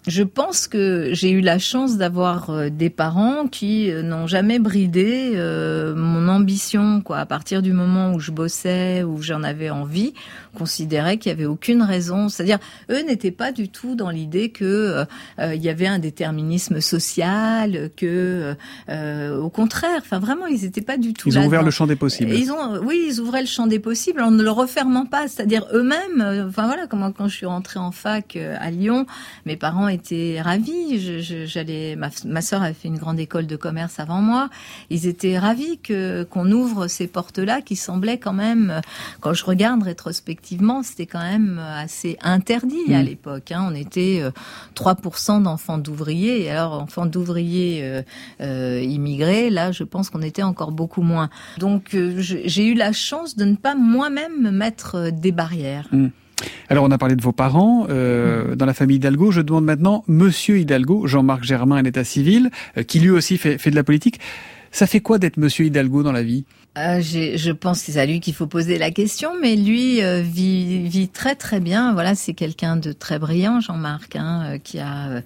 Je 0.06 0.22
pense 0.22 0.68
que 0.68 1.10
j'ai 1.12 1.30
eu 1.30 1.40
la 1.40 1.58
chance 1.58 1.96
d'avoir 1.96 2.50
euh, 2.50 2.68
des 2.68 2.90
parents 2.90 3.46
qui 3.46 3.90
euh, 3.90 4.02
n'ont 4.02 4.26
jamais 4.26 4.58
bridé 4.58 5.32
euh, 5.34 5.94
mon 5.96 6.28
ambition. 6.28 7.00
Quoi. 7.00 7.18
À 7.18 7.26
partir 7.26 7.62
du 7.62 7.72
moment 7.72 8.12
où 8.12 8.20
je 8.20 8.30
bossais, 8.30 9.02
où 9.02 9.22
j'en 9.22 9.42
avais 9.42 9.70
envie, 9.70 10.12
considéraient 10.54 11.18
qu'il 11.18 11.30
y 11.30 11.34
avait 11.34 11.44
aucune 11.44 11.82
raison. 11.82 12.30
C'est-à-dire, 12.30 12.58
eux 12.90 13.02
n'étaient 13.02 13.30
pas 13.30 13.52
du 13.52 13.68
tout 13.68 13.94
dans 13.94 14.10
l'idée 14.10 14.50
que 14.50 15.04
il 15.38 15.62
y 15.62 15.68
avait 15.68 15.86
un 15.86 15.98
déterminisme 15.98 16.80
social, 16.80 17.90
que 17.96 18.54
au 18.88 19.50
contraire, 19.50 20.00
enfin 20.00 20.18
vraiment, 20.18 20.46
ils 20.46 20.62
n'étaient 20.62 20.80
pas 20.80 20.96
du 20.96 21.12
tout. 21.12 21.28
Ils 21.28 21.38
ont 21.38 21.46
ouvert 21.46 21.62
le 21.62 21.70
champ 21.70 21.86
des 21.86 21.96
possibles. 21.96 22.32
Ils 22.32 22.52
ont, 22.52 22.78
oui, 22.78 23.06
ils 23.08 23.20
ouvraient 23.20 23.42
le 23.42 23.46
champ 23.46 23.66
des 23.66 23.78
possibles 23.78 24.22
en 24.22 24.30
ne 24.30 24.42
le 24.42 24.50
refermant 24.50 25.06
pas. 25.06 25.28
C'est-à-dire 25.28 25.66
eux-mêmes. 25.72 26.46
Enfin 26.48 26.66
voilà, 26.66 26.86
comment 26.86 27.12
quand 27.12 27.28
je 27.28 27.36
suis 27.36 27.46
rentrée 27.46 27.80
en 27.80 27.90
fac 27.90 28.36
à 28.36 28.70
Lyon, 28.70 29.06
mes 29.44 29.56
parents 29.56 29.88
étaient 29.88 30.40
ravis. 30.40 31.20
J'allais, 31.46 31.96
ma, 31.96 32.10
ma 32.24 32.40
sœur 32.40 32.62
avait 32.62 32.74
fait 32.74 32.88
une 32.88 32.98
grande 32.98 33.18
école 33.18 33.46
de 33.46 33.56
commerce 33.56 33.98
avant 33.98 34.20
moi. 34.20 34.48
Ils 34.90 35.06
étaient 35.06 35.38
ravis 35.38 35.78
que 35.78 36.22
qu'on 36.24 36.50
ouvre 36.52 36.86
ces 36.86 37.06
portes-là 37.06 37.60
qui 37.60 37.76
semblaient 37.76 38.18
quand 38.18 38.32
même, 38.32 38.80
quand 39.20 39.32
je 39.32 39.44
regarde 39.44 39.82
rétrospectivement, 39.82 40.43
c'était 40.82 41.06
quand 41.06 41.22
même 41.22 41.58
assez 41.58 42.16
interdit 42.22 42.94
à 42.94 43.02
mm. 43.02 43.06
l'époque. 43.06 43.52
Hein. 43.52 43.68
On 43.70 43.74
était 43.74 44.22
3% 44.74 45.38
euh, 45.38 45.40
d'enfants 45.40 45.78
d'ouvriers. 45.78 46.50
Alors, 46.50 46.80
enfants 46.80 47.06
d'ouvriers 47.06 47.80
euh, 47.82 48.02
euh, 48.40 48.80
immigrés, 48.82 49.50
là, 49.50 49.72
je 49.72 49.84
pense 49.84 50.10
qu'on 50.10 50.22
était 50.22 50.42
encore 50.42 50.72
beaucoup 50.72 51.02
moins. 51.02 51.30
Donc, 51.58 51.96
j'ai 52.18 52.66
eu 52.66 52.74
la 52.74 52.92
chance 52.92 53.36
de 53.36 53.44
ne 53.44 53.56
pas 53.56 53.74
moi-même 53.74 54.40
me 54.40 54.50
mettre 54.50 55.10
des 55.10 55.32
barrières. 55.32 55.88
Mm. 55.92 56.08
Alors 56.68 56.84
on 56.84 56.90
a 56.90 56.98
parlé 56.98 57.16
de 57.16 57.22
vos 57.22 57.32
parents 57.32 57.86
euh, 57.88 58.54
dans 58.54 58.66
la 58.66 58.74
famille 58.74 58.96
Hidalgo. 58.96 59.30
Je 59.30 59.40
demande 59.40 59.64
maintenant 59.64 60.04
Monsieur 60.08 60.58
Hidalgo, 60.58 61.06
Jean-Marc 61.06 61.44
Germain, 61.44 61.76
à 61.76 61.82
l'état 61.82 62.04
civil, 62.04 62.50
euh, 62.76 62.82
qui 62.82 63.00
lui 63.00 63.10
aussi 63.10 63.38
fait, 63.38 63.58
fait, 63.58 63.70
de 63.70 63.76
la 63.76 63.84
politique. 63.84 64.20
Ça 64.70 64.86
fait 64.86 65.00
quoi 65.00 65.18
d'être 65.18 65.36
Monsieur 65.36 65.66
Hidalgo 65.66 66.02
dans 66.02 66.12
la 66.12 66.22
vie? 66.22 66.44
Euh, 66.78 67.00
Je 67.00 67.52
pense 67.52 67.82
que 67.82 67.92
c'est 67.92 68.00
à 68.00 68.06
lui 68.06 68.20
qu'il 68.20 68.34
faut 68.34 68.46
poser 68.46 68.78
la 68.78 68.90
question, 68.90 69.32
mais 69.40 69.56
lui 69.56 70.02
euh, 70.02 70.22
vit, 70.22 70.88
vit, 70.88 71.08
très 71.08 71.34
très 71.34 71.60
bien. 71.60 71.92
Voilà, 71.92 72.14
c'est 72.14 72.34
quelqu'un 72.34 72.76
de 72.76 72.92
très 72.92 73.18
brillant, 73.18 73.60
Jean-Marc, 73.60 74.16
hein, 74.16 74.58
qui 74.62 74.78
a 74.78 75.22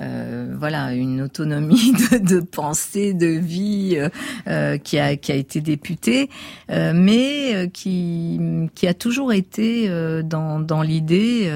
euh, 0.00 0.54
voilà 0.58 0.94
une 0.94 1.20
autonomie 1.20 1.92
de, 2.10 2.18
de, 2.18 2.40
pensée, 2.40 3.12
de 3.12 3.26
vie 3.26 3.94
euh, 3.96 4.08
euh, 4.48 4.78
qui 4.78 4.98
a 4.98 5.16
qui 5.16 5.32
a 5.32 5.34
été 5.34 5.60
député, 5.60 6.30
mais 6.68 7.70
qui 7.72 8.40
qui 8.74 8.86
a 8.86 8.94
toujours 8.94 9.32
été 9.32 9.88
dans 10.24 10.60
dans 10.60 10.82
l'idée 10.82 11.50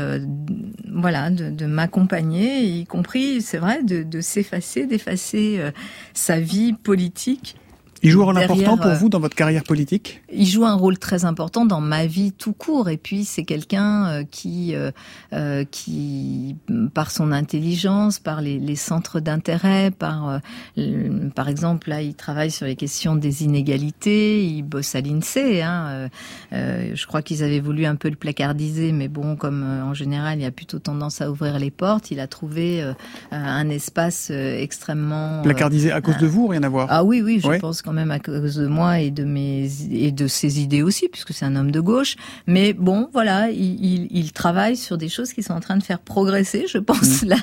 voilà 0.93 1.31
de, 1.31 1.51
de 1.51 1.67
m'accompagner, 1.67 2.63
y 2.63 2.85
compris 2.85 3.41
c'est 3.41 3.59
vrai 3.59 3.83
de, 3.83 4.03
de 4.03 4.21
s'effacer, 4.21 4.87
d'effacer 4.87 5.61
sa 6.13 6.39
vie 6.39 6.73
politique 6.73 7.57
il 8.07 8.13
joue 8.13 8.23
un 8.23 8.27
rôle 8.27 8.39
important 8.39 8.77
pour 8.77 8.87
euh, 8.87 8.95
vous 8.95 9.09
dans 9.09 9.19
votre 9.19 9.35
carrière 9.35 9.65
politique? 9.65 10.23
Il 10.33 10.47
joue 10.47 10.65
un 10.65 10.75
rôle 10.75 10.97
très 10.97 11.25
important 11.25 11.67
dans 11.67 11.81
ma 11.81 12.07
vie 12.07 12.31
tout 12.31 12.53
court. 12.53 12.89
Et 12.89 12.99
puis 12.99 13.25
c'est 13.25 13.43
quelqu'un 13.43 14.07
euh, 14.07 14.25
qui, 14.31 14.75
euh, 14.77 15.65
qui, 15.71 16.57
par 16.95 17.11
son 17.11 17.33
intelligence, 17.33 18.21
par 18.21 18.41
les, 18.41 18.61
les 18.61 18.77
centres 18.77 19.19
d'intérêt, 19.19 19.91
par, 19.91 20.41
par 21.35 21.49
exemple, 21.49 21.89
là, 21.91 22.01
il 22.01 22.15
travaille 22.15 22.53
sur 22.53 22.67
les 22.67 22.77
questions 22.77 23.17
des 23.17 23.43
inégalités. 23.43 24.45
Il 24.45 24.63
bosse 24.63 24.95
à 24.95 25.01
l'Insee. 25.01 25.63
Hein. 25.63 26.09
je 26.53 27.07
crois 27.07 27.23
qu'ils 27.23 27.43
avaient 27.43 27.61
voulu 27.61 27.87
un 27.87 27.97
peu 27.97 28.09
le 28.09 28.17
placardiser, 28.17 28.93
mais 28.93 29.09
bon, 29.09 29.35
comme 29.35 29.65
en 29.65 29.95
général, 29.95 30.39
il 30.39 30.43
y 30.43 30.47
a 30.47 30.53
plutôt 30.53 30.79
tendance 30.79 31.21
à 31.21 31.31
ouvrir 31.31 31.59
les 31.59 31.73
portes. 31.73 32.13
Il 32.13 32.21
a 32.21 32.29
trouvé 32.29 32.85
un 33.33 33.69
espace 33.69 34.31
extrêmement 34.31 35.43
placardisé 35.43 35.91
à 35.91 36.01
cause 36.01 36.19
de 36.19 36.27
vous, 36.27 36.47
rien 36.47 36.63
à 36.63 36.69
voir. 36.69 36.87
Ah 36.91 37.03
oui, 37.03 37.21
oui, 37.21 37.41
je 37.43 37.59
pense 37.59 37.83
quand 37.83 37.96
même 37.97 38.11
à 38.11 38.21
cause 38.21 38.57
de 38.57 38.67
moi 38.67 39.01
et 39.01 39.11
de 39.11 39.25
mes 39.25 39.69
et 39.91 40.13
de 40.13 40.27
ses 40.29 40.61
idées 40.61 40.83
aussi, 40.83 41.09
puisque 41.09 41.33
c'est 41.33 41.45
un 41.45 41.57
homme 41.57 41.71
de 41.71 41.81
gauche. 41.81 42.17
Mais 42.47 42.73
bon, 42.73 43.09
voilà, 43.13 43.51
il, 43.51 44.07
il, 44.11 44.33
travaille 44.33 44.77
sur 44.77 44.99
des 44.99 45.09
choses 45.09 45.33
qui 45.33 45.43
sont 45.43 45.55
en 45.55 45.61
train 45.61 45.77
de 45.77 45.83
faire 45.83 45.99
progresser, 45.99 46.67
je 46.69 46.79
pense, 46.79 47.23
mm. 47.23 47.29
là, 47.29 47.37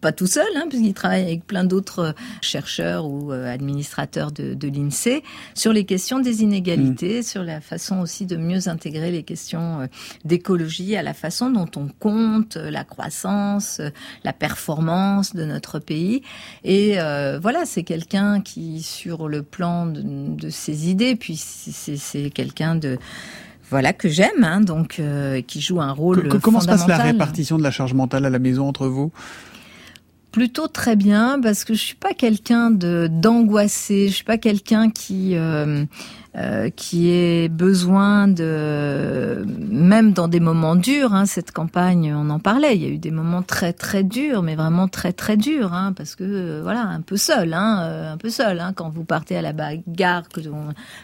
pas 0.00 0.12
tout 0.12 0.26
seul, 0.26 0.46
hein, 0.56 0.64
puisqu'il 0.68 0.94
travaille 0.94 1.22
avec 1.22 1.46
plein 1.46 1.64
d'autres 1.64 2.14
chercheurs 2.40 3.06
ou 3.06 3.32
euh, 3.32 3.52
administrateurs 3.52 4.32
de, 4.32 4.54
de 4.54 4.68
l'INSEE 4.68 5.22
sur 5.54 5.72
les 5.72 5.84
questions 5.84 6.20
des 6.20 6.42
inégalités, 6.42 7.20
mm. 7.20 7.22
sur 7.22 7.42
la 7.42 7.60
façon 7.60 8.00
aussi 8.00 8.26
de 8.26 8.36
mieux 8.36 8.68
intégrer 8.68 9.10
les 9.10 9.22
questions 9.22 9.82
euh, 9.82 9.86
d'écologie 10.24 10.96
à 10.96 11.02
la 11.02 11.14
façon 11.14 11.50
dont 11.50 11.70
on 11.76 11.88
compte 11.88 12.56
la 12.56 12.84
croissance, 12.84 13.80
la 14.24 14.32
performance 14.32 15.34
de 15.34 15.44
notre 15.44 15.78
pays. 15.78 16.22
Et 16.64 17.00
euh, 17.00 17.38
voilà, 17.40 17.64
c'est 17.66 17.82
quelqu'un 17.82 18.40
qui, 18.40 18.82
sur 18.82 19.28
le 19.28 19.42
plan 19.42 19.71
de, 19.86 20.50
ses 20.50 20.88
idées. 20.90 21.16
Puis 21.16 21.36
c'est 21.36 22.30
quelqu'un 22.30 22.74
de 22.76 22.98
voilà 23.70 23.94
que 23.94 24.08
j'aime, 24.08 24.44
hein, 24.44 24.60
donc 24.60 24.98
euh, 24.98 25.40
qui 25.40 25.62
joue 25.62 25.80
un 25.80 25.92
rôle. 25.92 26.28
comment 26.40 26.60
se 26.60 26.66
passe 26.66 26.86
la 26.86 26.98
répartition 26.98 27.56
de 27.56 27.62
la 27.62 27.70
charge 27.70 27.94
mentale 27.94 28.26
à 28.26 28.30
la 28.30 28.38
maison 28.38 28.68
entre 28.68 28.86
vous? 28.86 29.12
Plutôt 30.30 30.68
très 30.68 30.96
bien 30.96 31.40
parce 31.42 31.64
que 31.64 31.74
je 31.74 31.80
suis 31.80 31.94
pas 31.94 32.12
quelqu'un 32.14 32.70
de 32.70 33.08
d'angoissé, 33.10 34.08
je 34.08 34.14
suis 34.14 34.24
pas 34.24 34.38
quelqu'un 34.38 34.90
qui 34.90 35.36
euh, 35.36 35.84
euh, 36.34 36.70
qui 36.70 37.10
ait 37.10 37.50
besoin 37.50 38.26
de, 38.26 39.44
même 39.46 40.14
dans 40.14 40.28
des 40.28 40.40
moments 40.40 40.76
durs, 40.76 41.12
hein, 41.12 41.26
cette 41.26 41.52
campagne, 41.52 42.14
on 42.16 42.30
en 42.30 42.38
parlait, 42.38 42.74
il 42.74 42.82
y 42.82 42.86
a 42.86 42.88
eu 42.88 42.96
des 42.96 43.10
moments 43.10 43.42
très 43.42 43.74
très 43.74 44.02
durs, 44.02 44.42
mais 44.42 44.54
vraiment 44.54 44.88
très 44.88 45.12
très 45.12 45.36
durs, 45.36 45.74
hein, 45.74 45.92
parce 45.94 46.16
que 46.16 46.24
euh, 46.24 46.60
voilà, 46.62 46.84
un 46.84 47.02
peu 47.02 47.18
seul, 47.18 47.52
hein, 47.52 47.82
euh, 47.82 48.12
un 48.14 48.16
peu 48.16 48.30
seul, 48.30 48.60
hein, 48.60 48.72
quand 48.74 48.88
vous 48.88 49.04
partez 49.04 49.36
à 49.36 49.42
la 49.42 49.52
bagarre, 49.52 50.26
que 50.30 50.40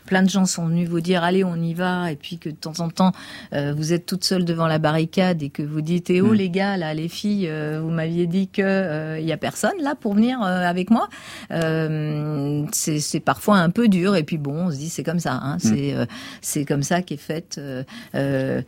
plein 0.07 0.23
de 0.23 0.31
gens 0.31 0.47
sont 0.47 0.67
venus 0.67 0.89
vous 0.89 1.03
dire 1.03 1.23
allez 1.23 1.45
on 1.45 1.57
y 1.57 1.75
va, 1.75 2.11
et 2.11 2.17
puis 2.17 2.39
que 2.39 2.49
de 2.49 2.57
temps 2.57 2.81
en 2.81 2.89
temps 2.89 3.13
vous 3.53 3.93
êtes 3.93 4.07
toute 4.07 4.25
seule 4.25 4.47
devant 4.47 4.67
la 4.67 4.79
barricade 4.79 5.43
et 5.43 5.51
que 5.51 5.63
vous 5.63 5.83
dites 5.83 6.09
eh 6.09 6.23
oh 6.23 6.33
mm. 6.33 6.35
les 6.35 6.51
gars 6.51 6.77
là, 6.79 6.95
les 6.95 7.09
filles, 7.09 7.53
vous 7.83 7.91
m'aviez 7.91 8.27
dit 8.27 8.49
que 8.49 9.19
il 9.21 9.27
y 9.27 9.33
a 9.33 9.37
personne 9.37 9.79
là 9.83 9.95
pour 9.95 10.15
venir 10.15 10.41
avec 10.41 10.91
moi, 10.91 11.09
c'est 11.51 13.21
parfois 13.21 13.59
un 13.59 13.69
peu 13.69 13.89
dur, 13.89 14.17
et 14.17 14.23
puis 14.23 14.39
bon, 14.39 14.69
on 14.69 14.71
se 14.71 14.77
dit 14.77 14.89
c'est 14.89 15.05
comme 15.05 15.18
ça. 15.21 15.35
Hein. 15.43 15.57
Mm. 15.57 15.59
C'est 15.61 15.95
euh, 15.95 16.07
c'est 16.41 16.65
comme 16.65 16.83
ça 16.83 17.03
qu'est 17.03 17.17
faite 17.17 17.57
euh, 17.59 17.83
euh, 18.15 18.63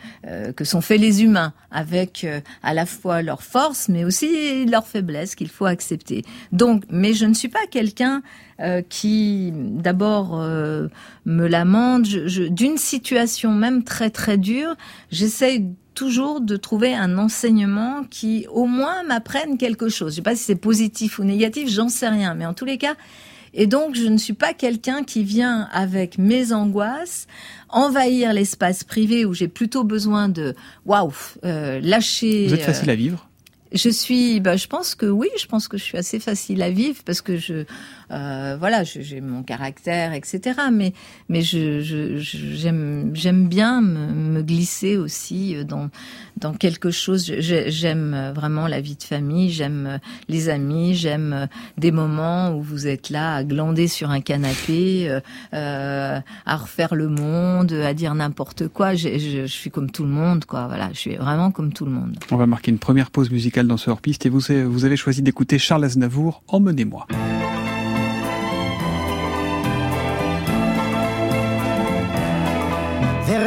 que 0.52 0.64
sont 0.64 0.80
faits 0.80 1.00
les 1.00 1.22
humains, 1.22 1.52
avec 1.70 2.26
à 2.62 2.74
la 2.74 2.86
fois 2.86 3.22
leur 3.22 3.42
force, 3.42 3.88
mais 3.88 4.04
aussi 4.04 4.66
leur 4.66 4.86
faiblesse 4.86 5.34
qu'il 5.34 5.48
faut 5.48 5.66
accepter. 5.66 6.24
Donc, 6.52 6.84
mais 6.90 7.12
je 7.12 7.26
ne 7.26 7.34
suis 7.34 7.48
pas 7.48 7.66
quelqu'un 7.70 8.22
qui 8.90 9.52
d'abord 9.54 10.36
me 10.36 11.46
lamente 11.46 12.02
d'une 12.02 12.76
situation 12.76 13.52
même 13.52 13.84
très 13.84 14.10
très 14.10 14.36
dure. 14.36 14.76
J'essaye 15.10 15.64
toujours 15.94 16.40
de 16.40 16.56
trouver 16.56 16.94
un 16.94 17.18
enseignement 17.18 18.04
qui 18.10 18.46
au 18.50 18.66
moins 18.66 19.02
m'apprenne 19.02 19.58
quelque 19.58 19.88
chose. 19.88 20.12
Je 20.12 20.16
sais 20.16 20.22
pas 20.22 20.36
si 20.36 20.44
c'est 20.44 20.54
positif 20.54 21.18
ou 21.18 21.24
négatif, 21.24 21.68
j'en 21.68 21.88
sais 21.88 22.08
rien, 22.08 22.34
mais 22.34 22.46
en 22.46 22.54
tous 22.54 22.64
les 22.64 22.78
cas, 22.78 22.94
et 23.52 23.66
donc, 23.66 23.94
je 23.94 24.06
ne 24.06 24.16
suis 24.16 24.32
pas 24.32 24.54
quelqu'un 24.54 25.02
qui 25.02 25.24
vient 25.24 25.68
avec 25.72 26.18
mes 26.18 26.52
angoisses 26.52 27.26
envahir 27.68 28.32
l'espace 28.32 28.84
privé 28.84 29.24
où 29.24 29.34
j'ai 29.34 29.48
plutôt 29.48 29.84
besoin 29.84 30.28
de 30.28 30.54
waouh 30.86 31.12
euh, 31.44 31.80
lâcher. 31.80 32.46
Vous 32.46 32.54
êtes 32.54 32.62
facile 32.62 32.90
à 32.90 32.94
vivre? 32.94 33.28
Je 33.72 33.88
suis, 33.88 34.40
bah, 34.40 34.56
je 34.56 34.66
pense 34.66 34.96
que 34.96 35.06
oui, 35.06 35.28
je 35.38 35.46
pense 35.46 35.68
que 35.68 35.78
je 35.78 35.84
suis 35.84 35.96
assez 35.96 36.18
facile 36.18 36.60
à 36.62 36.70
vivre 36.70 37.02
parce 37.04 37.20
que 37.20 37.36
je, 37.36 37.64
euh, 38.10 38.56
voilà, 38.58 38.82
j'ai 38.84 39.20
mon 39.20 39.42
caractère, 39.42 40.12
etc. 40.12 40.58
Mais, 40.72 40.92
mais 41.28 41.42
je, 41.42 41.80
j'aime, 42.18 43.48
bien 43.48 43.80
me, 43.80 44.42
glisser 44.42 44.96
aussi 44.96 45.64
dans, 45.64 45.90
dans 46.36 46.54
quelque 46.54 46.90
chose. 46.90 47.32
J'aime 47.38 48.32
vraiment 48.34 48.66
la 48.66 48.80
vie 48.80 48.96
de 48.96 49.02
famille, 49.02 49.50
j'aime 49.50 50.00
les 50.28 50.48
amis, 50.48 50.94
j'aime 50.94 51.48
des 51.78 51.92
moments 51.92 52.54
où 52.56 52.62
vous 52.62 52.86
êtes 52.86 53.10
là 53.10 53.36
à 53.36 53.44
glander 53.44 53.88
sur 53.88 54.10
un 54.10 54.20
canapé, 54.20 55.08
euh, 55.08 55.20
euh 55.54 56.20
à 56.46 56.56
refaire 56.56 56.94
le 56.94 57.08
monde, 57.08 57.72
à 57.72 57.94
dire 57.94 58.14
n'importe 58.14 58.68
quoi. 58.68 58.94
Je, 58.94 59.18
je, 59.18 59.46
suis 59.46 59.70
comme 59.70 59.90
tout 59.90 60.04
le 60.04 60.10
monde, 60.10 60.44
quoi. 60.44 60.66
Voilà, 60.66 60.90
je 60.92 60.98
suis 60.98 61.16
vraiment 61.16 61.50
comme 61.50 61.72
tout 61.72 61.84
le 61.84 61.92
monde. 61.92 62.16
On 62.30 62.36
va 62.36 62.46
marquer 62.46 62.70
une 62.70 62.78
première 62.78 63.10
pause 63.10 63.30
musicale 63.30 63.66
dans 63.66 63.76
ce 63.76 63.90
hors-piste 63.90 64.26
et 64.26 64.28
vous, 64.28 64.40
vous 64.66 64.84
avez 64.84 64.96
choisi 64.96 65.22
d'écouter 65.22 65.58
Charles 65.58 65.84
Aznavour, 65.84 66.42
Emmenez-moi. 66.48 67.06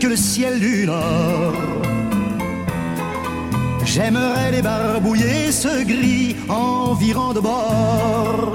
que 0.00 0.06
le 0.06 0.16
ciel 0.16 0.58
du 0.58 0.86
nord. 0.86 1.54
J'aimerais 3.84 4.50
débarbouiller 4.52 5.52
ce 5.52 5.84
gris 5.84 6.36
environ 6.48 7.32
de 7.32 7.40
bord. 7.40 8.52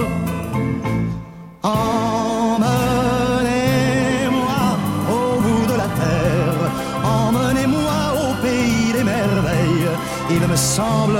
Il 10.37 10.41
me 10.47 10.55
semble 10.57 11.19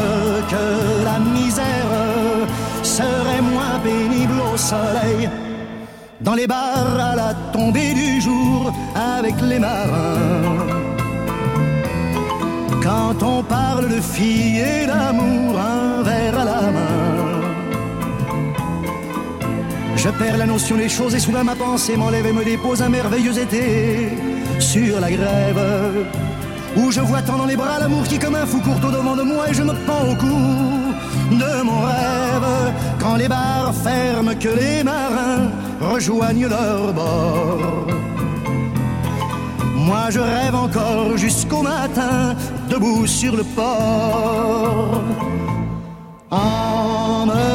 que 0.50 1.04
la 1.06 1.20
misère 1.20 2.48
serait 2.84 3.42
moins 3.42 3.80
pénible 3.84 4.42
au 4.54 4.58
soleil. 4.58 5.30
Dans 6.26 6.34
les 6.34 6.48
bars 6.48 7.00
à 7.00 7.16
la 7.16 7.36
tombée 7.54 7.94
du 7.94 8.20
jour 8.20 8.74
avec 8.96 9.36
les 9.42 9.60
marins. 9.60 10.66
Quand 12.82 13.22
on 13.22 13.44
parle 13.44 13.90
de 13.90 14.02
filles 14.02 14.60
et 14.60 14.88
d'amour, 14.88 15.60
un 15.60 16.02
verre 16.02 16.40
à 16.40 16.46
la 16.46 16.62
main. 16.76 17.36
Je 19.96 20.10
perds 20.10 20.38
la 20.38 20.48
notion 20.48 20.78
des 20.78 20.90
choses 20.90 21.14
et 21.14 21.20
soudain 21.20 21.44
ma 21.44 21.56
pensée 21.56 21.96
m'enlève 21.96 22.26
et 22.26 22.34
me 22.34 22.44
dépose 22.44 22.82
un 22.82 22.90
merveilleux 22.90 23.38
été 23.38 24.10
sur 24.60 25.00
la 25.00 25.12
grève 25.12 26.08
où 26.76 26.92
je 26.92 27.02
vois 27.02 27.22
tant 27.22 27.38
dans 27.38 27.46
les 27.46 27.56
bras 27.56 27.80
l'amour 27.80 28.04
qui 28.04 28.18
comme 28.18 28.36
un 28.36 28.48
fou 28.48 28.60
court 28.62 28.84
au 28.84 28.92
devant 28.92 29.16
de 29.16 29.24
moi 29.24 29.50
et 29.50 29.54
je 29.54 29.64
me 29.64 29.74
pends 29.86 30.12
au 30.12 30.16
cou 30.16 30.38
de 31.32 31.64
mon 31.64 31.82
rêve 31.82 32.74
quand 33.00 33.16
les 33.16 33.28
bars 33.28 33.74
ferment 33.84 34.36
que 34.40 34.50
les 34.50 34.84
marins 34.84 35.50
rejoignent 35.82 36.48
leur 36.48 36.94
bord. 36.94 37.88
Moi 39.76 40.10
je 40.10 40.20
rêve 40.20 40.56
encore 40.56 41.18
jusqu'au 41.18 41.62
matin 41.62 42.36
debout 42.70 43.06
sur 43.06 43.36
le 43.36 43.44
port. 43.44 45.02
Emmenez-moi 46.32 47.46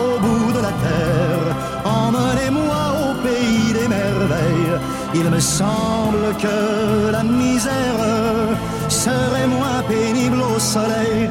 au 0.00 0.18
bout 0.24 0.52
de 0.52 0.60
la 0.68 0.72
terre, 0.86 1.46
emmenez-moi 1.84 2.82
au 3.02 3.14
pays 3.26 3.72
des 3.72 3.88
merveilles. 3.88 4.80
Il 5.14 5.30
me 5.30 5.40
semble 5.40 6.34
que 6.40 7.10
la 7.12 7.22
misère 7.22 8.52
serait 8.88 9.46
moins 9.46 9.82
pénible 9.88 10.40
au 10.42 10.58
soleil. 10.58 11.30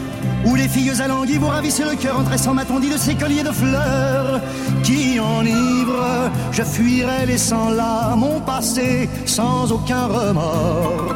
où 0.45 0.55
les 0.55 0.67
filles 0.67 1.01
alanguies 1.01 1.37
vous 1.37 1.47
ravissent 1.47 1.81
le 1.81 1.95
cœur 1.95 2.19
en 2.19 2.23
tressant 2.23 2.53
ma 2.53 2.65
tondie 2.65 2.89
de 2.89 2.97
ces 2.97 3.15
colliers 3.15 3.43
de 3.43 3.51
fleurs 3.51 4.41
qui 4.83 5.19
enivrent. 5.19 6.31
Je 6.51 6.63
fuirai 6.63 7.25
laissant 7.25 7.69
là 7.69 8.15
mon 8.15 8.39
passé 8.41 9.09
sans 9.25 9.71
aucun 9.71 10.07
remords. 10.07 11.15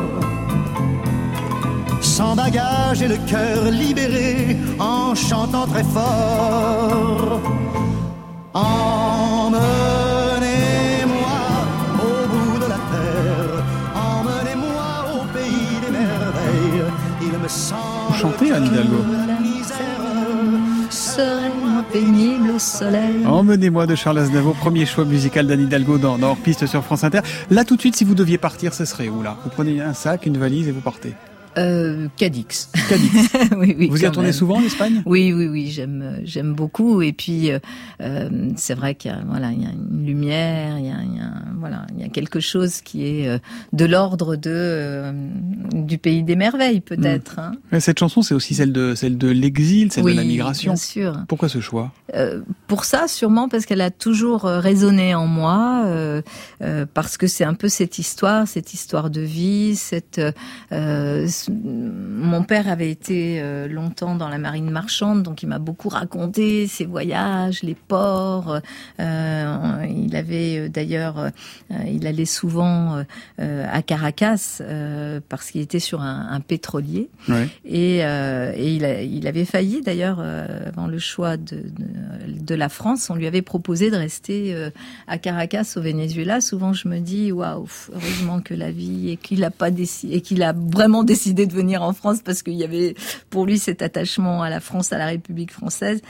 Sans 2.01 2.35
bagage 2.35 3.01
et 3.01 3.07
le 3.07 3.17
cœur 3.27 3.65
libéré 3.71 4.57
en 4.79 5.15
chantant 5.15 5.67
très 5.67 5.83
fort. 5.83 7.41
Chanter, 18.15 18.51
Anne 18.51 18.65
Hidalgo. 18.65 18.97
Emmenez-moi 23.25 23.87
de 23.87 23.95
Charles 23.95 24.19
Aznavour, 24.19 24.55
premier 24.55 24.85
choix 24.85 25.05
musical 25.05 25.47
d'Anne 25.47 25.61
Hidalgo 25.61 25.97
dans, 25.97 26.21
Hors-Piste 26.21 26.65
sur 26.65 26.83
France 26.83 27.03
Inter. 27.03 27.19
Là, 27.49 27.63
tout 27.63 27.75
de 27.75 27.81
suite, 27.81 27.95
si 27.95 28.03
vous 28.03 28.15
deviez 28.15 28.37
partir, 28.37 28.73
ce 28.73 28.85
serait 28.85 29.09
où, 29.09 29.21
là? 29.21 29.37
Vous 29.43 29.49
prenez 29.49 29.81
un 29.81 29.93
sac, 29.93 30.25
une 30.25 30.37
valise 30.37 30.67
et 30.67 30.71
vous 30.71 30.81
partez 30.81 31.13
euh, 31.57 32.07
Cadix. 32.17 32.69
Cadix. 32.89 33.29
oui, 33.57 33.75
oui, 33.77 33.87
Vous 33.89 34.03
y 34.03 34.07
retournez 34.07 34.31
souvent 34.31 34.57
en 34.57 34.63
Espagne? 34.63 35.01
Oui, 35.05 35.31
oui, 35.33 35.47
oui, 35.47 35.67
j'aime, 35.71 36.19
j'aime 36.23 36.53
beaucoup. 36.53 37.01
Et 37.01 37.13
puis, 37.13 37.51
euh, 37.51 37.59
euh, 38.01 38.29
c'est 38.55 38.73
vrai 38.73 38.95
qu'il 38.95 39.11
y 39.11 39.13
a, 39.13 39.19
voilà, 39.27 39.51
il 39.51 39.61
y 39.61 39.65
a 39.65 39.69
une 39.69 40.05
lumière, 40.05 40.77
il 40.79 40.85
y 40.85 40.89
a, 40.89 40.97
il 41.03 41.17
y 41.17 41.21
a, 41.21 41.31
voilà, 41.59 41.85
il 41.95 42.01
y 42.01 42.03
a 42.05 42.09
quelque 42.09 42.39
chose 42.39 42.81
qui 42.81 43.05
est 43.05 43.27
euh, 43.27 43.37
de 43.73 43.85
l'ordre 43.85 44.35
de 44.35 44.51
euh, 44.53 45.11
du 45.73 45.97
pays 45.97 46.23
des 46.23 46.35
merveilles, 46.35 46.81
peut-être. 46.81 47.39
hein. 47.39 47.53
Ouais, 47.71 47.79
Cette 47.79 47.99
chanson, 47.99 48.21
c'est 48.21 48.33
aussi 48.33 48.53
celle 48.55 48.71
de 48.73 48.93
celle 48.95 49.17
de 49.17 49.29
l'exil, 49.29 49.91
celle 49.91 50.03
Oui, 50.03 50.11
de 50.13 50.17
la 50.17 50.23
migration. 50.23 50.73
bien 50.73 50.77
sûr. 50.77 51.17
Pourquoi 51.27 51.49
ce 51.49 51.59
choix? 51.61 51.91
Euh, 52.15 52.41
pour 52.67 52.85
ça, 52.85 53.07
sûrement 53.07 53.49
parce 53.49 53.65
qu'elle 53.65 53.81
a 53.81 53.91
toujours 53.91 54.45
euh, 54.45 54.59
résonné 54.59 55.15
en 55.15 55.27
moi, 55.27 55.83
euh, 55.85 56.21
euh, 56.61 56.85
parce 56.93 57.17
que 57.17 57.27
c'est 57.27 57.43
un 57.43 57.53
peu 57.53 57.69
cette 57.69 57.99
histoire, 57.99 58.47
cette 58.47 58.73
histoire 58.73 59.09
de 59.09 59.21
vie. 59.21 59.75
Cette, 59.75 60.21
euh, 60.71 61.27
ce- 61.27 61.44
mon 61.49 62.43
père 62.43 62.67
avait 62.67 62.89
été 62.89 63.39
euh, 63.41 63.67
longtemps 63.67 64.15
dans 64.15 64.29
la 64.29 64.37
marine 64.37 64.69
marchande, 64.69 65.23
donc 65.23 65.43
il 65.43 65.47
m'a 65.47 65.59
beaucoup 65.59 65.89
raconté 65.89 66.67
ses 66.67 66.85
voyages, 66.85 67.63
les 67.63 67.75
ports. 67.75 68.59
Euh, 68.99 69.85
il 69.89 70.15
avait 70.15 70.57
euh, 70.59 70.69
d'ailleurs, 70.69 71.19
euh, 71.19 71.29
il 71.91 72.07
allait 72.07 72.25
souvent 72.25 72.95
euh, 72.97 73.03
euh, 73.39 73.65
à 73.71 73.81
Caracas 73.81 74.59
euh, 74.61 75.19
parce 75.29 75.51
qu'il 75.51 75.61
était 75.61 75.79
sur 75.79 76.01
un, 76.01 76.27
un 76.31 76.39
pétrolier. 76.39 77.09
Ouais. 77.29 77.47
Et, 77.65 77.99
euh, 78.03 78.53
et 78.55 78.73
il, 78.75 78.85
a- 78.85 79.01
il 79.01 79.27
avait 79.27 79.45
failli 79.45 79.81
d'ailleurs 79.81 80.17
euh, 80.19 80.69
avant 80.69 80.87
le 80.87 80.99
choix 80.99 81.37
de, 81.37 81.57
de, 81.57 82.39
de 82.41 82.55
la 82.55 82.69
France, 82.69 83.09
on 83.09 83.15
lui 83.15 83.27
avait 83.27 83.41
proposé 83.41 83.91
de 83.91 83.95
rester 83.97 84.53
euh, 84.55 84.69
à 85.07 85.17
Caracas 85.17 85.73
au 85.75 85.81
Venezuela. 85.81 86.41
Souvent, 86.41 86.73
je 86.73 86.87
me 86.87 86.99
dis 86.99 87.31
waouh, 87.31 87.67
heureusement 87.93 88.39
que 88.41 88.53
la 88.53 88.71
vie 88.71 89.09
et 89.11 89.17
qu'il 89.17 89.43
a 89.43 89.51
pas 89.51 89.71
décidé 89.71 90.15
et 90.15 90.21
qu'il 90.21 90.41
a 90.43 90.53
vraiment 90.53 91.03
décidé 91.03 91.34
de 91.35 91.53
venir 91.53 91.81
en 91.81 91.91
France 91.93 92.19
parce 92.23 92.41
qu'il 92.43 92.53
y 92.53 92.63
avait 92.63 92.95
pour 93.29 93.45
lui 93.45 93.59
cet 93.59 93.81
attachement 93.81 94.41
à 94.41 94.49
la 94.49 94.61
France, 94.61 94.93
à 94.93 94.97
la 94.97 95.07
République 95.07 95.51
française 95.51 96.01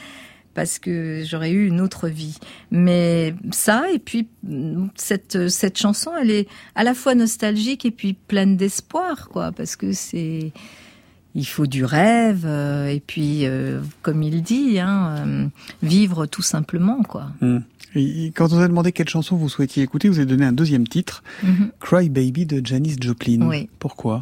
parce 0.53 0.79
que 0.79 1.23
j'aurais 1.25 1.51
eu 1.51 1.67
une 1.67 1.81
autre 1.81 2.07
vie. 2.07 2.37
Mais 2.71 3.35
ça, 3.51 3.91
et 3.93 3.99
puis 3.99 4.27
cette, 4.95 5.49
cette 5.49 5.77
chanson, 5.77 6.11
elle 6.19 6.31
est 6.31 6.47
à 6.75 6.83
la 6.83 6.93
fois 6.93 7.13
nostalgique 7.13 7.85
et 7.85 7.91
puis 7.91 8.13
pleine 8.13 8.55
d'espoir, 8.55 9.27
quoi, 9.29 9.51
parce 9.51 9.75
que 9.75 9.91
c'est 9.91 10.51
il 11.37 11.45
faut 11.45 11.67
du 11.67 11.83
rêve 11.83 12.45
euh, 12.45 12.87
et 12.87 13.01
puis 13.01 13.45
euh, 13.45 13.81
comme 14.01 14.23
il 14.23 14.41
dit 14.41 14.79
hein, 14.79 15.15
euh, 15.27 15.47
vivre 15.83 16.25
tout 16.27 16.41
simplement 16.41 17.03
quoi. 17.03 17.27
Et 17.93 18.31
quand 18.33 18.45
on 18.53 18.55
vous 18.55 18.61
a 18.61 18.67
demandé 18.69 18.93
quelle 18.93 19.09
chanson 19.09 19.35
vous 19.35 19.49
souhaitiez 19.49 19.83
écouter, 19.83 20.07
vous 20.07 20.17
avez 20.19 20.25
donné 20.25 20.45
un 20.45 20.53
deuxième 20.53 20.87
titre, 20.87 21.23
Mhm. 21.43 21.71
Cry 21.81 22.07
Baby 22.09 22.45
de 22.45 22.65
Janis 22.65 22.95
Joplin. 23.01 23.41
Oui. 23.41 23.67
Pourquoi? 23.79 24.21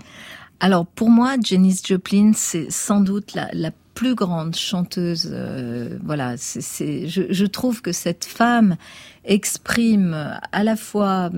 Alors 0.64 0.86
pour 0.86 1.09
moi 1.09 1.36
Janis 1.43 1.82
Joplin 1.86 2.32
c'est 2.34 2.72
sans 2.72 3.01
doute 3.01 3.34
la, 3.34 3.72
plus 3.95 4.16
grande 4.16 4.55
chanteuse 4.55 5.30
euh, 5.32 5.99
voilà 6.03 6.36
c'est 6.38 7.07
je 7.07 7.45
trouve 7.45 7.82
que 7.82 7.91
cette 7.91 8.24
femme 8.24 8.78
exprime 9.26 10.38
à 10.51 10.63
la 10.63 10.76
fois 10.76 11.30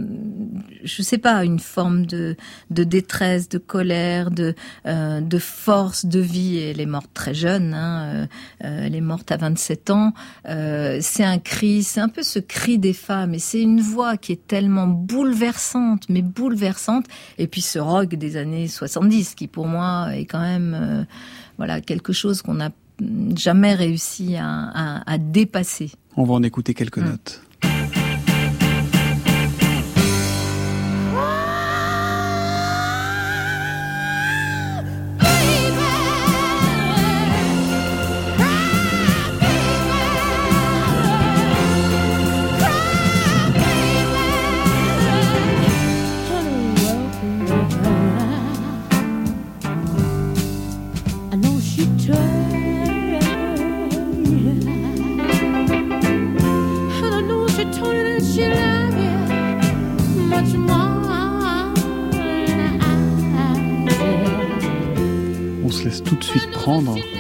je 0.84 1.02
sais 1.02 1.18
pas 1.18 1.44
une 1.46 1.60
forme 1.60 2.06
de 2.06 2.36
de 2.70 2.84
détresse 2.84 3.50
de 3.50 3.58
colère 3.58 4.32
de 4.32 4.56
euh, 4.86 5.22
de 5.22 5.38
force 5.38 6.06
de 6.06 6.20
vie 6.20 6.58
elle 6.58 6.80
est 6.82 6.86
morte 6.86 7.10
très 7.14 7.34
jeune 7.34 7.74
hein, 7.74 8.04
euh, 8.04 8.26
euh, 8.66 8.82
elle 8.86 8.96
est 8.96 9.02
morte 9.02 9.32
à 9.32 9.38
27 9.38 9.90
ans 9.92 10.14
Euh, 10.48 11.00
c'est 11.02 11.24
un 11.24 11.40
cri 11.40 11.84
c'est 11.84 12.00
un 12.02 12.10
peu 12.10 12.24
ce 12.24 12.40
cri 12.40 12.78
des 12.78 12.94
femmes 12.94 13.34
et 13.34 13.40
c'est 13.40 13.62
une 13.62 13.82
voix 13.82 14.18
qui 14.18 14.32
est 14.34 14.48
tellement 14.48 14.88
bouleversante 14.88 16.04
mais 16.10 16.22
bouleversante 16.22 17.06
et 17.38 17.48
puis 17.48 17.62
ce 17.62 17.80
rock 17.80 18.16
des 18.16 18.38
années 18.38 18.68
70 18.68 19.36
qui 19.36 19.48
pour 19.48 19.68
moi 19.68 20.10
est 20.16 20.26
quand 20.26 20.40
même 20.42 21.06
voilà 21.58 21.82
quelque 21.82 22.14
chose 22.14 22.42
qu'on 22.42 22.56
n'a 22.56 22.72
jamais 23.36 23.74
réussi 23.74 24.36
à, 24.38 24.48
à, 24.74 25.12
à 25.14 25.18
dépasser 25.18 25.92
On 26.18 26.24
va 26.24 26.34
en 26.36 26.44
écouter 26.44 26.74
quelques 26.74 27.00
Hmm. 27.00 27.10
notes. 27.12 27.42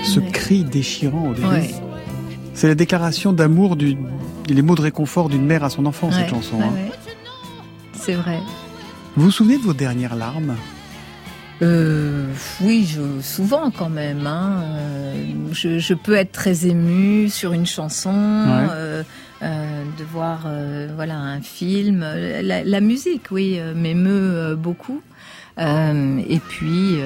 Ce 0.03 0.20
Ouais. 0.20 0.32
cri 0.32 0.64
déchirant 0.64 1.30
au 1.30 1.34
début. 1.34 1.47
Ouais. 1.47 1.70
C'est 2.53 2.68
la 2.68 2.76
déclaration 2.76 3.34
d'amour, 3.34 3.76
du, 3.76 3.97
les 4.47 4.62
mots 4.62 4.76
de 4.76 4.82
réconfort 4.82 5.30
d'une 5.30 5.45
mère 5.45 5.64
à 5.64 5.70
son 5.70 5.86
enfant, 5.86 6.12
cette 6.12 6.30
chanson. 6.30 6.60
hein. 6.62 6.72
c'est 7.93 8.14
vrai 8.14 8.39
Vous 9.16 9.26
vous 9.26 9.32
souvenez 9.32 9.58
de 9.58 9.64
vos 9.64 9.74
dernières 9.74 10.16
larmes? 10.16 10.56
Euh, 11.62 12.28
oui, 12.62 12.86
je, 12.86 13.22
souvent 13.22 13.72
quand 13.72 13.89
même. 13.89 14.28
Hein. 14.28 14.62
Euh, 14.64 15.14
je, 15.53 15.80
je 15.80 15.93
peux 15.93 16.14
être 16.16 16.34
très 16.34 16.66
émue 16.68 17.30
sur 17.30 17.53
une 17.53 17.66
chanson, 17.66 18.14
euh, 18.14 19.03
de 19.41 20.03
voir 20.12 20.47
voilà 20.95 21.18
un 21.18 21.41
film. 21.41 22.01
La, 22.01 22.64
la 22.64 22.82
musique, 22.82 23.28
oui, 23.32 23.60
m'émeut 23.76 24.56
beaucoup. 24.58 25.01
Et 25.58 26.39
puis, 26.49 26.97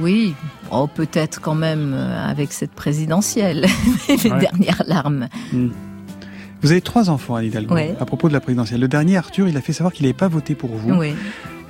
oui, 0.00 0.34
oh, 0.70 0.86
peut-être 0.86 1.40
quand 1.40 1.54
même 1.54 1.92
euh, 1.94 2.26
avec 2.30 2.52
cette 2.52 2.72
présidentielle, 2.72 3.66
les 4.08 4.30
Ouais. 4.30 4.38
dernières 4.40 4.82
larmes. 4.86 5.28
Hmm. 5.52 5.68
Vous 6.62 6.70
avez 6.72 6.80
trois 6.80 7.10
enfants, 7.10 7.34
Anne 7.34 7.44
Hidalgo, 7.46 7.74
Ouais. 7.74 7.94
à 8.00 8.04
propos 8.06 8.28
de 8.28 8.32
la 8.32 8.40
présidentielle. 8.40 8.80
Le 8.80 8.88
dernier, 8.88 9.16
Arthur, 9.16 9.48
il 9.48 9.56
a 9.56 9.60
fait 9.60 9.72
savoir 9.74 9.92
qu'il 9.92 10.04
n'avait 10.06 10.14
pas 10.14 10.28
voté 10.28 10.54
pour 10.54 10.70
vous. 10.74 10.92
Oui. 10.94 11.14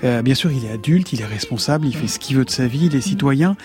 Euh, 0.05 0.23
bien 0.23 0.35
sûr, 0.35 0.53
il 0.53 0.65
est 0.65 0.71
adulte, 0.71 1.13
il 1.13 1.21
est 1.21 1.27
responsable, 1.27 1.87
il 1.87 1.95
fait 1.97 2.07
ce 2.07 2.19
qu'il 2.19 2.37
veut 2.37 2.45
de 2.45 2.51
sa 2.51 2.67
vie, 2.67 2.87
il 2.87 2.95
est 2.97 3.01
citoyen. 3.01 3.57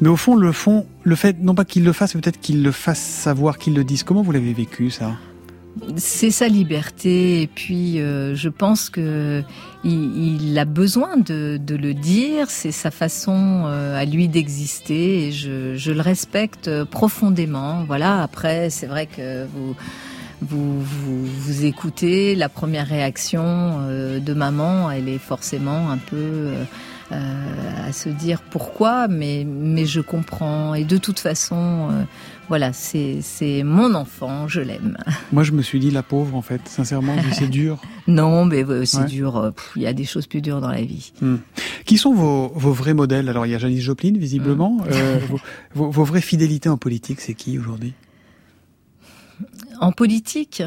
Mais 0.00 0.08
au 0.08 0.16
fond, 0.16 0.34
le 0.34 0.50
fond, 0.50 0.86
le 1.04 1.14
fait, 1.14 1.36
non 1.40 1.54
pas 1.54 1.64
qu'il 1.64 1.84
le 1.84 1.92
fasse, 1.92 2.14
mais 2.14 2.20
peut-être 2.20 2.40
qu'il 2.40 2.62
le 2.64 2.72
fasse 2.72 2.98
savoir, 3.00 3.58
qu'il 3.58 3.74
le 3.74 3.84
dise. 3.84 4.02
Comment 4.02 4.22
vous 4.22 4.32
l'avez 4.32 4.52
vécu, 4.52 4.90
ça? 4.90 5.12
C'est 5.96 6.30
sa 6.30 6.48
liberté 6.48 7.42
et 7.42 7.46
puis 7.46 8.00
euh, 8.00 8.34
je 8.34 8.48
pense 8.48 8.90
que 8.90 9.42
il, 9.82 10.42
il 10.42 10.58
a 10.58 10.64
besoin 10.64 11.16
de, 11.16 11.58
de 11.60 11.74
le 11.74 11.94
dire 11.94 12.48
c'est 12.48 12.72
sa 12.72 12.90
façon 12.90 13.64
euh, 13.66 14.00
à 14.00 14.04
lui 14.04 14.28
d'exister 14.28 15.26
et 15.26 15.32
je, 15.32 15.74
je 15.76 15.92
le 15.92 16.00
respecte 16.00 16.84
profondément. 16.84 17.84
Voilà 17.84 18.22
après 18.22 18.70
c'est 18.70 18.86
vrai 18.86 19.06
que 19.06 19.46
vous 19.46 19.74
vous, 20.42 20.80
vous 20.80 21.24
vous 21.24 21.64
écoutez 21.64 22.34
la 22.34 22.48
première 22.48 22.86
réaction 22.86 23.42
euh, 23.44 24.20
de 24.20 24.34
maman 24.34 24.90
elle 24.90 25.08
est 25.08 25.18
forcément 25.18 25.90
un 25.90 25.98
peu 25.98 26.16
euh, 26.16 26.64
à 27.14 27.92
se 27.92 28.08
dire 28.08 28.42
pourquoi, 28.50 29.08
mais, 29.08 29.44
mais 29.46 29.86
je 29.86 30.00
comprends. 30.00 30.74
Et 30.74 30.84
de 30.84 30.96
toute 30.96 31.18
façon, 31.20 31.88
euh, 31.90 32.02
voilà, 32.48 32.72
c'est 32.72 33.22
mon 33.64 33.94
enfant, 33.94 34.48
je 34.48 34.60
l'aime. 34.60 34.96
Moi, 35.32 35.42
je 35.44 35.52
me 35.52 35.62
suis 35.62 35.78
dit, 35.78 35.90
la 35.90 36.02
pauvre, 36.02 36.34
en 36.36 36.42
fait, 36.42 36.60
sincèrement, 36.66 37.14
c'est 37.32 37.48
dur. 37.48 37.80
Non, 38.06 38.44
mais 38.44 38.62
euh, 38.64 38.84
c'est 38.84 38.98
Ouais. 38.98 39.06
dur. 39.06 39.36
euh, 39.38 39.50
Il 39.76 39.82
y 39.82 39.86
a 39.86 39.94
des 39.94 40.04
choses 40.04 40.26
plus 40.26 40.42
dures 40.42 40.60
dans 40.60 40.68
la 40.70 40.82
vie. 40.82 41.12
Hmm. 41.22 41.36
Qui 41.86 41.96
sont 41.96 42.12
vos, 42.12 42.48
vos 42.54 42.72
vrais 42.72 42.92
modèles? 42.92 43.28
Alors, 43.30 43.46
il 43.46 43.52
y 43.52 43.54
a 43.54 43.58
Janis 43.58 43.80
Joplin, 43.80 44.12
visiblement. 44.14 44.72
Hmm. 44.76 44.82
Euh, 44.92 45.18
vos, 45.28 45.38
vos, 45.74 45.90
vos 45.90 46.04
vraies 46.04 46.20
fidélités 46.20 46.68
en 46.68 46.76
politique, 46.76 47.20
c'est 47.20 47.32
qui 47.34 47.58
aujourd'hui? 47.58 47.94
En 49.80 49.90
politique, 49.92 50.62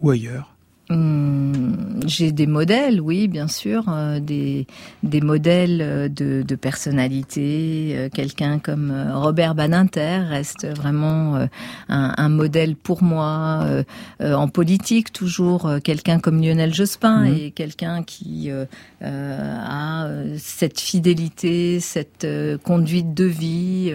Ou 0.00 0.10
ailleurs? 0.10 0.51
Hum, 0.92 2.00
J'ai 2.06 2.32
des 2.32 2.46
modèles, 2.46 3.00
oui, 3.00 3.28
bien 3.28 3.48
sûr, 3.48 3.84
euh, 3.88 4.20
des, 4.20 4.66
des 5.02 5.20
modèles 5.20 5.80
euh, 5.80 6.08
de, 6.08 6.42
de 6.46 6.54
personnalité. 6.56 7.94
Euh, 7.96 8.08
Quelqu'un 8.12 8.58
comme 8.58 8.92
Robert 9.14 9.54
Badinter 9.54 10.18
reste 10.28 10.66
vraiment 10.66 11.36
euh, 11.36 11.46
un, 11.88 12.12
un 12.16 12.28
modèle 12.28 12.76
pour 12.76 13.02
moi. 13.02 13.60
Euh, 13.64 13.82
euh, 14.20 14.34
en 14.34 14.48
politique, 14.48 15.12
toujours 15.12 15.70
quelqu'un 15.82 16.18
comme 16.20 16.42
Lionel 16.42 16.74
Jospin 16.74 17.20
Mhm. 17.24 17.34
et 17.36 17.50
quelqu'un 17.52 18.02
qui 18.02 18.50
euh, 18.50 18.64
euh, 19.02 19.56
a 19.64 20.08
cette 20.38 20.80
fidélité, 20.80 21.80
cette 21.80 22.26
conduite 22.64 23.14
de 23.14 23.24
vie 23.24 23.92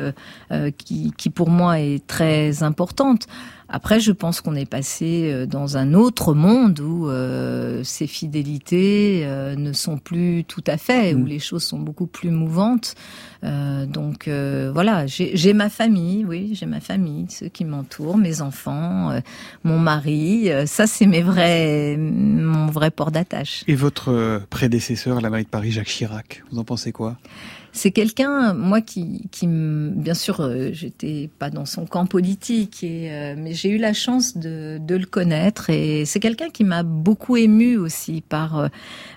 qui, 0.77 1.13
qui 1.17 1.29
pour 1.29 1.49
moi 1.49 1.79
est 1.79 2.05
très 2.07 2.63
importante. 2.63 3.27
Après, 3.69 3.99
je 3.99 4.11
pense 4.13 4.39
qu'on 4.41 4.55
est 4.55 4.65
passé 4.69 5.29
euh, 5.31 5.45
dans 5.45 5.75
un 5.77 5.93
autre 5.93 6.33
monde 6.33 6.79
où 6.79 7.09
euh, 7.09 7.83
ces 7.83 8.07
fidélités 8.07 9.23
euh, 9.25 9.55
ne 9.55 9.73
sont 9.73 9.97
plus 9.97 10.45
tout 10.45 10.63
à 10.67 10.77
fait, 10.77 11.13
où 11.13 11.19
Mm. 11.19 11.27
les 11.27 11.39
choses 11.39 11.63
sont 11.63 11.79
beaucoup 11.79 12.07
plus 12.07 12.31
mouvantes. 12.31 12.95
Euh, 13.43 13.85
donc 13.85 14.27
voilà, 14.27 15.05
j'ai 15.07 15.53
ma 15.53 15.69
famille, 15.69 16.25
oui, 16.25 16.51
j'ai 16.53 16.65
ma 16.65 16.79
famille, 16.79 17.25
ceux 17.29 17.49
qui 17.49 17.65
m'entourent, 17.65 18.17
mes 18.17 18.41
enfants, 18.41 19.19
mon 19.63 19.79
mari. 19.79 20.49
ça, 20.65 20.87
c'est 20.87 21.05
mes 21.05 21.21
vrais, 21.21 21.97
mon 21.97 22.67
vrai 22.67 22.89
port 22.91 23.11
d'attache. 23.11 23.63
Et 23.67 23.75
votre 23.75 24.41
prédécesseur 24.49 25.17
à 25.17 25.21
la 25.21 25.29
mairie 25.29 25.43
de 25.43 25.49
Paris, 25.49 25.71
Jacques 25.71 25.87
Chirac, 25.87 26.43
vous 26.51 26.59
en 26.59 26.63
pensez 26.63 26.91
quoi? 26.91 27.17
C'est 27.77 27.91
quelqu'un, 27.91 28.53
moi, 28.55 28.81
qui, 28.81 29.29
qui 29.31 29.45
bien 29.45 30.15
sûr, 30.15 30.41
euh, 30.41 30.69
j'étais 30.73 31.29
pas 31.37 31.51
dans 31.51 31.65
son 31.65 31.85
camp 31.85 32.07
politique, 32.07 32.79
euh, 32.83 33.35
mais 33.37 33.53
j'ai 33.53 33.69
eu 33.69 33.77
la 33.77 33.93
chance 33.93 34.35
de, 34.35 34.79
le 34.89 35.05
connaître, 35.05 35.69
et 35.69 36.03
c'est 36.05 36.19
quelqu'un 36.19 36.49
qui 36.49 36.63
m'a 36.63 36.81
beaucoup 36.81 37.37
ému 37.37 37.77
aussi 37.77 38.21
par 38.27 38.69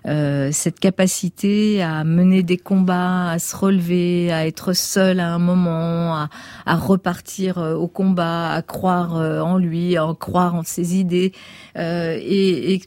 euh, 0.07 0.51
cette 0.53 0.79
capacité 0.79 1.83
à 1.83 2.05
mener 2.05 2.43
des 2.43 2.59
combats, 2.59 3.31
à 3.31 3.39
se 3.39 3.57
relever, 3.57 4.31
à 4.31 4.47
être 4.47 4.75
seul 4.75 5.21
à 5.21 5.33
un 5.33 5.39
moment, 5.39 6.29
à, 6.67 6.77
repartir 6.77 7.57
au 7.57 7.89
combat, 7.89 8.53
à 8.53 8.61
croire 8.61 9.15
en 9.15 9.57
lui, 9.57 9.97
à 9.97 10.05
en 10.05 10.15
croire 10.15 10.55
en 10.55 10.65
ses 10.65 10.97
idées, 10.97 11.33
et, 11.77 12.83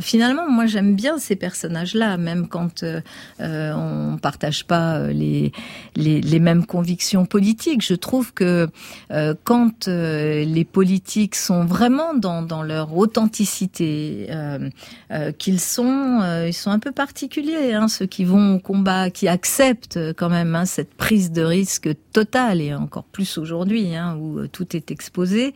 finalement, 0.00 0.48
moi, 0.50 0.66
j'aime 0.66 0.94
bien 0.96 1.18
ces 1.18 1.36
personnages-là, 1.36 2.16
même 2.16 2.48
quand 2.48 2.82
euh, 2.82 3.00
euh, 3.40 3.72
on 3.74 4.18
partage 4.18 4.64
pas 4.64 4.96
euh, 4.96 5.12
les, 5.12 5.52
les, 5.94 6.40
mêmes 6.40 6.66
convictions 6.66 7.26
politiques. 7.26 7.84
Je 7.84 7.94
trouve 7.94 8.32
que 8.32 8.68
euh, 9.12 9.34
quand 9.44 9.88
euh, 9.88 10.44
les 10.44 10.64
politiques 10.64 11.36
sont 11.36 11.64
vraiment 11.64 12.14
dans, 12.14 12.42
dans 12.42 12.62
leur 12.62 12.96
authenticité, 12.96 14.26
euh, 14.30 14.68
euh, 15.12 15.32
qu'ils 15.32 15.60
sont, 15.60 16.20
euh, 16.22 16.48
ils 16.48 16.54
sont 16.54 16.70
un 16.70 16.78
peu 16.78 16.92
particuliers, 16.92 17.72
hein, 17.72 17.88
ceux 17.88 18.06
qui 18.06 18.24
vont 18.24 18.56
au 18.56 18.58
combat, 18.58 19.10
qui 19.10 19.28
acceptent 19.28 19.96
euh, 19.96 20.12
quand 20.16 20.28
même 20.28 20.54
hein, 20.54 20.64
cette 20.64 20.94
prise 20.94 21.30
de 21.30 21.42
risque 21.42 21.88
totale 22.12 22.60
et 22.60 22.74
encore 22.74 23.04
plus 23.04 23.38
aujourd'hui 23.38 23.94
hein, 23.94 24.16
où 24.18 24.40
euh, 24.40 24.48
tout 24.48 24.76
est 24.76 24.90
exposé. 24.90 25.54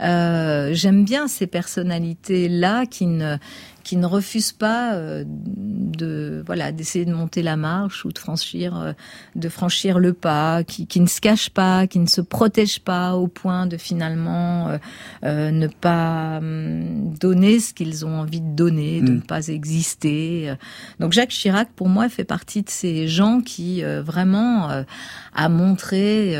Euh, 0.00 0.70
J'aime 0.72 1.04
bien 1.04 1.28
ces 1.28 1.46
personnalités-là 1.46 2.86
qui 2.86 3.06
ne 3.06 3.21
qui 3.82 3.96
ne 3.96 4.06
refusent 4.06 4.52
pas 4.52 4.94
euh, 4.94 5.24
de 5.26 6.42
voilà 6.46 6.72
d'essayer 6.72 7.04
de 7.04 7.12
monter 7.12 7.42
la 7.42 7.56
marche 7.56 8.04
ou 8.04 8.12
de 8.12 8.18
franchir 8.18 8.78
euh, 8.78 8.92
de 9.34 9.48
franchir 9.48 9.98
le 9.98 10.12
pas, 10.12 10.64
qui, 10.64 10.86
qui 10.86 11.00
ne 11.00 11.06
se 11.06 11.20
cachent 11.20 11.50
pas, 11.50 11.86
qui 11.86 11.98
ne 11.98 12.06
se 12.06 12.20
protègent 12.20 12.80
pas 12.80 13.16
au 13.16 13.26
point 13.26 13.66
de 13.66 13.76
finalement 13.76 14.68
euh, 14.68 14.78
euh, 15.24 15.50
ne 15.50 15.66
pas 15.66 16.38
hum, 16.38 17.14
donner 17.18 17.60
ce 17.60 17.74
qu'ils 17.74 18.06
ont 18.06 18.20
envie 18.20 18.40
de 18.40 18.54
donner, 18.54 19.00
de 19.00 19.12
Mm. 19.12 19.16
ne 19.16 19.20
pas 19.20 19.48
exister. 19.48 20.54
Donc 21.00 21.12
Jacques 21.12 21.30
Chirac, 21.30 21.68
pour 21.74 21.88
moi, 21.88 22.08
fait 22.08 22.24
partie 22.24 22.62
de 22.62 22.70
ces 22.70 23.08
gens 23.08 23.40
qui 23.40 23.82
euh, 23.84 24.02
vraiment 24.02 24.68
a 25.34 25.48
montré 25.48 26.36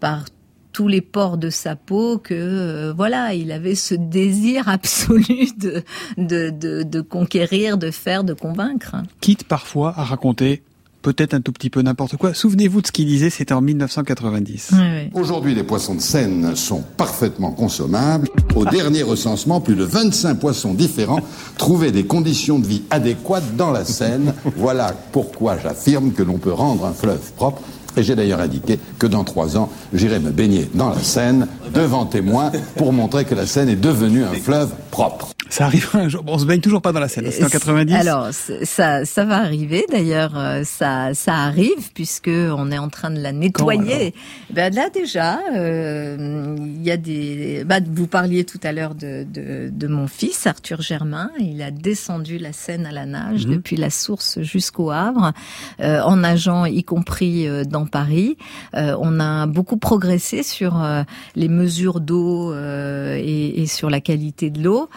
par 0.00 0.24
tous 0.72 0.88
les 0.88 1.00
pores 1.00 1.38
de 1.38 1.50
sa 1.50 1.76
peau 1.76 2.18
que 2.18 2.34
euh, 2.34 2.92
voilà 2.96 3.34
il 3.34 3.52
avait 3.52 3.74
ce 3.74 3.94
désir 3.94 4.68
absolu 4.68 5.48
de, 5.58 5.82
de, 6.16 6.50
de, 6.50 6.82
de 6.82 7.00
conquérir 7.00 7.78
de 7.78 7.90
faire 7.90 8.24
de 8.24 8.34
convaincre 8.34 8.96
Quitte 9.20 9.44
parfois 9.44 9.94
à 9.96 10.04
raconter 10.04 10.62
peut-être 11.02 11.34
un 11.34 11.40
tout 11.40 11.52
petit 11.52 11.70
peu 11.70 11.82
n'importe 11.82 12.16
quoi. 12.16 12.34
Souvenez-vous 12.34 12.82
de 12.82 12.86
ce 12.86 12.92
qu'il 12.92 13.06
disait, 13.06 13.30
c'était 13.30 13.54
en 13.54 13.60
1990. 13.60 14.72
Aujourd'hui, 15.14 15.54
les 15.54 15.62
poissons 15.62 15.94
de 15.94 16.00
Seine 16.00 16.54
sont 16.56 16.82
parfaitement 16.96 17.52
consommables. 17.52 18.28
Au 18.54 18.64
dernier 18.64 19.02
recensement, 19.02 19.60
plus 19.60 19.76
de 19.76 19.84
25 19.84 20.34
poissons 20.38 20.74
différents 20.74 21.20
trouvaient 21.56 21.92
des 21.92 22.04
conditions 22.04 22.58
de 22.58 22.66
vie 22.66 22.82
adéquates 22.90 23.56
dans 23.56 23.70
la 23.70 23.84
Seine. 23.84 24.34
Voilà 24.56 24.94
pourquoi 25.12 25.58
j'affirme 25.58 26.12
que 26.12 26.22
l'on 26.22 26.38
peut 26.38 26.52
rendre 26.52 26.84
un 26.84 26.92
fleuve 26.92 27.32
propre. 27.32 27.62
Et 27.96 28.02
j'ai 28.02 28.14
d'ailleurs 28.14 28.40
indiqué 28.40 28.78
que 28.98 29.06
dans 29.06 29.24
trois 29.24 29.56
ans, 29.56 29.68
j'irai 29.92 30.18
me 30.20 30.30
baigner 30.30 30.70
dans 30.74 30.90
la 30.90 30.98
Seine, 31.00 31.48
devant 31.74 32.06
témoins, 32.06 32.52
pour 32.76 32.92
montrer 32.92 33.24
que 33.24 33.34
la 33.34 33.46
Seine 33.46 33.68
est 33.68 33.76
devenue 33.76 34.24
un 34.24 34.32
fleuve 34.34 34.70
propre. 34.90 35.30
Ça 35.48 35.64
arrivera 35.64 35.98
un 35.98 36.08
jour. 36.08 36.22
Bon, 36.22 36.34
on 36.34 36.38
se 36.38 36.44
baigne 36.44 36.60
toujours 36.60 36.80
pas 36.80 36.92
dans 36.92 37.00
la 37.00 37.08
Seine. 37.08 37.26
C'est 37.32 37.42
en 37.44 37.48
90. 37.48 37.92
Alors 37.94 38.28
ça 38.32 39.04
ça 39.04 39.24
va 39.24 39.38
arriver 39.38 39.84
d'ailleurs 39.90 40.32
euh, 40.36 40.62
ça 40.64 41.12
ça 41.14 41.34
arrive 41.34 41.90
puisque 41.92 42.28
on 42.30 42.70
est 42.70 42.78
en 42.78 42.88
train 42.88 43.10
de 43.10 43.18
la 43.20 43.32
nettoyer. 43.32 44.14
ben 44.50 44.72
là 44.72 44.90
déjà 44.90 45.40
euh, 45.56 46.56
il 46.58 46.82
y 46.84 46.90
a 46.92 46.96
des 46.96 47.64
bah, 47.64 47.80
vous 47.92 48.06
parliez 48.06 48.44
tout 48.44 48.60
à 48.62 48.70
l'heure 48.72 48.94
de, 48.94 49.24
de 49.28 49.70
de 49.72 49.86
mon 49.88 50.06
fils 50.06 50.46
Arthur 50.46 50.82
Germain, 50.82 51.30
il 51.40 51.60
a 51.62 51.72
descendu 51.72 52.38
la 52.38 52.52
Seine 52.52 52.86
à 52.86 52.92
la 52.92 53.06
nage 53.06 53.46
Mhm. 53.46 53.52
depuis 53.56 53.76
la 53.76 53.90
source 53.90 54.40
jusqu'au 54.42 54.90
Havre 54.92 55.32
euh, 55.80 56.00
en 56.02 56.16
nageant 56.16 56.64
y 56.64 56.84
compris 56.84 57.48
euh, 57.48 57.64
dans 57.80 57.86
Paris. 57.86 58.36
Euh, 58.74 58.94
on 59.00 59.20
a 59.20 59.46
beaucoup 59.46 59.78
progressé 59.78 60.42
sur 60.42 60.82
euh, 60.82 61.02
les 61.34 61.48
mesures 61.48 62.00
d'eau 62.00 62.52
euh, 62.52 63.16
et, 63.18 63.62
et 63.62 63.66
sur 63.66 63.88
la 63.88 64.00
qualité 64.00 64.50
de 64.50 64.62
l'eau. 64.62 64.88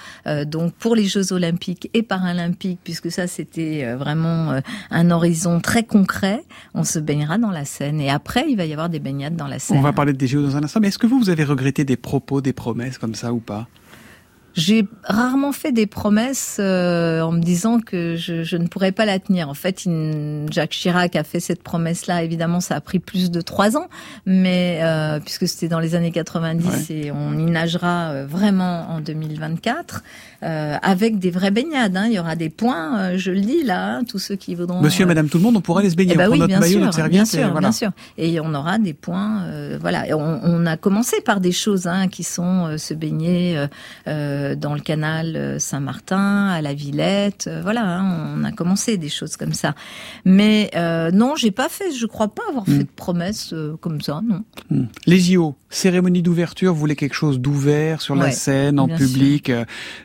Donc 0.46 0.74
pour 0.74 0.96
les 0.96 1.06
Jeux 1.06 1.34
Olympiques 1.34 1.90
et 1.94 2.04
Paralympiques, 2.04 2.80
puisque 2.84 3.12
ça 3.12 3.28
c'était 3.28 3.94
vraiment 3.96 4.60
un 4.90 5.12
horizon 5.12 5.60
très 5.60 5.84
concret, 5.84 6.44
on 6.74 6.84
se 6.84 7.00
baignera 7.00 7.38
dans 7.38 7.52
la 7.52 7.66
Seine. 7.66 8.02
Et 8.02 8.10
après, 8.10 8.46
il 8.50 8.58
va 8.58 8.66
y 8.66 8.74
avoir 8.74 8.90
des 8.90 9.00
baignades 9.00 9.36
dans 9.36 9.48
la 9.48 9.60
Seine. 9.60 9.78
On 9.78 9.82
va 9.82 9.94
parler 9.94 10.14
des 10.14 10.28
JO 10.28 10.42
dans 10.42 10.58
un 10.58 10.64
instant. 10.64 10.80
Mais 10.80 10.90
est-ce 10.90 11.00
que 11.00 11.08
vous, 11.08 11.20
vous 11.20 11.30
avez 11.30 11.44
regretté 11.44 11.86
des 11.86 11.98
propos, 11.98 12.42
des 12.42 12.54
promesses 12.54 12.98
comme 12.98 13.16
ça 13.16 13.34
ou 13.34 13.40
pas? 13.40 13.68
J'ai 14.56 14.88
rarement 15.04 15.52
fait 15.52 15.72
des 15.72 15.88
promesses 15.88 16.58
euh, 16.60 17.22
en 17.22 17.32
me 17.32 17.42
disant 17.42 17.80
que 17.80 18.16
je, 18.16 18.44
je 18.44 18.56
ne 18.58 18.68
pourrais 18.68 18.92
pas 18.92 19.06
la 19.06 19.18
tenir. 19.18 19.50
En 19.50 19.56
fait, 19.56 19.86
il- 19.86 20.46
Jacques 20.52 20.70
Chirac 20.72 21.16
a 21.16 21.24
fait 21.24 21.40
cette 21.40 21.64
promesse-là. 21.64 22.24
Évidemment, 22.24 22.60
ça 22.60 22.76
a 22.76 22.82
pris 22.82 23.00
plus 23.00 23.32
de 23.32 23.42
trois 23.42 23.76
ans, 23.78 23.88
mais 24.28 24.80
euh, 24.84 25.20
puisque 25.20 25.48
c'était 25.48 25.68
dans 25.70 25.80
les 25.80 25.96
années 25.96 26.12
90 26.12 26.92
et 26.92 27.12
on 27.12 27.38
y 27.38 27.46
nagera 27.50 28.12
euh, 28.12 28.26
vraiment 28.28 28.90
en 28.92 29.00
2024 29.02 30.04
euh, 30.44 30.78
avec 30.82 31.20
des 31.20 31.32
vraies 31.32 31.52
baignades. 31.52 31.96
hein. 31.98 32.06
Il 32.08 32.14
y 32.14 32.20
aura 32.20 32.36
des 32.36 32.50
points, 32.50 33.00
euh, 33.00 33.18
je 33.18 33.32
le 33.32 33.40
dis 33.42 33.64
là, 33.64 33.96
hein, 33.98 34.04
tous 34.04 34.20
ceux 34.20 34.36
qui 34.36 34.56
voudront. 34.56 34.82
Monsieur, 34.82 35.06
euh, 35.06 35.08
madame, 35.08 35.30
tout 35.30 35.38
le 35.38 35.44
monde, 35.44 35.56
on 35.58 35.62
pourra 35.62 35.80
aller 35.80 35.90
se 35.90 35.96
baigner. 35.96 36.14
eh 36.14 36.18
ben 36.18 36.26
on 36.26 36.28
prend 36.28 36.34
oui, 36.34 36.40
notre 36.40 36.48
bien 36.50 36.60
maillot, 36.60 36.72
sûr, 36.80 36.86
notre 36.86 37.10
bien 37.10 37.26
serviette. 37.26 37.28
et 37.28 37.38
sûr, 37.38 37.52
voilà. 37.52 37.60
bien 37.60 37.72
sûr. 37.72 37.92
Et 38.18 38.40
on 38.40 38.54
aura 38.54 38.78
des 38.78 38.94
points, 38.94 39.44
euh, 39.46 39.78
voilà. 39.82 40.08
Et 40.08 40.14
On, 40.14 40.40
on 40.44 40.66
a 40.66 40.78
commencé 40.78 41.22
par 41.22 41.40
des 41.40 41.52
choses 41.52 41.88
hein, 41.88 42.08
qui 42.08 42.24
sont 42.24 42.68
euh, 42.68 42.78
se 42.78 42.94
baigner 42.94 43.56
dans 44.06 44.74
le 44.74 44.80
canal 44.82 45.58
Saint-Martin, 45.60 46.48
à 46.48 46.62
la 46.62 46.74
Villette, 46.74 47.50
voilà. 47.64 47.82
hein, 47.86 48.36
on 48.38 48.44
a 48.44 48.52
commencé 48.52 48.98
des 48.98 49.10
choses 49.10 49.38
comme 49.38 49.54
ça. 49.54 49.76
Mais 50.26 50.70
euh, 50.76 51.12
non, 51.12 51.36
j'ai 51.36 51.52
pas 51.52 51.70
fait. 51.70 51.92
Je 51.98 52.06
crois 52.06 52.28
pas 52.28 52.44
avoir 52.50 52.64
Hmm. 52.68 52.78
fait 52.78 52.84
de 52.84 52.90
promesses 52.96 53.52
euh, 53.54 53.76
comme 53.82 54.00
ça, 54.02 54.22
non. 54.28 54.44
Hmm. 54.70 54.86
Les 55.06 55.20
JO, 55.20 55.56
cérémonie 55.70 56.22
d'ouverture, 56.22 56.74
vous 56.74 56.80
voulez 56.80 56.96
quelque 56.96 57.14
chose 57.16 57.40
d'ouvert 57.40 58.00
sur 58.02 58.16
la 58.16 58.32
scène, 58.32 58.80
en 58.80 58.88
bien 58.88 58.96
public, 58.98 59.52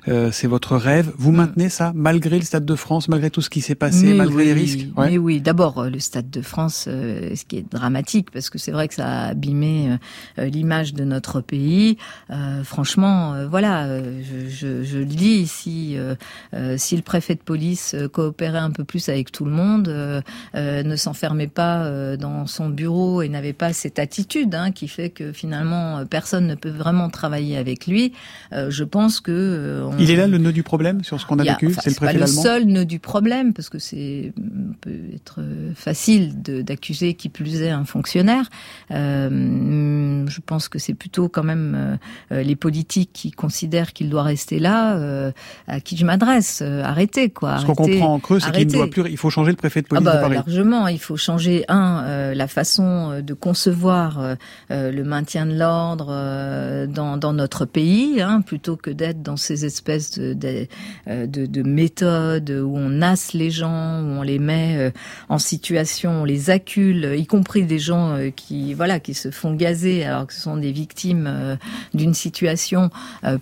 euh, 0.08 0.27
c'est 0.32 0.46
votre 0.46 0.76
rêve. 0.76 1.12
Vous 1.18 1.32
maintenez 1.32 1.68
ça 1.68 1.92
malgré 1.94 2.38
le 2.38 2.44
Stade 2.44 2.64
de 2.64 2.74
France, 2.74 3.08
malgré 3.08 3.30
tout 3.30 3.40
ce 3.42 3.50
qui 3.50 3.60
s'est 3.60 3.74
passé, 3.74 4.06
Mais 4.08 4.14
malgré 4.14 4.44
les 4.44 4.52
risques? 4.52 4.86
Ouais. 4.96 5.10
Mais 5.10 5.18
oui, 5.18 5.40
d'abord 5.40 5.78
euh, 5.78 5.90
le 5.90 6.00
Stade 6.00 6.30
de 6.30 6.40
France, 6.42 6.86
euh, 6.88 7.34
ce 7.34 7.44
qui 7.44 7.58
est 7.58 7.70
dramatique 7.70 8.30
parce 8.30 8.50
que 8.50 8.58
c'est 8.58 8.70
vrai 8.72 8.88
que 8.88 8.94
ça 8.94 9.06
a 9.06 9.26
abîmé 9.28 9.90
euh, 10.38 10.42
euh, 10.42 10.44
l'image 10.46 10.94
de 10.94 11.04
notre 11.04 11.40
pays. 11.40 11.96
Euh, 12.30 12.62
franchement, 12.64 13.34
euh, 13.34 13.46
voilà, 13.48 13.84
euh, 13.86 14.20
je, 14.22 14.48
je, 14.48 14.82
je 14.84 14.98
le 14.98 15.04
dis 15.04 15.46
si 15.46 15.96
euh, 15.96 16.14
euh, 16.54 16.76
si 16.78 16.96
le 16.96 17.02
préfet 17.02 17.34
de 17.34 17.40
police 17.40 17.94
euh, 17.94 18.08
coopérait 18.08 18.58
un 18.58 18.70
peu 18.70 18.84
plus 18.84 19.08
avec 19.08 19.32
tout 19.32 19.44
le 19.44 19.50
monde, 19.52 19.88
euh, 19.88 20.20
euh, 20.54 20.82
ne 20.82 20.96
s'enfermait 20.96 21.46
pas 21.48 21.84
euh, 21.84 22.16
dans 22.16 22.46
son 22.46 22.68
bureau 22.68 23.22
et 23.22 23.28
n'avait 23.28 23.52
pas 23.52 23.72
cette 23.72 23.98
attitude 23.98 24.54
hein, 24.54 24.70
qui 24.72 24.88
fait 24.88 25.10
que 25.10 25.32
finalement 25.32 25.98
euh, 25.98 26.04
personne 26.04 26.46
ne 26.46 26.54
peut 26.54 26.70
vraiment 26.70 27.08
travailler 27.10 27.56
avec 27.56 27.86
lui. 27.86 28.12
euh, 28.52 28.70
je 28.70 28.84
pense 28.84 29.20
que 29.20 29.32
euh, 29.32 29.84
on- 29.86 29.98
Il 29.98 30.07
est 30.10 30.16
là 30.16 30.26
le 30.26 30.38
nœud 30.38 30.52
du 30.52 30.62
problème 30.62 31.04
sur 31.04 31.20
ce 31.20 31.26
qu'on 31.26 31.38
a 31.38 31.44
il 31.44 31.50
vécu 31.50 31.68
enfin, 31.68 31.80
C'est 31.84 31.90
le 31.90 31.94
pas 31.96 32.06
préfet 32.06 32.18
le 32.18 32.24
allemand 32.24 32.42
seul 32.42 32.64
nœud 32.66 32.84
du 32.84 32.98
problème, 32.98 33.52
parce 33.52 33.68
que 33.68 33.78
c'est 33.78 34.32
peut 34.80 34.90
être 35.14 35.36
euh, 35.40 35.72
facile 35.74 36.40
d'accuser 36.42 37.14
qui 37.14 37.28
plus 37.28 37.62
est 37.62 37.70
un 37.70 37.84
fonctionnaire. 37.84 38.48
Euh, 38.90 40.24
je 40.26 40.40
pense 40.44 40.68
que 40.68 40.78
c'est 40.78 40.94
plutôt 40.94 41.28
quand 41.28 41.42
même 41.42 41.98
euh, 42.32 42.42
les 42.42 42.56
politiques 42.56 43.10
qui 43.12 43.30
considèrent 43.30 43.92
doivent 43.92 44.08
doit 44.08 44.22
rester 44.22 44.58
là, 44.58 44.96
euh, 44.96 45.32
à 45.66 45.80
qui 45.80 45.96
je 45.96 46.04
m'adresse 46.04 46.62
Arrêtez 46.62 47.30
quoi. 47.30 47.58
Ce 47.58 47.66
qu'on 47.66 47.74
comprend 47.74 48.14
en 48.14 48.18
creux, 48.18 48.40
c'est 48.40 48.52
qu'il 48.52 48.66
ne 48.66 48.72
doit 48.72 48.88
plus. 48.88 49.02
Il 49.10 49.16
faut 49.16 49.30
changer 49.30 49.50
le 49.50 49.56
préfet 49.56 49.82
de 49.82 49.86
Ah 49.90 49.96
police 49.96 50.04
bah, 50.04 50.16
de 50.16 50.20
Paris. 50.20 50.34
largement, 50.34 50.88
il 50.88 50.98
faut 50.98 51.16
changer 51.16 51.64
un 51.68 52.32
la 52.34 52.48
façon 52.48 53.20
de 53.20 53.34
concevoir 53.34 54.36
le 54.70 55.02
maintien 55.02 55.46
de 55.46 55.58
l'ordre 55.58 56.86
dans, 56.86 57.16
dans 57.16 57.32
notre 57.32 57.64
pays, 57.64 58.20
hein, 58.20 58.40
plutôt 58.40 58.76
que 58.76 58.90
d'être 58.90 59.22
dans 59.22 59.36
ces 59.36 59.64
espèces 59.64 59.97
de, 59.98 60.32
de, 60.32 60.66
euh, 61.08 61.26
de, 61.26 61.46
de 61.46 61.62
méthodes 61.62 62.50
où 62.50 62.76
on 62.76 62.88
nasse 62.88 63.32
les 63.32 63.50
gens, 63.50 64.00
où 64.02 64.06
on 64.18 64.22
les 64.22 64.38
met 64.38 64.76
euh, 64.78 64.90
en 65.28 65.38
situation, 65.38 66.22
on 66.22 66.24
les 66.24 66.50
accule, 66.50 67.14
y 67.16 67.26
compris 67.26 67.64
des 67.64 67.78
gens 67.78 68.12
euh, 68.12 68.30
qui 68.30 68.74
voilà 68.74 69.00
qui 69.00 69.14
se 69.14 69.30
font 69.30 69.54
gazer 69.54 70.04
alors 70.04 70.26
que 70.26 70.34
ce 70.34 70.40
sont 70.40 70.56
des 70.56 70.72
victimes 70.72 71.58
d'une 71.94 72.14
situation. 72.14 72.90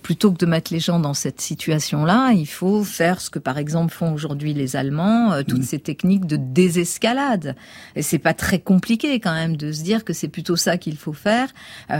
plutôt 0.01 0.31
que 0.31 0.37
de 0.37 0.45
mettre 0.45 0.73
les 0.73 0.79
gens 0.79 0.99
dans 0.99 1.13
cette 1.13 1.41
situation-là, 1.41 2.31
il 2.31 2.47
faut 2.47 2.83
faire 2.83 3.21
ce 3.21 3.29
que 3.29 3.39
par 3.39 3.57
exemple 3.57 3.93
font 3.93 4.13
aujourd'hui 4.13 4.53
les 4.53 4.75
Allemands, 4.75 5.43
toutes 5.47 5.63
ces 5.63 5.79
techniques 5.79 6.25
de 6.25 6.37
désescalade. 6.37 7.55
Et 7.95 8.01
c'est 8.01 8.19
pas 8.19 8.33
très 8.33 8.59
compliqué 8.59 9.19
quand 9.19 9.33
même 9.33 9.57
de 9.57 9.71
se 9.71 9.83
dire 9.83 10.03
que 10.03 10.13
c'est 10.13 10.27
plutôt 10.27 10.55
ça 10.55 10.77
qu'il 10.77 10.97
faut 10.97 11.13
faire, 11.13 11.49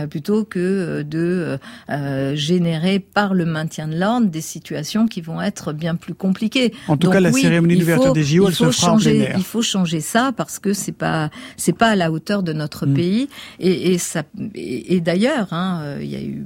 plutôt 0.10 0.44
que 0.44 1.04
de 1.04 1.60
générer 2.36 3.00
par 3.00 3.34
le 3.34 3.46
maintien 3.46 3.88
de 3.88 3.98
l'ordre 3.98 4.28
des 4.28 4.42
situations 4.48 5.08
qui 5.08 5.22
vont 5.22 5.42
être 5.42 5.74
bien 5.74 5.96
plus 5.96 6.14
compliquées. 6.16 6.74
En 6.88 6.98
tout 6.98 7.06
Donc 7.08 7.14
cas, 7.14 7.20
la 7.20 7.30
oui, 7.30 7.42
cérémonie 7.42 7.78
d'ouverture 7.78 8.14
des 8.14 8.24
JO, 8.24 8.44
il 8.46 8.48
elle 8.48 8.54
se 8.56 8.58
fera 8.72 8.94
en 8.94 8.98
plein 8.98 9.04
changer- 9.04 9.18
air. 9.20 9.36
Il 9.38 9.44
faut 9.44 9.62
changer 9.62 10.02
ça 10.02 10.32
parce 10.36 10.58
que 10.60 10.74
c'est 10.74 10.92
pas 10.92 11.30
c'est 11.58 11.78
pas 11.78 11.90
à 11.90 11.96
la 11.96 12.12
hauteur 12.12 12.42
de 12.44 12.54
notre 12.54 12.86
Mm. 12.88 12.94
pays 12.94 13.30
et, 13.60 13.92
et 13.94 13.98
ça 13.98 14.24
et, 14.56 14.96
et 14.96 15.02
d'ailleurs 15.02 15.50
hein, 15.52 15.82
euh, 15.84 16.00
il 16.02 16.10
y 16.10 16.16
a 16.16 16.22
eu 16.22 16.46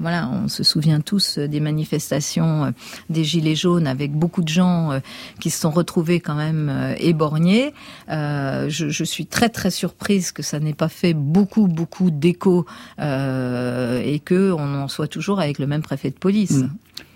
voilà 0.00 0.30
on 0.32 0.48
se 0.48 0.62
souvient 0.62 1.00
tous 1.00 1.38
euh, 1.38 1.46
des 1.48 1.60
manifestations 1.60 2.64
euh, 2.66 2.70
des 3.10 3.24
gilets 3.24 3.54
jaunes 3.56 3.86
avec 3.86 4.12
beaucoup 4.12 4.42
de 4.42 4.48
gens 4.48 5.00
qui 5.40 5.50
se 5.50 5.60
sont 5.60 5.70
retrouvés 5.70 6.20
quand 6.20 6.34
même 6.36 6.94
éborgnés. 6.98 7.72
Euh, 8.10 8.68
je, 8.68 8.88
je 8.88 9.04
suis 9.04 9.26
très 9.26 9.48
très 9.48 9.70
surprise 9.70 10.32
que 10.32 10.42
ça 10.42 10.60
n'ait 10.60 10.74
pas 10.74 10.88
fait 10.88 11.14
beaucoup 11.14 11.66
beaucoup 11.66 12.10
d'écho 12.10 12.66
euh, 13.14 14.00
et 14.04 14.18
que 14.20 14.52
on 14.52 14.82
en 14.82 14.88
soit 14.88 15.08
toujours 15.08 15.40
avec 15.40 15.58
le 15.58 15.66
même 15.66 15.82
préfet 15.82 16.10
de 16.10 16.14
police. 16.18 16.58
Mm. 16.58 16.70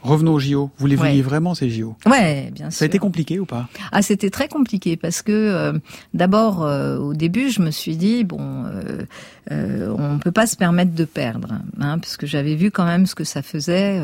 Revenons 0.05 0.35
aux 0.35 0.39
JO. 0.39 0.71
Vous 0.79 0.87
les 0.87 0.97
Ouais. 0.97 1.09
vouliez 1.09 1.23
vraiment 1.23 1.55
ces 1.55 1.69
JO 1.71 1.97
Ouais, 2.07 2.51
bien 2.55 2.71
sûr. 2.71 2.79
Ça 2.79 2.85
a 2.85 2.87
été 2.87 2.99
compliqué 2.99 3.41
ou 3.41 3.47
pas? 3.47 3.69
Ah, 3.91 4.03
c'était 4.03 4.31
très 4.31 4.49
compliqué 4.49 4.97
parce 4.97 5.23
que 5.23 5.33
euh, 5.33 5.73
d'abord 6.13 6.63
euh, 6.63 6.99
au 6.99 7.15
début, 7.15 7.49
je 7.51 7.63
me 7.63 7.71
suis 7.71 7.97
dit 7.97 8.23
bon, 8.23 8.39
euh, 8.67 9.05
euh, 9.51 9.95
on 9.99 10.19
peut 10.19 10.31
pas 10.31 10.47
se 10.47 10.57
permettre 10.57 10.93
de 10.95 11.05
perdre, 11.05 11.55
hein, 11.81 11.99
parce 11.99 12.17
que 12.19 12.27
j'avais 12.27 12.55
vu 12.55 12.71
quand 12.71 12.85
même 12.85 13.07
ce 13.07 13.15
que 13.15 13.25
ça 13.25 13.43
faisait. 13.43 13.99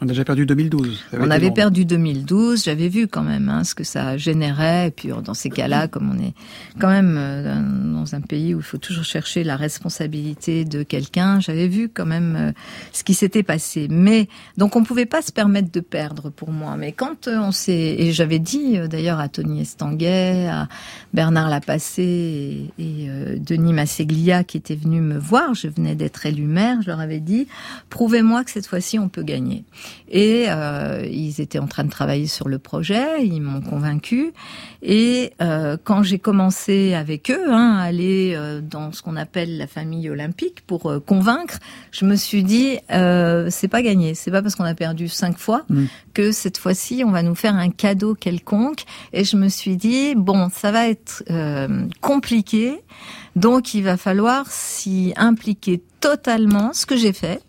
On 0.00 0.04
a 0.04 0.06
déjà 0.06 0.24
perdu 0.24 0.44
2012. 0.46 1.04
Ça 1.10 1.16
on 1.20 1.30
avait 1.30 1.48
long. 1.48 1.52
perdu 1.54 1.84
2012, 1.86 2.64
j'avais 2.64 2.88
vu 2.88 3.08
quand 3.08 3.22
même 3.22 3.48
hein, 3.48 3.64
ce 3.64 3.74
que 3.74 3.84
ça 3.84 4.16
générait. 4.18 4.88
Et 4.88 4.90
puis 4.90 5.08
dans 5.24 5.34
ces 5.34 5.48
cas-là, 5.50 5.88
comme 5.88 6.10
on 6.14 6.22
est 6.22 6.34
quand 6.78 6.88
même 6.90 7.94
dans 7.94 8.14
un 8.14 8.20
pays 8.20 8.54
où 8.54 8.58
il 8.58 8.62
faut 8.64 8.78
toujours 8.78 9.04
chercher 9.04 9.42
la 9.42 9.56
responsabilité 9.56 10.64
de 10.66 10.82
quelqu'un, 10.82 11.40
j'avais 11.40 11.68
vu 11.68 11.88
quand 11.88 12.06
même 12.06 12.52
ce 12.92 13.04
qui 13.04 13.14
s'était 13.14 13.42
passé. 13.42 13.86
Mais 13.90 14.28
donc 14.58 14.76
on 14.76 14.84
pouvait 14.84 15.06
pas 15.06 15.22
se 15.22 15.29
permettre 15.32 15.70
de 15.70 15.80
perdre 15.80 16.30
pour 16.30 16.50
moi. 16.50 16.76
Mais 16.76 16.92
quand 16.92 17.28
euh, 17.28 17.38
on 17.38 17.52
s'est 17.52 17.72
et 17.72 18.12
j'avais 18.12 18.38
dit 18.38 18.76
euh, 18.76 18.88
d'ailleurs 18.88 19.20
à 19.20 19.28
Tony 19.28 19.62
Estanguet, 19.62 20.48
à 20.48 20.68
Bernard 21.14 21.48
Lapassé 21.48 22.70
et, 22.78 23.06
euh, 23.08 23.36
Denis 23.38 23.72
Masseglia 23.72 24.44
qui 24.44 24.56
étaient 24.56 24.74
venus 24.74 25.02
me 25.02 25.18
voir, 25.18 25.54
je 25.54 25.68
venais 25.68 25.94
d'être 25.94 26.26
élu 26.26 26.44
maire, 26.44 26.82
je 26.82 26.88
leur 26.88 27.00
avais 27.00 27.20
dit 27.20 27.46
prouvez-moi 27.88 28.44
que 28.44 28.50
cette 28.50 28.66
fois-ci 28.66 28.98
on 28.98 29.08
peut 29.08 29.22
gagner. 29.22 29.64
Et 30.08 30.46
ils 31.08 31.40
étaient 31.40 31.60
en 31.60 31.68
train 31.68 31.84
de 31.84 31.90
travailler 31.90 32.26
sur 32.26 32.48
le 32.48 32.58
projet, 32.58 33.24
ils 33.24 33.40
m'ont 33.40 33.60
convaincu. 33.60 34.32
Et 34.82 35.32
quand 35.84 36.02
j'ai 36.02 36.18
commencé 36.18 36.94
avec 36.94 37.30
eux 37.30 37.52
hein, 37.52 37.76
à 37.78 37.82
aller 37.84 38.36
dans 38.62 38.90
ce 38.90 39.02
qu'on 39.02 39.16
appelle 39.16 39.56
la 39.56 39.68
famille 39.68 40.10
olympique 40.10 40.62
pour 40.66 40.92
convaincre, 41.06 41.58
je 41.92 42.04
me 42.04 42.16
suis 42.16 42.42
dit 42.42 42.78
c'est 42.88 43.68
pas 43.68 43.82
gagné, 43.82 44.14
c'est 44.14 44.32
pas 44.32 44.42
parce 44.42 44.56
qu'on 44.56 44.64
a 44.64 44.74
perdu 44.74 45.08
cinq 45.20 45.36
fois 45.38 45.62
Mm. 45.68 45.84
que 46.14 46.32
cette 46.32 46.58
fois-ci 46.58 47.02
on 47.06 47.10
va 47.10 47.22
nous 47.22 47.34
faire 47.34 47.54
un 47.54 47.70
cadeau 47.70 48.14
quelconque. 48.14 48.82
Et 49.12 49.24
je 49.24 49.36
me 49.36 49.48
suis 49.48 49.76
dit 49.76 50.14
bon 50.16 50.48
ça 50.60 50.70
va 50.72 50.88
être 50.88 51.22
euh, 51.30 51.86
compliqué, 52.00 52.80
donc 53.36 53.74
il 53.74 53.82
va 53.84 53.96
falloir 53.96 54.46
s'y 54.50 55.12
impliquer 55.16 55.82
totalement, 56.00 56.72
ce 56.72 56.86
que 56.86 56.96
j'ai 56.96 57.12
fait. 57.12 57.40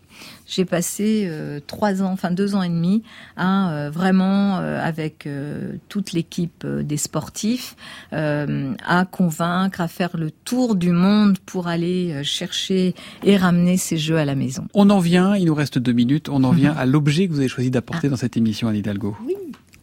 J'ai 0.54 0.66
passé 0.66 1.24
euh, 1.30 1.60
trois 1.66 2.02
ans, 2.02 2.12
enfin 2.12 2.30
deux 2.30 2.54
ans 2.54 2.62
et 2.62 2.68
demi, 2.68 3.02
à 3.38 3.72
euh, 3.72 3.90
vraiment 3.90 4.58
euh, 4.58 4.78
avec 4.84 5.26
euh, 5.26 5.76
toute 5.88 6.12
l'équipe 6.12 6.64
euh, 6.66 6.82
des 6.82 6.98
sportifs, 6.98 7.74
euh, 8.12 8.74
à 8.86 9.06
convaincre, 9.06 9.80
à 9.80 9.88
faire 9.88 10.14
le 10.14 10.30
tour 10.30 10.74
du 10.74 10.90
monde 10.90 11.38
pour 11.46 11.68
aller 11.68 12.12
euh, 12.12 12.22
chercher 12.22 12.94
et 13.24 13.38
ramener 13.38 13.78
ces 13.78 13.96
jeux 13.96 14.18
à 14.18 14.26
la 14.26 14.34
maison. 14.34 14.66
On 14.74 14.90
en 14.90 14.98
vient, 14.98 15.34
il 15.36 15.46
nous 15.46 15.54
reste 15.54 15.78
deux 15.78 15.92
minutes, 15.92 16.28
on 16.28 16.44
en 16.44 16.52
Mhm. 16.52 16.58
vient 16.58 16.72
à 16.76 16.84
l'objet 16.84 17.28
que 17.28 17.32
vous 17.32 17.38
avez 17.38 17.48
choisi 17.48 17.68
Ah. 17.70 17.80
d'apporter 17.80 18.10
dans 18.10 18.16
cette 18.16 18.36
émission, 18.36 18.68
Anne 18.68 18.76
Hidalgo. 18.76 19.16
Oui. 19.26 19.34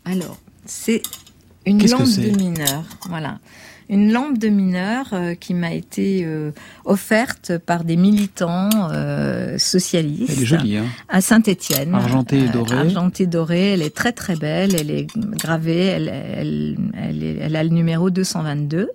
Alors, 0.05 0.37
c'est 0.65 1.01
une 1.65 1.79
lampe 1.89 2.03
de 2.03 2.37
mineur. 2.37 2.83
Voilà. 3.09 3.39
Une 3.89 4.13
lampe 4.13 4.37
de 4.37 4.49
mineur 4.49 5.07
euh, 5.13 5.33
qui 5.33 5.53
m'a 5.53 5.73
été 5.73 6.21
euh, 6.23 6.51
offerte 6.85 7.57
par 7.57 7.83
des 7.83 7.95
militants 7.97 8.69
euh, 8.91 9.57
socialistes. 9.57 10.31
Elle 10.37 10.43
est 10.43 10.45
jolie, 10.45 10.77
hein 10.77 10.85
À 11.09 11.21
Saint-Étienne. 11.21 11.95
Argentée 11.95 12.39
et 12.45 12.49
dorée. 12.49 12.77
argentée 12.77 13.25
dorée. 13.25 13.71
Elle 13.73 13.81
est 13.81 13.95
très 13.95 14.11
très 14.11 14.35
belle. 14.35 14.75
Elle 14.79 14.91
est 14.91 15.07
gravée. 15.15 15.85
Elle, 15.85 16.07
elle, 16.07 16.77
elle, 17.01 17.23
est- 17.23 17.37
elle 17.41 17.55
a 17.55 17.63
le 17.63 17.69
numéro 17.69 18.09
222. 18.11 18.89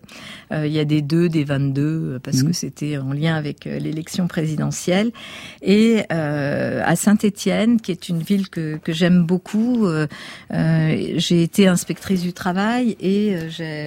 Euh, 0.53 0.66
il 0.66 0.72
y 0.72 0.78
a 0.78 0.84
des 0.84 1.03
2, 1.03 1.28
des 1.28 1.42
22 1.42 1.82
euh, 1.82 2.18
parce 2.22 2.38
Mhm. 2.42 2.49
que 2.49 2.53
c'était 2.53 2.99
en 2.99 3.12
lien 3.12 3.34
avec 3.34 3.64
l'élection 3.64 4.28
présidentielle. 4.28 5.11
Et 5.62 6.03
euh, 6.12 6.82
à 6.84 6.95
Saint-Étienne, 6.95 7.80
qui 7.80 7.90
est 7.90 8.09
une 8.09 8.20
ville 8.22 8.49
que, 8.49 8.76
que 8.76 8.92
j'aime 8.92 9.24
beaucoup, 9.24 9.86
euh, 9.86 10.07
j'ai 11.16 11.42
été 11.42 11.66
inspectrice 11.66 12.22
du 12.22 12.32
travail 12.32 12.97
et 13.01 13.36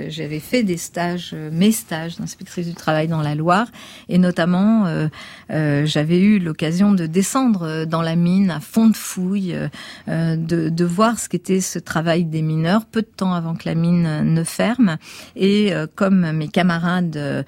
j'avais 0.09 0.39
fait 0.39 0.63
des 0.63 0.77
stages, 0.77 0.96
euh, 0.97 1.49
mes 1.51 1.71
stages 1.71 2.17
d'inspectrice 2.17 2.67
du 2.67 2.73
travail 2.73 3.07
dans 3.07 3.21
la 3.21 3.35
Loire, 3.35 3.67
et 4.09 4.17
notamment 4.17 4.85
euh, 4.87 5.07
euh, 5.51 5.85
j'avais 5.85 6.19
eu 6.19 6.39
l'occasion 6.39 6.91
de 6.91 7.05
descendre 7.05 7.63
euh, 7.63 7.85
dans 7.85 8.01
la 8.01 8.15
mine 8.15 8.51
à 8.51 8.59
fond 8.59 8.87
de 8.87 8.95
fouille, 8.95 9.53
euh, 9.53 9.67
euh, 10.09 10.35
de, 10.35 10.69
de 10.69 10.85
voir 10.85 11.19
ce 11.19 11.29
qu'était 11.29 11.61
ce 11.61 11.79
travail 11.79 12.25
des 12.25 12.41
mineurs, 12.41 12.85
peu 12.85 13.01
de 13.01 13.07
temps 13.07 13.33
avant 13.33 13.55
que 13.55 13.67
la 13.67 13.75
mine 13.75 14.23
ne 14.23 14.43
ferme, 14.43 14.97
et 15.35 15.71
comme 15.95 16.31
mes 16.31 16.47
camarades 16.47 17.45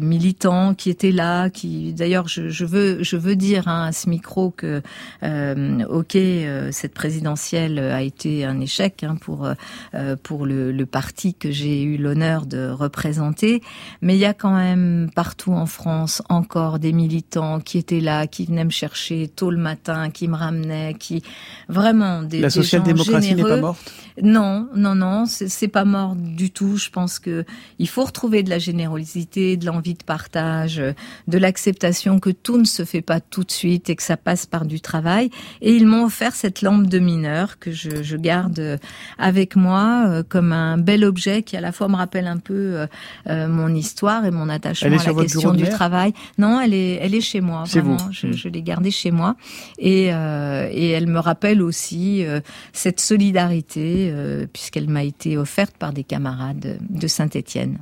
militants 0.00 0.74
qui 0.74 0.90
étaient 0.90 1.12
là, 1.12 1.50
qui 1.50 1.92
d'ailleurs 1.92 2.28
je, 2.28 2.48
je 2.48 2.64
veux 2.64 3.02
je 3.02 3.16
veux 3.16 3.36
dire 3.36 3.68
hein, 3.68 3.86
à 3.86 3.92
ce 3.92 4.08
micro 4.08 4.50
que 4.50 4.82
ok 5.22 6.16
cette 6.70 6.94
présidentielle 6.94 7.78
a 7.78 8.02
été 8.02 8.44
un 8.44 8.60
échec 8.60 9.04
hein, 9.04 9.16
pour 9.20 9.48
pour 10.22 10.46
le, 10.46 10.72
le 10.72 10.86
parti 10.86 11.34
que 11.34 11.50
j'ai 11.50 11.82
eu 11.82 11.96
l'honneur 11.96 12.41
de 12.46 12.70
représenter, 12.70 13.62
mais 14.00 14.14
il 14.14 14.20
y 14.20 14.24
a 14.24 14.34
quand 14.34 14.54
même 14.54 15.10
partout 15.14 15.52
en 15.52 15.66
France 15.66 16.22
encore 16.28 16.78
des 16.78 16.92
militants 16.92 17.60
qui 17.60 17.78
étaient 17.78 18.00
là, 18.00 18.26
qui 18.26 18.46
venaient 18.46 18.64
me 18.64 18.70
chercher 18.70 19.28
tôt 19.28 19.50
le 19.50 19.56
matin, 19.56 20.10
qui 20.10 20.28
me 20.28 20.36
ramenaient, 20.36 20.94
qui 20.94 21.22
vraiment 21.68 22.22
des 22.22 22.40
La 22.40 22.50
social-démocratie 22.50 23.34
n'est 23.34 23.42
pas 23.42 23.56
morte? 23.56 23.92
Non, 24.22 24.68
non, 24.74 24.94
non, 24.94 25.24
c'est 25.26 25.68
pas 25.68 25.84
mort 25.84 26.14
du 26.16 26.50
tout. 26.50 26.76
Je 26.76 26.90
pense 26.90 27.18
que 27.18 27.44
il 27.78 27.88
faut 27.88 28.04
retrouver 28.04 28.42
de 28.42 28.50
la 28.50 28.58
générosité, 28.58 29.56
de 29.56 29.64
l'envie 29.64 29.94
de 29.94 30.04
partage, 30.04 30.82
de 31.28 31.38
l'acceptation 31.38 32.18
que 32.18 32.30
tout 32.30 32.58
ne 32.58 32.64
se 32.64 32.84
fait 32.84 33.00
pas 33.00 33.20
tout 33.20 33.44
de 33.44 33.50
suite 33.50 33.88
et 33.88 33.96
que 33.96 34.02
ça 34.02 34.16
passe 34.18 34.44
par 34.44 34.66
du 34.66 34.80
travail. 34.80 35.30
Et 35.62 35.74
ils 35.74 35.86
m'ont 35.86 36.04
offert 36.04 36.34
cette 36.34 36.60
lampe 36.60 36.86
de 36.88 36.98
mineur 36.98 37.58
que 37.58 37.70
je, 37.70 38.02
je 38.02 38.16
garde 38.16 38.78
avec 39.18 39.56
moi 39.56 40.04
euh, 40.06 40.22
comme 40.28 40.52
un 40.52 40.78
bel 40.78 41.04
objet 41.04 41.42
qui 41.42 41.56
à 41.56 41.60
la 41.60 41.72
fois 41.72 41.88
me 41.88 41.96
rappelle 41.96 42.26
un 42.26 42.31
peu 42.38 42.54
euh, 42.54 42.86
euh, 43.28 43.48
mon 43.48 43.74
histoire 43.74 44.24
et 44.24 44.30
mon 44.30 44.48
attachement 44.48 44.98
à 44.98 45.04
la 45.04 45.14
question 45.14 45.52
du 45.54 45.64
travail. 45.68 46.12
Non, 46.38 46.60
elle 46.60 46.74
est, 46.74 46.94
elle 47.00 47.14
est 47.14 47.20
chez 47.20 47.40
moi. 47.40 47.64
Vraiment. 47.64 47.96
vous. 47.96 48.12
Je, 48.12 48.26
Mm. 48.26 48.32
je 48.32 48.48
l'ai 48.48 48.62
gardée 48.62 48.90
chez 48.90 49.10
moi 49.10 49.36
et, 49.78 50.12
euh, 50.12 50.68
et 50.70 50.90
elle 50.90 51.06
me 51.06 51.18
rappelle 51.18 51.60
aussi 51.62 52.24
euh, 52.24 52.40
cette 52.72 53.00
solidarité 53.00 54.12
puisqu'elle 54.52 54.88
m'a 54.88 55.04
été 55.04 55.36
offerte 55.36 55.76
par 55.78 55.92
des 55.92 56.04
camarades 56.04 56.78
de 56.88 57.06
Saint-Étienne. 57.06 57.78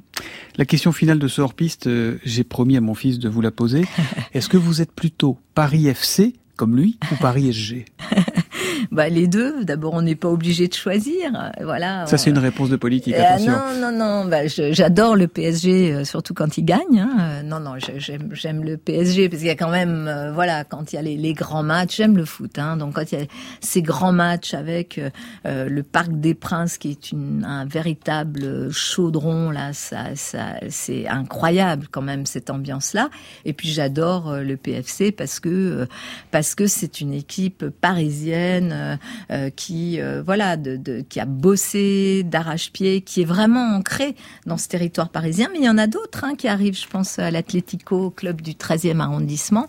La 0.56 0.64
question 0.64 0.92
finale 0.92 1.18
de 1.18 1.28
ce 1.28 1.40
hors-piste, 1.40 1.88
j'ai 2.24 2.44
promis 2.44 2.76
à 2.76 2.80
mon 2.80 2.94
fils 2.94 3.18
de 3.18 3.28
vous 3.28 3.40
la 3.40 3.50
poser. 3.50 3.84
Est-ce 4.34 4.48
que 4.48 4.56
vous 4.56 4.80
êtes 4.82 4.92
plutôt 4.92 5.38
Paris 5.54 5.86
FC, 5.88 6.34
comme 6.56 6.76
lui, 6.76 6.98
ou 7.12 7.16
Paris 7.16 7.52
SG 7.52 7.84
bah, 8.90 9.08
les 9.08 9.28
deux. 9.28 9.64
D'abord, 9.64 9.94
on 9.94 10.02
n'est 10.02 10.16
pas 10.16 10.28
obligé 10.28 10.66
de 10.66 10.74
choisir. 10.74 11.30
Voilà. 11.62 12.06
Ça, 12.06 12.18
c'est 12.18 12.30
une 12.30 12.38
réponse 12.38 12.70
de 12.70 12.76
politique. 12.76 13.14
Euh, 13.14 13.22
attention. 13.22 13.52
non, 13.52 13.92
non, 13.92 13.98
non. 13.98 14.24
Bah, 14.24 14.46
j'adore 14.46 15.14
le 15.14 15.28
PSG, 15.28 15.92
euh, 15.92 16.04
surtout 16.04 16.34
quand 16.34 16.58
il 16.58 16.64
gagne. 16.64 16.98
Hein. 16.98 17.16
Euh, 17.20 17.42
Non, 17.42 17.60
non, 17.60 17.74
j'aime, 17.78 18.64
le 18.64 18.76
PSG 18.76 19.28
parce 19.28 19.40
qu'il 19.40 19.48
y 19.48 19.52
a 19.52 19.56
quand 19.56 19.70
même, 19.70 20.06
euh, 20.08 20.32
voilà, 20.32 20.64
quand 20.64 20.92
il 20.92 20.96
y 20.96 20.98
a 20.98 21.02
les, 21.02 21.16
les 21.16 21.34
grands 21.34 21.62
matchs, 21.62 21.96
j'aime 21.98 22.16
le 22.16 22.24
foot. 22.24 22.58
Hein. 22.58 22.76
Donc, 22.76 22.94
quand 22.94 23.12
il 23.12 23.20
y 23.20 23.22
a 23.22 23.26
ces 23.60 23.82
grands 23.82 24.12
matchs 24.12 24.54
avec 24.54 25.00
euh, 25.46 25.68
le 25.68 25.82
Parc 25.84 26.10
des 26.12 26.34
Princes, 26.34 26.76
qui 26.78 26.90
est 26.90 27.12
une, 27.12 27.44
un 27.44 27.66
véritable 27.66 28.72
chaudron, 28.72 29.50
là, 29.50 29.72
ça, 29.72 30.16
ça, 30.16 30.54
c'est 30.68 31.06
incroyable 31.06 31.86
quand 31.90 32.02
même 32.02 32.26
cette 32.26 32.50
ambiance-là. 32.50 33.08
Et 33.44 33.52
puis, 33.52 33.68
j'adore 33.68 34.38
le 34.38 34.56
PFC 34.56 35.12
parce 35.12 35.38
que 35.38 35.86
parce 36.30 36.54
que 36.54 36.66
c'est 36.66 37.00
une 37.00 37.12
équipe 37.12 37.64
parisienne 37.80 38.79
euh, 38.80 38.96
euh, 39.30 39.50
qui 39.50 40.00
euh, 40.00 40.22
voilà 40.24 40.56
de, 40.56 40.76
de- 40.76 41.02
qui 41.08 41.20
a 41.20 41.26
bossé 41.26 42.22
d'arrache-pied, 42.24 43.02
qui 43.02 43.20
est 43.22 43.24
vraiment 43.24 43.76
ancrée 43.76 44.16
dans 44.46 44.56
ce 44.56 44.66
territoire 44.68 45.10
parisien. 45.10 45.48
Mais 45.52 45.58
il 45.60 45.64
y 45.64 45.68
en 45.68 45.78
a 45.78 45.86
d'autres 45.86 46.24
hein, 46.24 46.34
qui 46.36 46.48
arrivent, 46.48 46.76
je 46.78 46.86
pense 46.88 47.18
à 47.18 47.30
l'Atlético, 47.30 48.06
au 48.06 48.10
club 48.10 48.40
du 48.40 48.52
13e 48.52 49.00
arrondissement. 49.00 49.66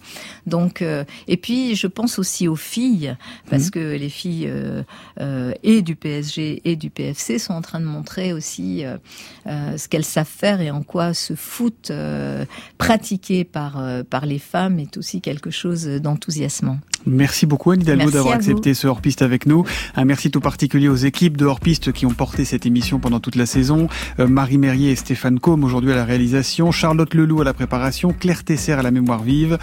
Donc 0.48 0.82
et 1.28 1.38
puis 1.38 1.76
je 1.76 1.88
pense 1.88 2.18
aussi 2.20 2.48
aux 2.48 2.56
filles 2.56 3.16
parce 3.50 3.66
Mhm. 3.66 3.72
que 3.72 3.96
les 3.98 4.10
filles 4.10 4.52
et 5.64 5.82
du 5.82 5.96
PSG 5.96 6.62
et 6.66 6.76
du 6.76 6.90
PFC 6.90 7.38
sont 7.40 7.54
en 7.54 7.62
train 7.62 7.80
de 7.80 7.86
montrer 7.86 8.34
aussi 8.34 8.84
ce 9.46 9.88
qu'elles 9.88 10.06
savent 10.06 10.26
faire 10.28 10.62
et 10.62 10.72
en 10.72 10.82
quoi 10.84 11.14
ce 11.14 11.36
foot 11.36 11.92
pratiqué 12.78 13.44
par 13.44 13.82
par 14.10 14.26
les 14.26 14.40
femmes 14.40 14.80
est 14.80 14.98
aussi 14.98 15.22
quelque 15.22 15.50
chose 15.52 15.86
d'enthousiasmant. 15.86 16.80
Merci 17.06 17.46
beaucoup 17.46 17.72
Anne 17.72 17.82
Hidalgo 17.82 18.12
d'avoir 18.12 18.36
accepté 18.36 18.74
ce 18.74 18.88
hors-piste 18.88 19.22
avec 19.22 19.46
nous. 19.46 19.64
Un 19.96 20.06
merci 20.06 20.32
tout 20.32 20.40
particulier 20.40 20.88
aux 20.88 20.96
équipes 20.96 21.38
de 21.38 21.46
hors-piste 21.46 21.92
qui 21.92 22.06
ont 22.06 22.14
porté 22.14 22.46
cette 22.46 22.66
émission 22.66 23.00
pendant 23.00 23.20
toute 23.20 23.36
la 23.36 23.46
saison. 23.46 23.88
Euh, 24.20 24.28
Marie 24.28 24.58
Merrier 24.58 24.92
et 24.92 24.96
Stéphane 24.96 25.40
Combe 25.40 25.64
aujourd'hui 25.64 25.92
à 25.92 25.96
la 25.96 26.06
réalisation, 26.06 26.72
Charlotte 26.72 27.14
Leloup 27.14 27.42
à 27.42 27.44
la 27.44 27.54
préparation, 27.54 28.14
Claire 28.14 28.44
Tesser 28.44 28.74
à 28.74 28.82
la 28.82 28.92
mémoire 28.92 29.24
vive 29.24 29.58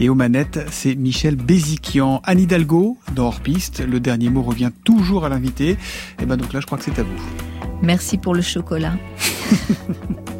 et 0.00 0.08
aux 0.08 0.14
manettes, 0.14 0.60
c'est 0.70 0.94
Michel 0.94 1.36
Béziquian. 1.36 2.20
Anne 2.24 2.40
Hidalgo 2.40 2.98
dans 3.14 3.26
hors-piste, 3.26 3.84
le 3.86 4.00
dernier 4.00 4.30
mot 4.30 4.42
revient 4.42 4.70
toujours 4.84 5.24
à 5.24 5.28
l'invité. 5.28 5.76
Et 6.22 6.26
ben 6.26 6.36
donc 6.36 6.52
là 6.52 6.60
je 6.60 6.66
crois 6.66 6.78
que 6.78 6.84
c'est 6.84 6.98
à 6.98 7.02
vous. 7.02 7.22
Merci 7.82 8.18
pour 8.18 8.34
le 8.34 8.42
chocolat. 8.42 8.94